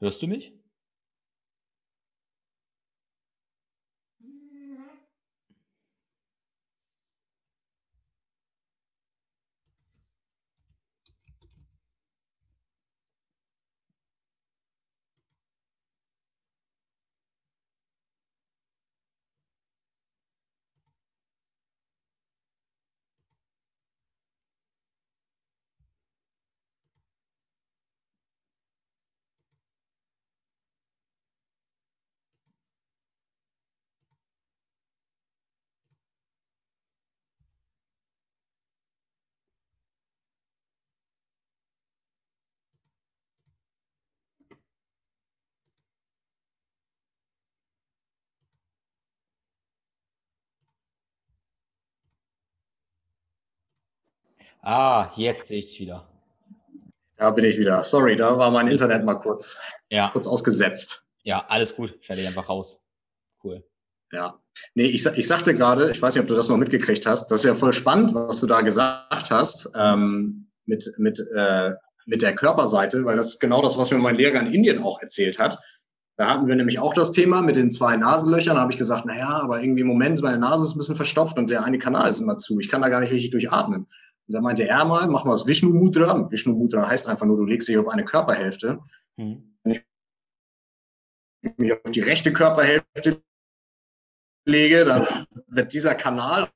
[0.00, 0.52] Hörst du mich?
[54.64, 56.08] Ah, jetzt sehe ich dich wieder.
[57.18, 57.84] Da bin ich wieder.
[57.84, 59.58] Sorry, da war mein Internet mal kurz,
[59.90, 60.08] ja.
[60.10, 61.04] kurz ausgesetzt.
[61.22, 61.98] Ja, alles gut.
[62.00, 62.82] Stell dich einfach raus.
[63.42, 63.62] Cool.
[64.10, 64.40] Ja.
[64.74, 67.40] Nee, ich, ich sagte gerade, ich weiß nicht, ob du das noch mitgekriegt hast, das
[67.40, 71.72] ist ja voll spannend, was du da gesagt hast, ähm, mit, mit, äh,
[72.06, 75.00] mit der Körperseite, weil das ist genau das, was mir mein Lehrer in Indien auch
[75.02, 75.58] erzählt hat.
[76.16, 78.54] Da hatten wir nämlich auch das Thema mit den zwei Nasenlöchern.
[78.54, 81.36] Da habe ich gesagt, naja, aber irgendwie im Moment, meine Nase ist ein bisschen verstopft
[81.36, 82.60] und der eine Kanal ist immer zu.
[82.60, 83.88] Ich kann da gar nicht richtig durchatmen.
[84.26, 86.30] Und da meinte er mal, mach mal das Vishnu Mudra.
[86.30, 88.80] Vishnu Mudra heißt einfach nur, du legst dich auf eine Körperhälfte.
[89.18, 89.56] Hm.
[89.62, 93.22] Wenn ich mich auf die rechte Körperhälfte
[94.46, 96.50] lege, dann wird dieser Kanal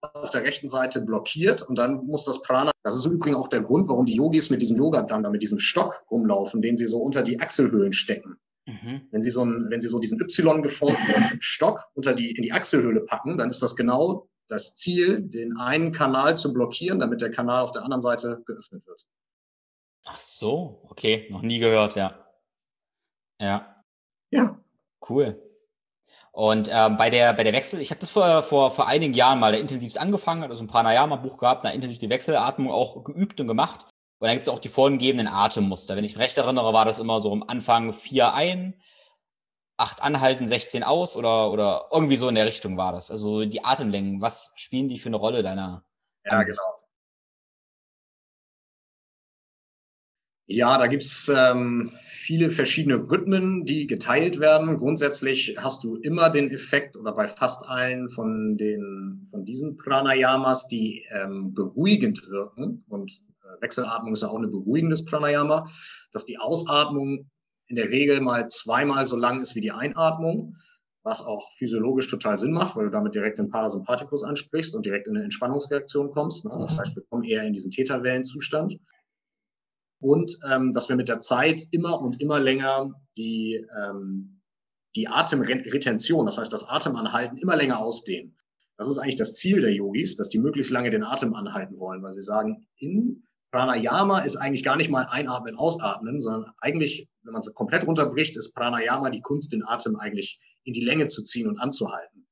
[0.00, 3.60] auf der rechten Seite blockiert und dann muss das Prana, das ist übrigens auch der
[3.60, 7.22] Grund, warum die Yogis mit diesem Yoga-Danda, mit diesem Stock rumlaufen, den sie so unter
[7.22, 8.36] die Achselhöhlen stecken.
[8.66, 9.02] Mhm.
[9.10, 12.52] Wenn, sie so einen, wenn Sie so diesen Y geformten Stock unter die, in die
[12.52, 17.30] Achselhöhle packen, dann ist das genau das Ziel, den einen Kanal zu blockieren, damit der
[17.30, 19.06] Kanal auf der anderen Seite geöffnet wird.
[20.04, 22.26] Ach so, okay, noch nie gehört, ja.
[23.40, 23.82] Ja.
[24.30, 24.58] Ja.
[25.08, 25.40] Cool.
[26.32, 29.38] Und ähm, bei der bei der Wechsel, ich habe das vor, vor vor einigen Jahren
[29.38, 33.86] mal intensivst angefangen, also ein Pranayama-Buch gehabt, da intensiv die Wechselatmung auch geübt und gemacht.
[34.18, 35.96] Und dann gibt es auch die vorgegebenen Atemmuster.
[35.96, 38.80] Wenn ich mich recht erinnere, war das immer so am Anfang vier ein,
[39.82, 43.10] acht anhalten, 16 aus oder, oder irgendwie so in der Richtung war das.
[43.10, 45.84] Also die Atemlängen, was spielen die für eine Rolle deiner?
[46.24, 46.58] Ja, Ansicht?
[46.58, 46.78] genau.
[50.46, 54.76] Ja, da gibt's ähm, viele verschiedene Rhythmen, die geteilt werden.
[54.76, 60.68] Grundsätzlich hast du immer den Effekt oder bei fast allen von den von diesen Pranayamas,
[60.68, 63.22] die ähm, beruhigend wirken und
[63.60, 65.66] Wechselatmung ist ja auch eine beruhigendes Pranayama,
[66.12, 67.30] dass die Ausatmung
[67.72, 70.56] in der Regel mal zweimal so lang ist wie die Einatmung,
[71.02, 75.08] was auch physiologisch total Sinn macht, weil du damit direkt den Parasympathikus ansprichst und direkt
[75.08, 76.44] in eine Entspannungsreaktion kommst.
[76.44, 76.54] Ne?
[76.60, 78.78] Das heißt, wir kommen eher in diesen Täterwellenzustand.
[80.02, 84.42] Und ähm, dass wir mit der Zeit immer und immer länger die, ähm,
[84.94, 88.36] die Atemretention, das heißt das Atemanhalten, immer länger ausdehnen.
[88.76, 92.02] Das ist eigentlich das Ziel der Yogis, dass die möglichst lange den Atem anhalten wollen,
[92.02, 97.34] weil sie sagen, in Pranayama ist eigentlich gar nicht mal einatmen, ausatmen, sondern eigentlich, wenn
[97.34, 101.22] man es komplett runterbricht, ist Pranayama die Kunst, den Atem eigentlich in die Länge zu
[101.22, 102.26] ziehen und anzuhalten.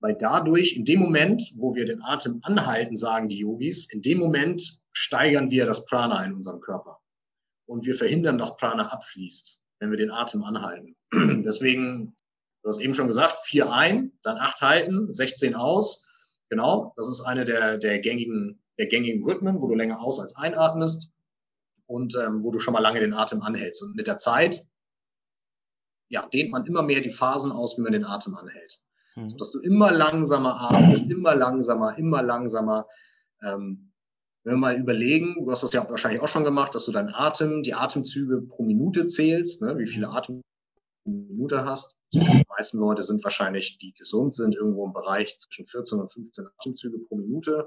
[0.00, 4.18] Weil dadurch, in dem Moment, wo wir den Atem anhalten, sagen die Yogis, in dem
[4.18, 7.00] Moment steigern wir das Prana in unserem Körper.
[7.66, 10.94] Und wir verhindern, dass Prana abfließt, wenn wir den Atem anhalten.
[11.42, 12.14] Deswegen,
[12.62, 16.06] du hast eben schon gesagt, vier ein, dann acht halten, 16 aus.
[16.48, 20.36] Genau, das ist eine der, der gängigen der gängigen Rhythmen, wo du länger aus als
[20.36, 21.12] einatmest
[21.86, 23.82] und ähm, wo du schon mal lange den Atem anhältst.
[23.82, 24.64] Und mit der Zeit
[26.08, 28.80] ja, dehnt man immer mehr die Phasen aus, wie man den Atem anhält.
[29.16, 29.30] Mhm.
[29.30, 32.86] Sodass du immer langsamer atmest, immer langsamer, immer langsamer.
[33.42, 33.92] Ähm,
[34.44, 37.14] wenn wir mal überlegen, du hast das ja wahrscheinlich auch schon gemacht, dass du deinen
[37.14, 40.42] Atem, die Atemzüge pro Minute zählst, ne, wie viele Atem
[41.04, 41.96] pro Minute hast.
[42.12, 46.46] Die meisten Leute sind wahrscheinlich, die gesund sind, irgendwo im Bereich zwischen 14 und 15
[46.58, 47.66] Atemzüge pro Minute.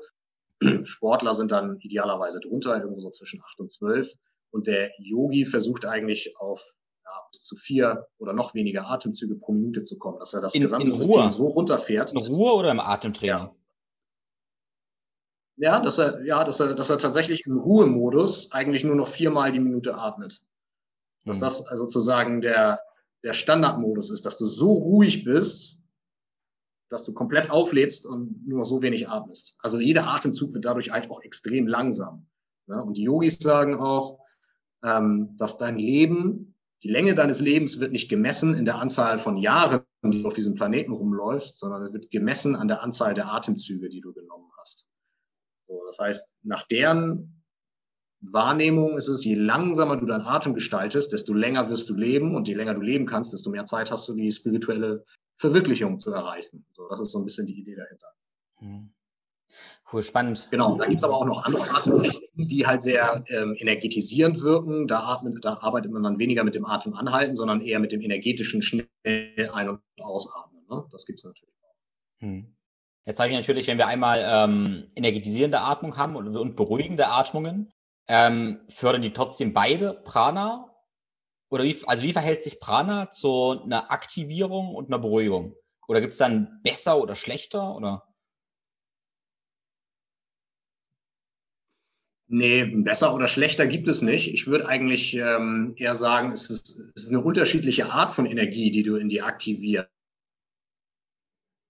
[0.83, 4.11] Sportler sind dann idealerweise drunter, irgendwo so zwischen acht und zwölf.
[4.51, 6.63] Und der Yogi versucht eigentlich auf
[7.03, 10.55] ja, bis zu vier oder noch weniger Atemzüge pro Minute zu kommen, dass er das
[10.55, 12.11] in, gesamte in System so runterfährt.
[12.11, 13.49] In Ruhe oder im Atemtraining?
[15.57, 15.75] Ja.
[15.75, 19.51] ja, dass er, ja, dass er, dass er tatsächlich im Ruhemodus eigentlich nur noch viermal
[19.51, 20.41] die Minute atmet.
[21.25, 21.41] Dass hm.
[21.41, 22.79] das also sozusagen der,
[23.23, 25.76] der Standardmodus ist, dass du so ruhig bist,
[26.89, 29.55] dass du komplett auflädst und nur noch so wenig atmest.
[29.59, 32.27] Also jeder Atemzug wird dadurch halt auch extrem langsam.
[32.67, 32.81] Ne?
[32.81, 34.19] Und die Yogis sagen auch,
[34.83, 39.37] ähm, dass dein Leben, die Länge deines Lebens wird nicht gemessen in der Anzahl von
[39.37, 43.31] Jahren, die du auf diesem Planeten rumläufst, sondern es wird gemessen an der Anzahl der
[43.31, 44.87] Atemzüge, die du genommen hast.
[45.63, 47.43] So, das heißt, nach deren
[48.21, 52.47] Wahrnehmung ist es, je langsamer du deinen Atem gestaltest, desto länger wirst du leben und
[52.47, 55.03] je länger du leben kannst, desto mehr Zeit hast du, die spirituelle
[55.37, 56.65] Verwirklichung zu erreichen.
[56.71, 58.07] So, das ist so ein bisschen die Idee dahinter.
[58.57, 58.93] Hm.
[59.91, 60.47] Cool, spannend.
[60.51, 64.87] Genau, da gibt es aber auch noch andere Atemtechniken, die halt sehr ähm, energetisierend wirken.
[64.87, 68.01] Da, atmet, da arbeitet man dann weniger mit dem Atem anhalten, sondern eher mit dem
[68.01, 70.65] energetischen schnell ein- und ausatmen.
[70.69, 70.85] Ne?
[70.91, 71.75] Das gibt es natürlich auch.
[72.19, 72.53] Hm.
[73.05, 77.71] Jetzt sage ich natürlich, wenn wir einmal ähm, energetisierende Atmung haben und, und beruhigende Atmungen,
[78.09, 80.66] ähm, fördern die trotzdem beide Prana
[81.49, 85.55] oder wie, also wie verhält sich Prana zu einer Aktivierung und einer Beruhigung?
[85.87, 88.03] Oder gibt es dann besser oder schlechter oder?
[92.29, 94.33] Nee, besser oder schlechter gibt es nicht.
[94.33, 98.69] Ich würde eigentlich ähm, eher sagen, es ist, es ist eine unterschiedliche Art von Energie,
[98.69, 99.89] die du in dir aktivierst.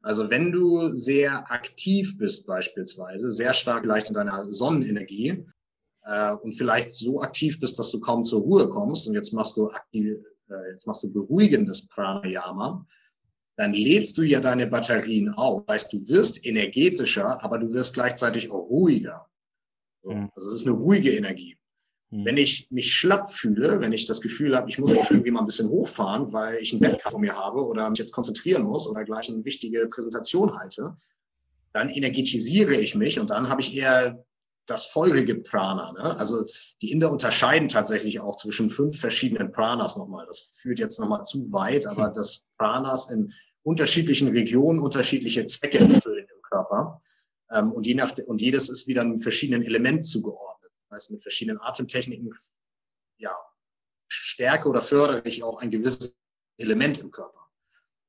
[0.01, 5.45] Also wenn du sehr aktiv bist beispielsweise, sehr stark leicht in deiner Sonnenenergie
[6.07, 9.57] äh, und vielleicht so aktiv bist, dass du kaum zur Ruhe kommst und jetzt machst
[9.57, 10.17] du aktiv,
[10.49, 12.85] äh, jetzt machst du beruhigendes Pranayama,
[13.57, 15.65] dann lädst du ja deine Batterien auf.
[15.65, 19.25] Das heißt, du wirst energetischer, aber du wirst gleichzeitig auch ruhiger.
[20.01, 20.29] So, mhm.
[20.35, 21.57] Also es ist eine ruhige Energie.
[22.11, 22.25] Mhm.
[22.25, 25.41] Wenn ich mich schlapp fühle, wenn ich das Gefühl habe, ich muss mich irgendwie mal
[25.41, 28.88] ein bisschen hochfahren, weil ich einen Wettkampf vor mir habe oder mich jetzt konzentrieren muss
[28.88, 30.95] oder gleich eine wichtige Präsentation halte,
[31.73, 34.23] dann energetisiere ich mich und dann habe ich eher
[34.68, 35.94] das feurige Prana.
[35.94, 36.18] Ne?
[36.18, 36.45] Also
[36.81, 40.26] die Inder unterscheiden tatsächlich auch zwischen fünf verschiedenen Pranas nochmal.
[40.27, 43.34] Das führt jetzt nochmal zu weit, aber das Pranas in
[43.64, 46.99] unterschiedlichen Regionen unterschiedliche Zwecke erfüllen im Körper.
[47.49, 50.72] Ähm, und, je nach, und jedes ist wieder einem verschiedenen Element zugeordnet.
[50.89, 52.34] Das heißt, mit verschiedenen Atemtechniken
[53.18, 53.35] ja,
[54.07, 56.15] stärke oder fördere ich auch ein gewisses
[56.57, 57.46] Element im Körper.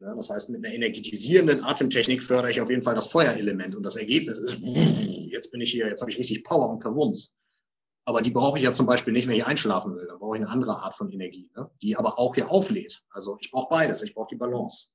[0.00, 3.74] Das heißt, mit einer energetisierenden Atemtechnik fördere ich auf jeden Fall das Feuerelement.
[3.74, 7.36] Und das Ergebnis ist, jetzt bin ich hier, jetzt habe ich richtig Power und Kavums.
[8.04, 10.06] Aber die brauche ich ja zum Beispiel nicht, wenn ich einschlafen will.
[10.06, 11.70] Da brauche ich eine andere Art von Energie, ne?
[11.82, 13.02] die aber auch hier auflädt.
[13.10, 14.88] Also ich brauche beides, ich brauche die Balance.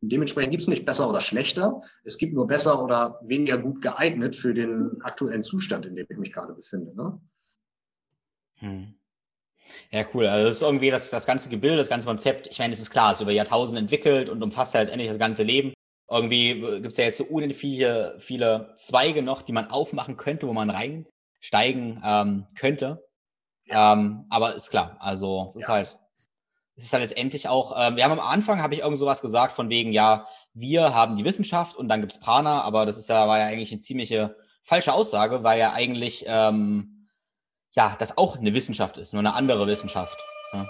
[0.00, 1.82] Und dementsprechend gibt es nicht besser oder schlechter.
[2.04, 6.16] Es gibt nur besser oder weniger gut geeignet für den aktuellen Zustand, in dem ich
[6.16, 6.96] mich gerade befinde.
[6.96, 7.20] Ne?
[8.58, 8.99] Hm.
[9.90, 10.26] Ja, cool.
[10.26, 12.46] Also das ist irgendwie das, das ganze Gebilde, das ganze Konzept.
[12.48, 15.18] Ich meine, es ist klar, es ist über Jahrtausende entwickelt und umfasst ja letztendlich das
[15.18, 15.72] ganze Leben.
[16.10, 20.48] Irgendwie gibt es ja jetzt so unendlich viele, viele Zweige noch, die man aufmachen könnte,
[20.48, 23.06] wo man reinsteigen ähm, könnte.
[23.66, 23.92] Ja.
[23.92, 25.74] Ähm, aber ist klar, also es ist ja.
[25.74, 25.98] halt,
[26.74, 29.52] es ist halt letztendlich auch, ähm, wir haben am Anfang, habe ich irgend sowas gesagt,
[29.52, 33.28] von wegen, ja, wir haben die Wissenschaft und dann gibt's Prana, aber das ist ja,
[33.28, 36.89] war ja eigentlich eine ziemliche falsche Aussage, weil ja eigentlich ähm,
[37.76, 40.18] ja, das auch eine Wissenschaft ist, nur eine andere Wissenschaft.
[40.52, 40.66] Ja.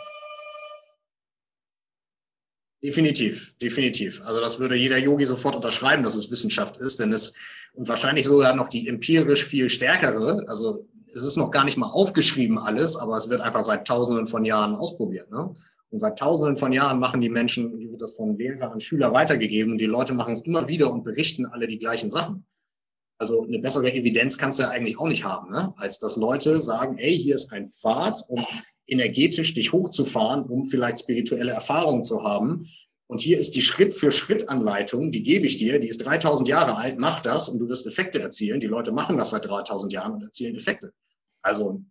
[2.82, 4.22] Definitiv, definitiv.
[4.24, 7.34] Also das würde jeder Yogi sofort unterschreiben, dass es Wissenschaft ist, denn es
[7.74, 10.44] und wahrscheinlich sogar noch die empirisch viel stärkere.
[10.48, 14.26] Also es ist noch gar nicht mal aufgeschrieben alles, aber es wird einfach seit Tausenden
[14.26, 15.30] von Jahren ausprobiert.
[15.30, 15.54] Ne?
[15.90, 19.72] Und seit Tausenden von Jahren machen die Menschen, wird das von Lehrer an Schüler weitergegeben
[19.72, 22.46] und die Leute machen es immer wieder und berichten alle die gleichen Sachen.
[23.20, 25.74] Also eine bessere Evidenz kannst du ja eigentlich auch nicht haben, ne?
[25.76, 28.46] als dass Leute sagen, ey, hier ist ein Pfad, um
[28.86, 32.66] energetisch dich hochzufahren, um vielleicht spirituelle Erfahrungen zu haben.
[33.08, 37.20] Und hier ist die Schritt-für-Schritt-Anleitung, die gebe ich dir, die ist 3000 Jahre alt, mach
[37.20, 38.58] das und du wirst Effekte erzielen.
[38.58, 40.94] Die Leute machen das seit 3000 Jahren und erzielen Effekte.
[41.42, 41.82] Also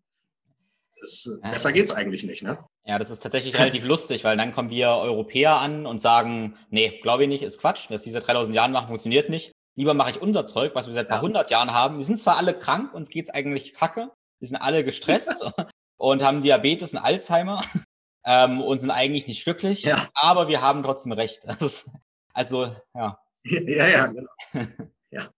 [0.99, 2.57] das, besser geht's eigentlich nicht, ne?
[2.87, 6.99] Ja, das ist tatsächlich relativ lustig, weil dann kommen wir Europäer an und sagen, nee,
[7.03, 7.91] glaube ich nicht, ist Quatsch.
[7.91, 9.51] Was diese 3000 Jahren machen, funktioniert nicht.
[9.75, 11.97] Lieber mache ich unser Zeug, was wir seit ein paar hundert Jahren haben.
[11.97, 14.11] Wir sind zwar alle krank, uns geht's eigentlich kacke.
[14.39, 15.43] Wir sind alle gestresst
[15.97, 17.63] und haben Diabetes und Alzheimer
[18.25, 20.09] ähm, und sind eigentlich nicht glücklich, ja.
[20.13, 21.45] aber wir haben trotzdem recht.
[21.45, 21.91] Ist,
[22.33, 23.19] also, ja.
[23.43, 24.29] Ja, ja, genau.
[25.11, 25.31] ja.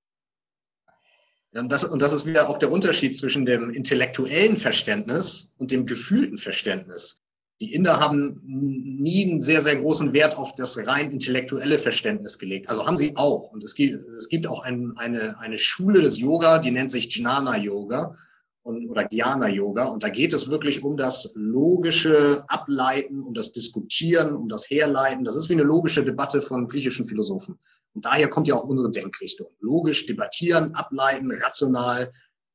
[1.54, 5.86] Und das, und das ist wieder auch der Unterschied zwischen dem intellektuellen Verständnis und dem
[5.86, 7.21] gefühlten Verständnis.
[7.62, 12.68] Die Inder haben nie einen sehr, sehr großen Wert auf das rein intellektuelle Verständnis gelegt.
[12.70, 13.52] Also haben sie auch.
[13.52, 17.16] Und es gibt, es gibt auch ein, eine, eine Schule des Yoga, die nennt sich
[17.16, 18.16] Jnana Yoga
[18.64, 19.86] und, oder Jnana Yoga.
[19.86, 25.24] Und da geht es wirklich um das logische Ableiten, um das Diskutieren, um das Herleiten.
[25.24, 27.60] Das ist wie eine logische Debatte von griechischen Philosophen.
[27.94, 29.50] Und daher kommt ja auch unsere Denkrichtung.
[29.60, 32.12] Logisch debattieren, ableiten, rational.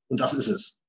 [0.08, 0.82] Und das ist es.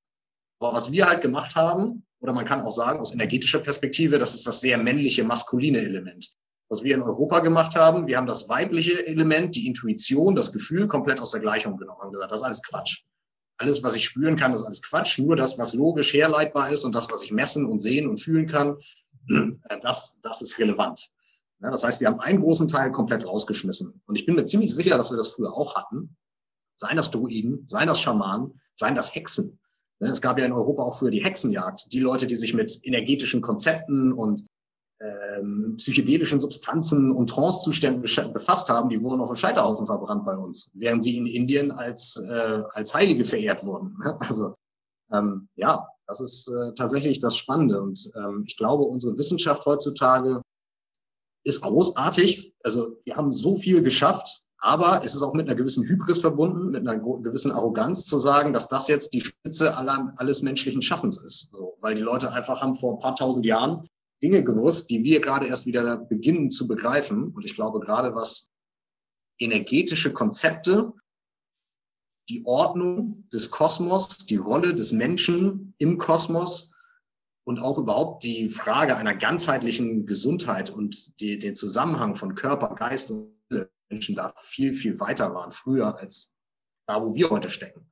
[0.60, 4.34] Aber was wir halt gemacht haben, oder man kann auch sagen, aus energetischer Perspektive, das
[4.34, 6.30] ist das sehr männliche, maskuline Element.
[6.68, 10.86] Was wir in Europa gemacht haben, wir haben das weibliche Element, die Intuition, das Gefühl
[10.86, 13.04] komplett aus der Gleichung genommen und gesagt, das ist alles Quatsch.
[13.56, 15.18] Alles, was ich spüren kann, ist alles Quatsch.
[15.18, 18.46] Nur das, was logisch herleitbar ist und das, was ich messen und sehen und fühlen
[18.46, 18.76] kann,
[19.80, 21.10] das, das ist relevant.
[21.60, 24.00] Das heißt, wir haben einen großen Teil komplett rausgeschmissen.
[24.06, 26.16] Und ich bin mir ziemlich sicher, dass wir das früher auch hatten.
[26.76, 29.58] Seien das Druiden, seien das Schamanen, seien das Hexen.
[30.00, 31.92] Ne, es gab ja in Europa auch früher die Hexenjagd.
[31.92, 34.46] Die Leute, die sich mit energetischen Konzepten und
[35.00, 38.02] ähm, psychedelischen Substanzen und Trancezuständen
[38.32, 42.16] befasst haben, die wurden auf dem Scheiterhaufen verbrannt bei uns, während sie in Indien als,
[42.28, 43.96] äh, als Heilige verehrt wurden.
[44.20, 44.54] Also
[45.12, 47.80] ähm, ja, das ist äh, tatsächlich das Spannende.
[47.80, 50.42] Und ähm, ich glaube, unsere Wissenschaft heutzutage
[51.44, 52.54] ist großartig.
[52.62, 56.70] Also wir haben so viel geschafft, aber es ist auch mit einer gewissen Hybris verbunden,
[56.70, 61.22] mit einer gewissen Arroganz zu sagen, dass das jetzt die Spitze aller, alles menschlichen Schaffens
[61.22, 61.50] ist.
[61.52, 63.88] So, weil die Leute einfach haben vor ein paar tausend Jahren
[64.20, 67.28] Dinge gewusst, die wir gerade erst wieder beginnen zu begreifen.
[67.28, 68.50] Und ich glaube, gerade was
[69.38, 70.92] energetische Konzepte,
[72.28, 76.74] die Ordnung des Kosmos, die Rolle des Menschen im Kosmos
[77.44, 83.12] und auch überhaupt die Frage einer ganzheitlichen Gesundheit und die, den Zusammenhang von Körper, Geist
[83.12, 83.38] und
[83.90, 86.34] Menschen da viel, viel weiter waren früher als
[86.86, 87.90] da, wo wir heute stecken.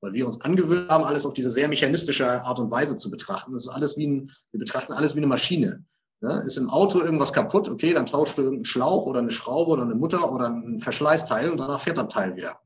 [0.00, 3.52] Weil wir uns angewöhnt haben, alles auf diese sehr mechanistische Art und Weise zu betrachten.
[3.52, 5.84] Das ist alles wie ein, wir betrachten alles wie eine Maschine.
[6.20, 6.42] Ne?
[6.46, 9.82] Ist im Auto irgendwas kaputt, okay, dann tauschst du irgendeinen Schlauch oder eine Schraube oder
[9.82, 12.60] eine Mutter oder ein Verschleißteil und danach fährt das Teil wieder.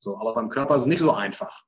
[0.00, 1.64] So, aber beim Körper ist es nicht so einfach.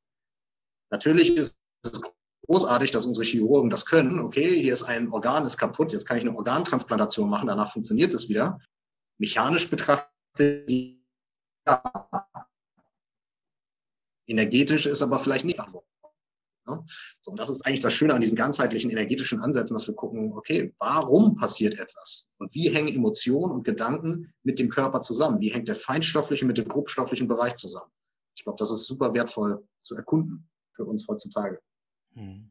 [0.90, 2.01] Natürlich ist es
[2.47, 4.20] großartig, dass unsere Chirurgen das können.
[4.20, 8.12] Okay, hier ist ein Organ, ist kaputt, jetzt kann ich eine Organtransplantation machen, danach funktioniert
[8.14, 8.60] es wieder.
[9.18, 10.10] Mechanisch betrachtet,
[10.40, 12.26] ja.
[14.26, 15.86] energetisch ist aber vielleicht nicht antwortbar.
[17.20, 20.32] So, und das ist eigentlich das Schöne an diesen ganzheitlichen energetischen Ansätzen, dass wir gucken,
[20.32, 22.28] okay, warum passiert etwas?
[22.38, 25.40] Und wie hängen Emotionen und Gedanken mit dem Körper zusammen?
[25.40, 27.90] Wie hängt der feinstoffliche mit dem grobstofflichen Bereich zusammen?
[28.36, 31.60] Ich glaube, das ist super wertvoll zu erkunden für uns heutzutage.
[32.14, 32.50] Hm.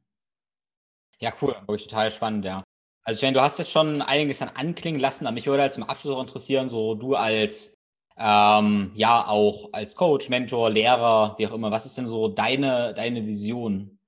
[1.19, 2.63] Ja, cool, glaube ich total spannend, ja.
[3.05, 5.73] Also ich meine, du hast jetzt schon einiges dann anklingen lassen, aber mich würde halt
[5.73, 7.75] zum Abschluss auch interessieren, so du als
[8.17, 12.93] ähm, ja auch als Coach, Mentor, Lehrer, wie auch immer, was ist denn so deine,
[12.95, 13.99] deine Vision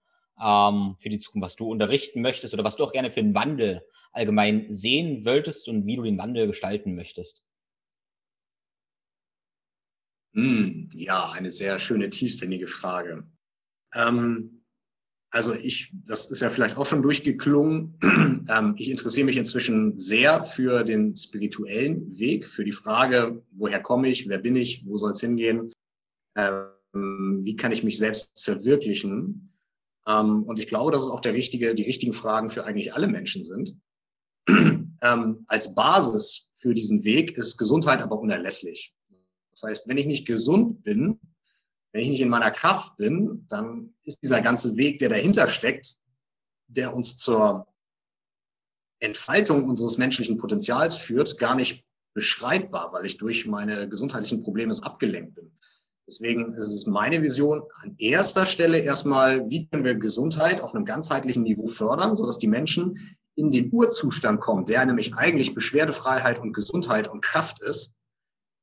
[0.41, 3.35] ähm, für die Zukunft, was du unterrichten möchtest oder was du auch gerne für einen
[3.35, 3.83] Wandel
[4.13, 7.43] allgemein sehen wolltest und wie du den Wandel gestalten möchtest?
[10.33, 13.27] Hm, ja, eine sehr schöne, tiefsinnige Frage.
[13.93, 14.56] Ähm,
[15.29, 17.97] also ich, das ist ja vielleicht auch schon durchgeklungen.
[18.49, 24.09] ähm, ich interessiere mich inzwischen sehr für den spirituellen Weg, für die Frage, woher komme
[24.09, 25.71] ich, wer bin ich, wo soll es hingehen,
[26.35, 29.53] ähm, wie kann ich mich selbst verwirklichen.
[30.07, 33.07] Ähm, und ich glaube, dass es auch der richtige, die richtigen Fragen für eigentlich alle
[33.07, 33.75] Menschen sind.
[34.99, 38.95] Ähm, als Basis für diesen Weg ist Gesundheit aber unerlässlich.
[39.51, 41.19] Das heißt, wenn ich nicht gesund bin,
[41.91, 45.95] wenn ich nicht in meiner Kraft bin, dann ist dieser ganze Weg, der dahinter steckt,
[46.67, 47.67] der uns zur
[48.99, 54.83] Entfaltung unseres menschlichen Potenzials führt, gar nicht beschreibbar, weil ich durch meine gesundheitlichen Probleme so
[54.83, 55.51] abgelenkt bin.
[56.07, 60.85] Deswegen ist es meine Vision an erster Stelle erstmal, wie können wir Gesundheit auf einem
[60.85, 66.53] ganzheitlichen Niveau fördern, sodass die Menschen in den Urzustand kommen, der nämlich eigentlich Beschwerdefreiheit und
[66.53, 67.95] Gesundheit und Kraft ist.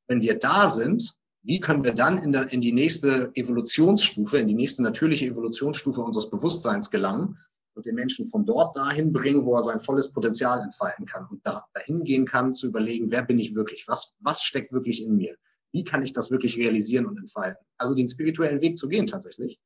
[0.09, 1.15] Wenn wir da sind,
[1.45, 6.01] wie können wir dann in, der, in die nächste Evolutionsstufe, in die nächste natürliche Evolutionsstufe
[6.01, 7.39] unseres Bewusstseins gelangen
[7.75, 11.47] und den Menschen von dort dahin bringen, wo er sein volles Potenzial entfalten kann und
[11.47, 13.87] da, dahin gehen kann, zu überlegen, wer bin ich wirklich?
[13.89, 15.37] Was, was steckt wirklich in mir?
[15.73, 17.65] Wie kann ich das wirklich realisieren und entfalten?
[17.77, 19.59] Also den spirituellen Weg zu gehen tatsächlich.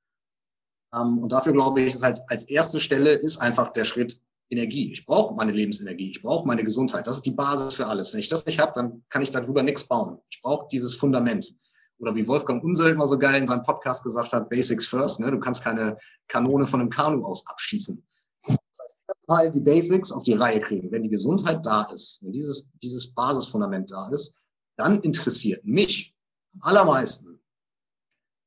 [0.93, 4.91] Ähm, und dafür glaube ich, ist als, als erste Stelle ist einfach der Schritt Energie.
[4.91, 6.11] Ich brauche meine Lebensenergie.
[6.11, 7.07] Ich brauche meine Gesundheit.
[7.07, 8.13] Das ist die Basis für alles.
[8.13, 10.19] Wenn ich das nicht habe, dann kann ich darüber nichts bauen.
[10.31, 11.55] Ich brauche dieses Fundament
[11.99, 15.21] oder wie Wolfgang Unseld immer so geil in seinem Podcast gesagt hat, Basics first.
[15.21, 15.31] Ne?
[15.31, 15.99] Du kannst keine
[16.29, 18.03] Kanone von einem Kanu aus abschießen.
[18.47, 20.91] Das heißt, halt die Basics auf die Reihe kriegen.
[20.91, 24.37] Wenn die Gesundheit da ist, wenn dieses, dieses Basisfundament da ist,
[24.77, 26.15] dann interessiert mich
[26.55, 27.41] am allermeisten,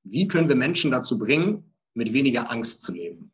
[0.04, 3.34] wie können wir Menschen dazu bringen, mit weniger Angst zu leben.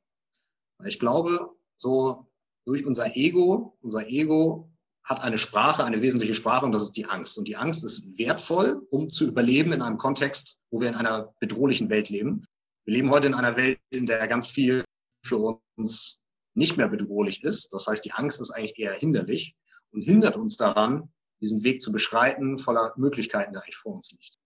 [0.80, 2.28] Weil ich glaube, so
[2.66, 4.67] durch unser Ego, unser Ego
[5.08, 7.38] hat eine Sprache, eine wesentliche Sprache und das ist die Angst.
[7.38, 11.34] Und die Angst ist wertvoll, um zu überleben in einem Kontext, wo wir in einer
[11.40, 12.46] bedrohlichen Welt leben.
[12.86, 14.84] Wir leben heute in einer Welt, in der ganz viel
[15.26, 16.20] für uns
[16.56, 17.74] nicht mehr bedrohlich ist.
[17.74, 19.56] Das heißt, die Angst ist eigentlich eher hinderlich
[19.92, 21.10] und hindert uns daran,
[21.40, 24.38] diesen Weg zu beschreiten, voller Möglichkeiten, der eigentlich vor uns liegt.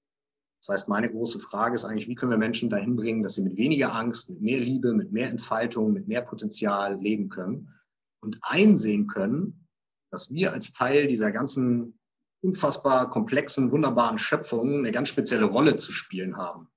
[0.62, 3.42] Das heißt, meine große Frage ist eigentlich, wie können wir Menschen dahin bringen, dass sie
[3.42, 7.74] mit weniger Angst, mit mehr Liebe, mit mehr Entfaltung, mit mehr Potenzial leben können
[8.20, 9.68] und einsehen können,
[10.12, 11.98] dass wir als Teil dieser ganzen
[12.42, 16.68] unfassbar komplexen, wunderbaren Schöpfung eine ganz spezielle Rolle zu spielen haben.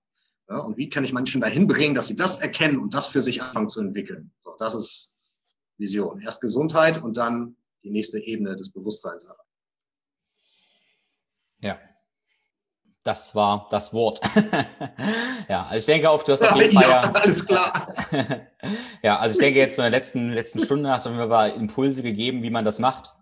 [0.48, 3.22] Ja, und wie kann ich Menschen dahin bringen, dass sie das erkennen und das für
[3.22, 4.30] sich anfangen zu entwickeln?
[4.44, 5.14] So, das ist
[5.78, 6.20] Vision.
[6.20, 9.26] Erst Gesundheit und dann die nächste Ebene des Bewusstseins
[11.60, 11.78] Ja,
[13.04, 14.20] das war das Wort.
[15.48, 17.94] ja, also ich denke auf, du hast auf jeden Fall ja, alles klar.
[19.02, 22.02] ja, also ich denke jetzt in der letzten, letzten Stunde hast du mir mal Impulse
[22.02, 23.14] gegeben, wie man das macht.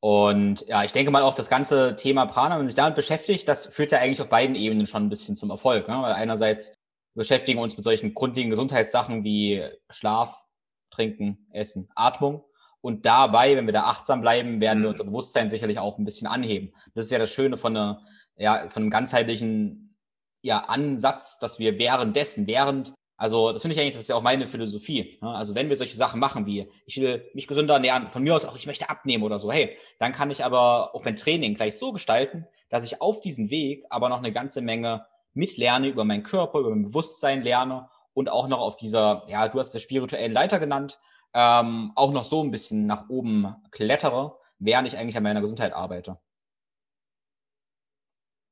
[0.00, 3.48] Und ja, ich denke mal auch das ganze Thema Prana, wenn man sich damit beschäftigt,
[3.48, 5.88] das führt ja eigentlich auf beiden Ebenen schon ein bisschen zum Erfolg.
[5.88, 6.00] Ne?
[6.00, 6.74] Weil einerseits
[7.14, 10.44] beschäftigen wir uns mit solchen grundlegenden Gesundheitssachen wie Schlaf,
[10.90, 12.44] Trinken, Essen, Atmung.
[12.80, 14.92] Und dabei, wenn wir da achtsam bleiben, werden wir mhm.
[14.92, 16.72] unser Bewusstsein sicherlich auch ein bisschen anheben.
[16.94, 18.02] Das ist ja das Schöne von, einer,
[18.36, 19.96] ja, von einem ganzheitlichen
[20.42, 24.22] ja, Ansatz, dass wir währenddessen, während also das finde ich eigentlich, das ist ja auch
[24.22, 25.18] meine Philosophie.
[25.22, 25.30] Ne?
[25.30, 28.44] Also wenn wir solche Sachen machen wie, ich will mich gesünder ernähren, von mir aus
[28.44, 31.78] auch, ich möchte abnehmen oder so, hey, dann kann ich aber auch mein Training gleich
[31.78, 36.22] so gestalten, dass ich auf diesem Weg aber noch eine ganze Menge mitlerne über meinen
[36.22, 40.32] Körper, über mein Bewusstsein lerne und auch noch auf dieser, ja, du hast es spirituellen
[40.32, 40.98] Leiter genannt,
[41.32, 45.72] ähm, auch noch so ein bisschen nach oben klettere, während ich eigentlich an meiner Gesundheit
[45.72, 46.18] arbeite.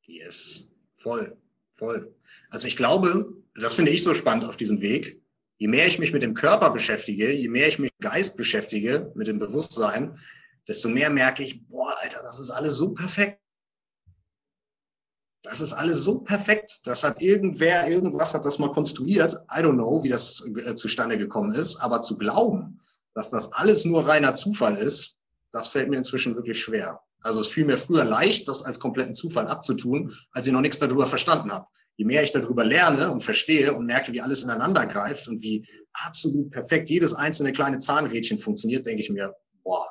[0.06, 1.36] Yes, voll,
[1.74, 2.14] voll.
[2.50, 5.20] Also ich glaube, das finde ich so spannend auf diesem Weg.
[5.58, 8.36] Je mehr ich mich mit dem Körper beschäftige, je mehr ich mich mit dem Geist
[8.36, 10.18] beschäftige, mit dem Bewusstsein,
[10.66, 13.40] desto mehr merke ich, boah, Alter, das ist alles so perfekt.
[15.42, 16.80] Das ist alles so perfekt.
[16.84, 19.34] Das hat irgendwer, irgendwas hat das mal konstruiert.
[19.54, 21.76] I don't know, wie das äh, zustande gekommen ist.
[21.76, 22.80] Aber zu glauben,
[23.14, 25.18] dass das alles nur reiner Zufall ist,
[25.52, 27.00] das fällt mir inzwischen wirklich schwer.
[27.20, 30.78] Also es fiel mir früher leicht, das als kompletten Zufall abzutun, als ich noch nichts
[30.78, 31.66] darüber verstanden habe.
[31.96, 35.66] Je mehr ich darüber lerne und verstehe und merke, wie alles ineinander greift und wie
[35.92, 39.88] absolut perfekt jedes einzelne kleine Zahnrädchen funktioniert, denke ich mir, boah,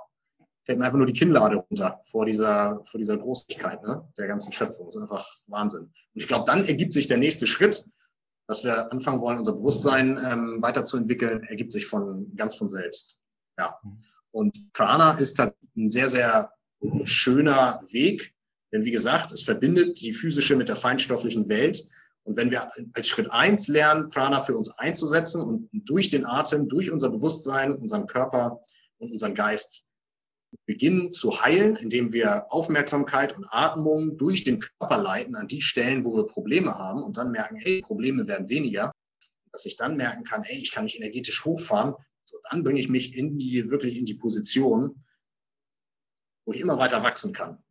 [0.66, 4.52] fällt mir einfach nur die Kinnlade runter vor dieser, vor dieser Großigkeit ne, der ganzen
[4.52, 4.88] Schöpfung.
[4.88, 5.84] Das ist einfach Wahnsinn.
[5.84, 7.86] Und ich glaube, dann ergibt sich der nächste Schritt,
[8.48, 13.20] dass wir anfangen wollen, unser Bewusstsein ähm, weiterzuentwickeln, ergibt sich von ganz von selbst.
[13.58, 13.80] Ja.
[14.32, 16.52] Und Prana ist halt ein sehr, sehr
[17.04, 18.34] schöner Weg,
[18.74, 21.88] denn wie gesagt, es verbindet die physische mit der feinstofflichen Welt.
[22.24, 26.68] Und wenn wir als Schritt eins lernen, Prana für uns einzusetzen und durch den Atem,
[26.68, 28.62] durch unser Bewusstsein, unseren Körper
[28.98, 29.86] und unseren Geist
[30.66, 36.06] beginnen zu heilen, indem wir Aufmerksamkeit und Atmung durch den Körper leiten an die Stellen,
[36.06, 38.92] wo wir Probleme haben und dann merken, ey, Probleme werden weniger,
[39.52, 42.90] dass ich dann merken kann, ey, ich kann mich energetisch hochfahren, so dann bringe ich
[42.90, 45.04] mich in die, wirklich in die Position,
[46.46, 47.64] wo ich immer weiter wachsen kann.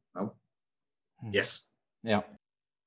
[1.23, 1.27] Ja?
[1.27, 1.33] Hm.
[1.33, 1.75] Yes.
[2.03, 2.25] Ja.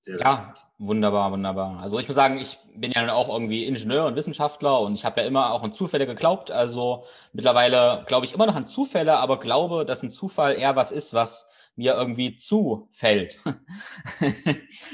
[0.02, 0.68] Sehr, sehr ja, spannend.
[0.78, 1.80] wunderbar, wunderbar.
[1.80, 5.22] Also ich muss sagen, ich bin ja auch irgendwie Ingenieur und Wissenschaftler und ich habe
[5.22, 6.52] ja immer auch an Zufälle geglaubt.
[6.52, 10.92] Also mittlerweile glaube ich immer noch an Zufälle, aber glaube, dass ein Zufall eher was
[10.92, 13.40] ist, was mir irgendwie zufällt.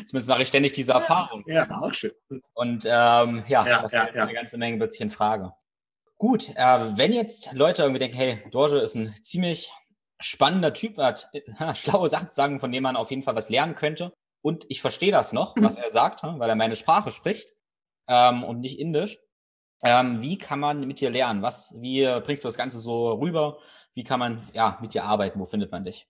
[0.06, 1.44] Zumindest mache ich ständig diese Erfahrung.
[1.46, 2.12] Ja, auch schön.
[2.54, 4.24] Und ähm, ja, ja, das ja, ist ja.
[4.24, 5.52] eine ganze Menge plötzlich in Frage.
[6.18, 9.72] Gut, äh, wenn jetzt Leute irgendwie denken, hey, Dorje ist ein ziemlich
[10.22, 13.50] spannender Typ, hat äh, schlaue Sachen zu sagen, von denen man auf jeden Fall was
[13.50, 17.54] lernen könnte und ich verstehe das noch, was er sagt, weil er meine Sprache spricht
[18.08, 19.20] ähm, und nicht Indisch.
[19.84, 21.42] Ähm, wie kann man mit dir lernen?
[21.42, 23.58] Was, wie bringst du das Ganze so rüber?
[23.94, 25.40] Wie kann man ja mit dir arbeiten?
[25.40, 26.08] Wo findet man dich?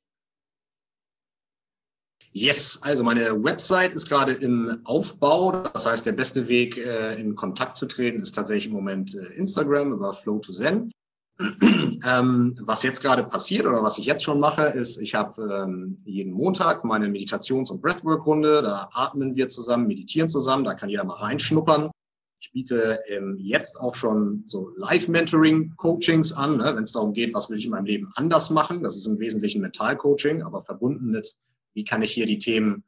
[2.34, 5.52] Yes, also meine Website ist gerade im Aufbau.
[5.52, 9.26] Das heißt, der beste Weg, äh, in Kontakt zu treten, ist tatsächlich im Moment äh,
[9.34, 10.92] Instagram über Flow to Zen.
[12.04, 16.02] Ähm, was jetzt gerade passiert oder was ich jetzt schon mache, ist, ich habe ähm,
[16.04, 18.64] jeden Montag meine Meditations- und Breathwork-Runde.
[18.64, 20.64] Da atmen wir zusammen, meditieren zusammen.
[20.64, 21.92] Da kann jeder mal reinschnuppern.
[22.40, 27.52] Ich biete ähm, jetzt auch schon so Live-Mentoring-Coachings an, ne, wenn es darum geht, was
[27.52, 28.82] will ich in meinem Leben anders machen.
[28.82, 31.38] Das ist im Wesentlichen Mental-Coaching, aber verbunden mit,
[31.76, 32.84] wie kann ich hier die Themen,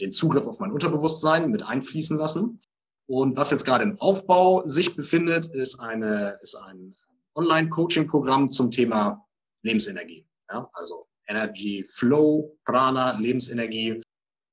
[0.00, 2.60] den Zugriff auf mein Unterbewusstsein mit einfließen lassen.
[3.06, 6.96] Und was jetzt gerade im Aufbau sich befindet, ist, eine, ist ein
[7.34, 9.24] Online-Coaching-Programm zum Thema
[9.62, 10.26] Lebensenergie.
[10.50, 14.00] Ja, also Energy Flow, Prana, Lebensenergie,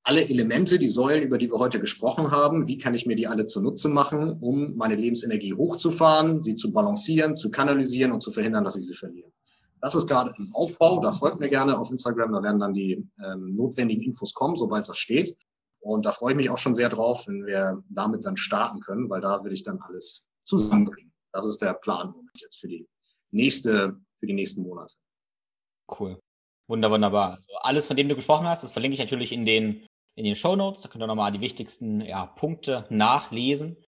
[0.04, 3.28] alle Elemente, die Säulen, über die wir heute gesprochen haben, wie kann ich mir die
[3.28, 8.64] alle zunutze machen, um meine Lebensenergie hochzufahren, sie zu balancieren, zu kanalisieren und zu verhindern,
[8.64, 9.30] dass ich sie verliere.
[9.82, 11.00] Das ist gerade im Aufbau.
[11.02, 12.34] Da folgt mir gerne auf Instagram.
[12.34, 15.38] Da werden dann die ähm, notwendigen Infos kommen, sobald das steht.
[15.80, 19.10] Und da freue ich mich auch schon sehr drauf, wenn wir damit dann starten können,
[19.10, 21.09] weil da will ich dann alles zusammenbringen.
[21.32, 22.88] Das ist der Plan jetzt für die
[23.32, 24.96] nächste, für die nächsten Monate.
[26.00, 26.20] Cool.
[26.68, 27.38] Wunder, wunderbar.
[27.38, 30.36] Also alles, von dem du gesprochen hast, das verlinke ich natürlich in den, in den
[30.36, 30.82] Show Notes.
[30.82, 33.84] Da könnt ihr nochmal die wichtigsten ja, Punkte nachlesen.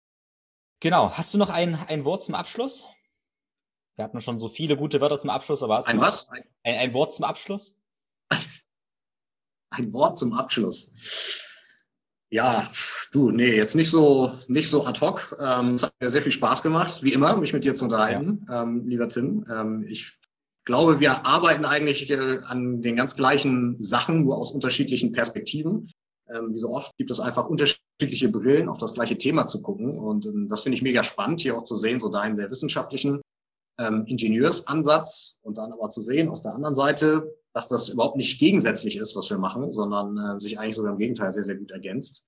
[0.80, 1.12] Genau.
[1.12, 2.86] Hast du noch ein, ein Wort zum Abschluss?
[3.96, 6.30] Wir hatten schon so viele gute Wörter zum Abschluss, aber hast ein was?
[6.30, 7.82] Ein, ein, ein Wort zum Abschluss?
[9.72, 10.94] ein Wort zum Abschluss.
[12.32, 12.70] Ja,
[13.12, 15.36] du, nee, jetzt nicht so, nicht so ad hoc.
[15.40, 18.46] Ähm, es hat mir sehr viel Spaß gemacht, wie immer, mich mit dir zu unterhalten,
[18.48, 18.64] ja.
[18.64, 19.46] ähm, lieber Tim.
[19.52, 20.20] Ähm, ich
[20.66, 25.92] glaube, wir arbeiten eigentlich äh, an den ganz gleichen Sachen, nur aus unterschiedlichen Perspektiven.
[26.32, 29.98] Ähm, wie so oft gibt es einfach unterschiedliche Brillen, auf das gleiche Thema zu gucken.
[29.98, 33.22] Und ähm, das finde ich mega spannend, hier auch zu sehen, so deinen sehr wissenschaftlichen
[33.80, 38.40] ähm, Ingenieursansatz und dann aber zu sehen aus der anderen Seite, dass das überhaupt nicht
[38.40, 41.72] gegensätzlich ist, was wir machen, sondern äh, sich eigentlich sogar im Gegenteil sehr, sehr gut
[41.72, 42.26] ergänzt.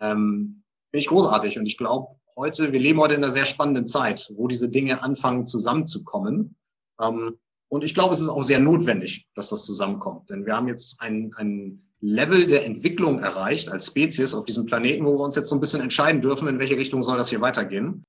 [0.00, 3.86] Ähm, Finde ich großartig und ich glaube, heute, wir leben heute in einer sehr spannenden
[3.86, 6.56] Zeit, wo diese Dinge anfangen zusammenzukommen.
[7.00, 10.28] Ähm, und ich glaube, es ist auch sehr notwendig, dass das zusammenkommt.
[10.30, 15.06] Denn wir haben jetzt ein, ein Level der Entwicklung erreicht als Spezies auf diesem Planeten,
[15.06, 17.40] wo wir uns jetzt so ein bisschen entscheiden dürfen, in welche Richtung soll das hier
[17.40, 18.04] weitergehen.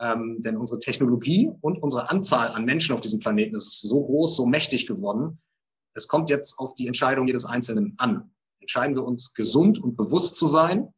[0.00, 4.36] Ähm, denn unsere Technologie und unsere Anzahl an Menschen auf diesem Planeten ist so groß,
[4.36, 5.38] so mächtig geworden,
[5.96, 8.30] es kommt jetzt auf die Entscheidung jedes Einzelnen an.
[8.60, 10.92] Entscheiden wir uns gesund und bewusst zu sein,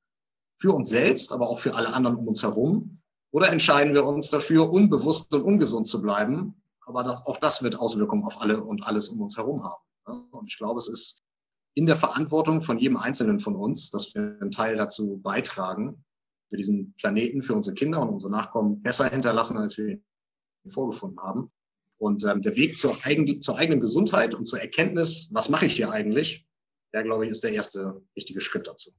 [0.61, 3.01] für uns selbst, aber auch für alle anderen um uns herum?
[3.31, 6.61] Oder entscheiden wir uns dafür, unbewusst und ungesund zu bleiben?
[6.85, 10.29] Aber das, auch das wird Auswirkungen auf alle und alles um uns herum haben.
[10.31, 11.23] Und ich glaube, es ist
[11.75, 16.05] in der Verantwortung von jedem Einzelnen von uns, dass wir einen Teil dazu beitragen,
[16.49, 21.20] für diesen Planeten, für unsere Kinder und unsere Nachkommen besser hinterlassen, als wir ihn vorgefunden
[21.20, 21.53] haben.
[21.99, 25.75] Und ähm, der Weg zur, eigen, zur eigenen Gesundheit und zur Erkenntnis, was mache ich
[25.75, 26.47] hier eigentlich,
[26.93, 28.93] der, glaube ich, ist der erste wichtige Schritt dazu.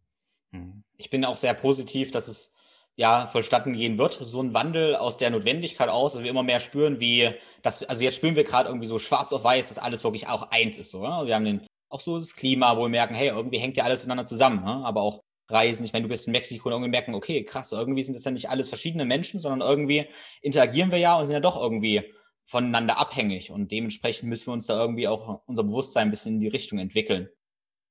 [0.52, 0.84] Mhm.
[0.98, 2.56] Ich bin auch sehr positiv, dass es
[2.96, 4.20] ja vollstatten gehen wird.
[4.22, 8.04] So ein Wandel aus der Notwendigkeit aus, dass wir immer mehr spüren, wie das, also
[8.04, 10.94] jetzt spüren wir gerade irgendwie so schwarz auf weiß, dass alles wirklich auch eins ist.
[10.94, 11.26] Ja?
[11.26, 14.02] Wir haben den, auch so das Klima, wo wir merken, hey, irgendwie hängt ja alles
[14.02, 14.60] miteinander zusammen.
[14.60, 18.04] Aber auch Reisen, ich meine, du bist in Mexiko und irgendwie merken, okay, krass, irgendwie
[18.04, 20.08] sind das ja nicht alles verschiedene Menschen, sondern irgendwie
[20.42, 22.14] interagieren wir ja und sind ja doch irgendwie
[22.50, 26.40] voneinander abhängig und dementsprechend müssen wir uns da irgendwie auch unser Bewusstsein ein bisschen in
[26.40, 27.30] die Richtung entwickeln.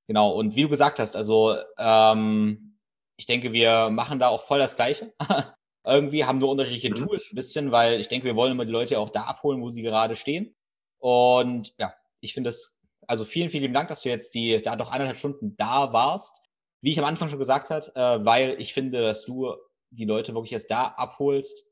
[0.08, 2.76] Genau, und wie du gesagt hast, also ähm,
[3.16, 5.14] ich denke, wir machen da auch voll das Gleiche.
[5.86, 7.06] Irgendwie haben wir unterschiedliche mhm.
[7.06, 9.68] Tools ein bisschen, weil ich denke, wir wollen immer die Leute auch da abholen, wo
[9.68, 10.56] sie gerade stehen.
[10.98, 14.90] Und ja, ich finde es, also vielen, vielen Dank, dass du jetzt die da doch
[14.90, 16.48] eineinhalb Stunden da warst.
[16.80, 19.54] Wie ich am Anfang schon gesagt hat, äh, weil ich finde, dass du
[19.90, 21.67] die Leute wirklich erst da abholst,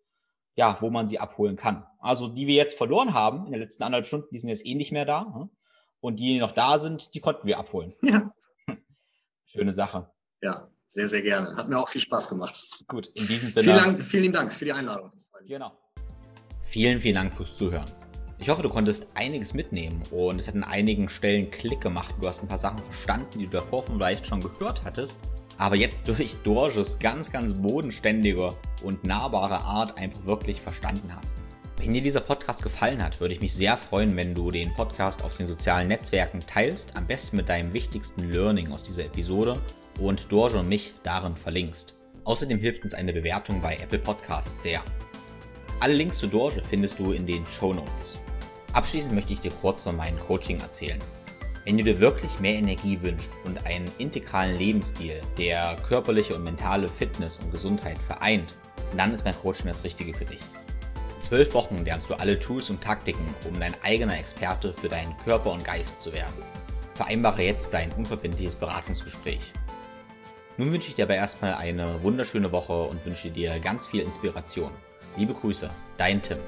[0.56, 1.86] ja, wo man sie abholen kann.
[2.00, 4.74] Also die wir jetzt verloren haben in den letzten anderthalb Stunden, die sind jetzt eh
[4.74, 5.32] nicht mehr da.
[5.32, 5.50] Hm?
[6.00, 7.92] Und die, die noch da sind, die konnten wir abholen.
[8.02, 8.32] Ja.
[9.44, 10.10] Schöne Sache.
[10.40, 11.56] Ja, sehr, sehr gerne.
[11.56, 12.84] Hat mir auch viel Spaß gemacht.
[12.88, 13.64] Gut, in diesem Sinne.
[13.64, 15.12] Vielen Dank, vielen Dank für die Einladung.
[15.46, 15.72] Genau.
[16.62, 17.86] Vielen, vielen Dank fürs Zuhören.
[18.38, 22.14] Ich hoffe, du konntest einiges mitnehmen und es hat an einigen Stellen Klick gemacht.
[22.20, 26.06] Du hast ein paar Sachen verstanden, die du davor vielleicht schon gehört hattest, aber jetzt
[26.06, 28.50] durch Dorjes ganz, ganz bodenständige
[28.82, 31.38] und nahbare Art einfach wirklich verstanden hast.
[31.78, 35.22] Wenn dir dieser Podcast gefallen hat, würde ich mich sehr freuen, wenn du den Podcast
[35.22, 39.58] auf den sozialen Netzwerken teilst, am besten mit deinem wichtigsten Learning aus dieser Episode
[40.00, 41.96] und Dorje und mich darin verlinkst.
[42.24, 44.82] Außerdem hilft uns eine Bewertung bei Apple Podcasts sehr.
[45.80, 48.25] Alle Links zu Dorje findest du in den Show Notes.
[48.72, 51.00] Abschließend möchte ich dir kurz von meinem Coaching erzählen.
[51.64, 56.86] Wenn du dir wirklich mehr Energie wünschst und einen integralen Lebensstil, der körperliche und mentale
[56.86, 58.58] Fitness und Gesundheit vereint,
[58.96, 60.40] dann ist mein Coaching das Richtige für dich
[61.26, 65.50] zwölf Wochen lernst du alle Tools und Taktiken, um dein eigener Experte für deinen Körper
[65.50, 66.32] und Geist zu werden.
[66.94, 69.52] Vereinbare jetzt dein unverbindliches Beratungsgespräch.
[70.56, 74.70] Nun wünsche ich dir aber erstmal eine wunderschöne Woche und wünsche dir ganz viel Inspiration.
[75.16, 76.38] Liebe Grüße, dein Tim.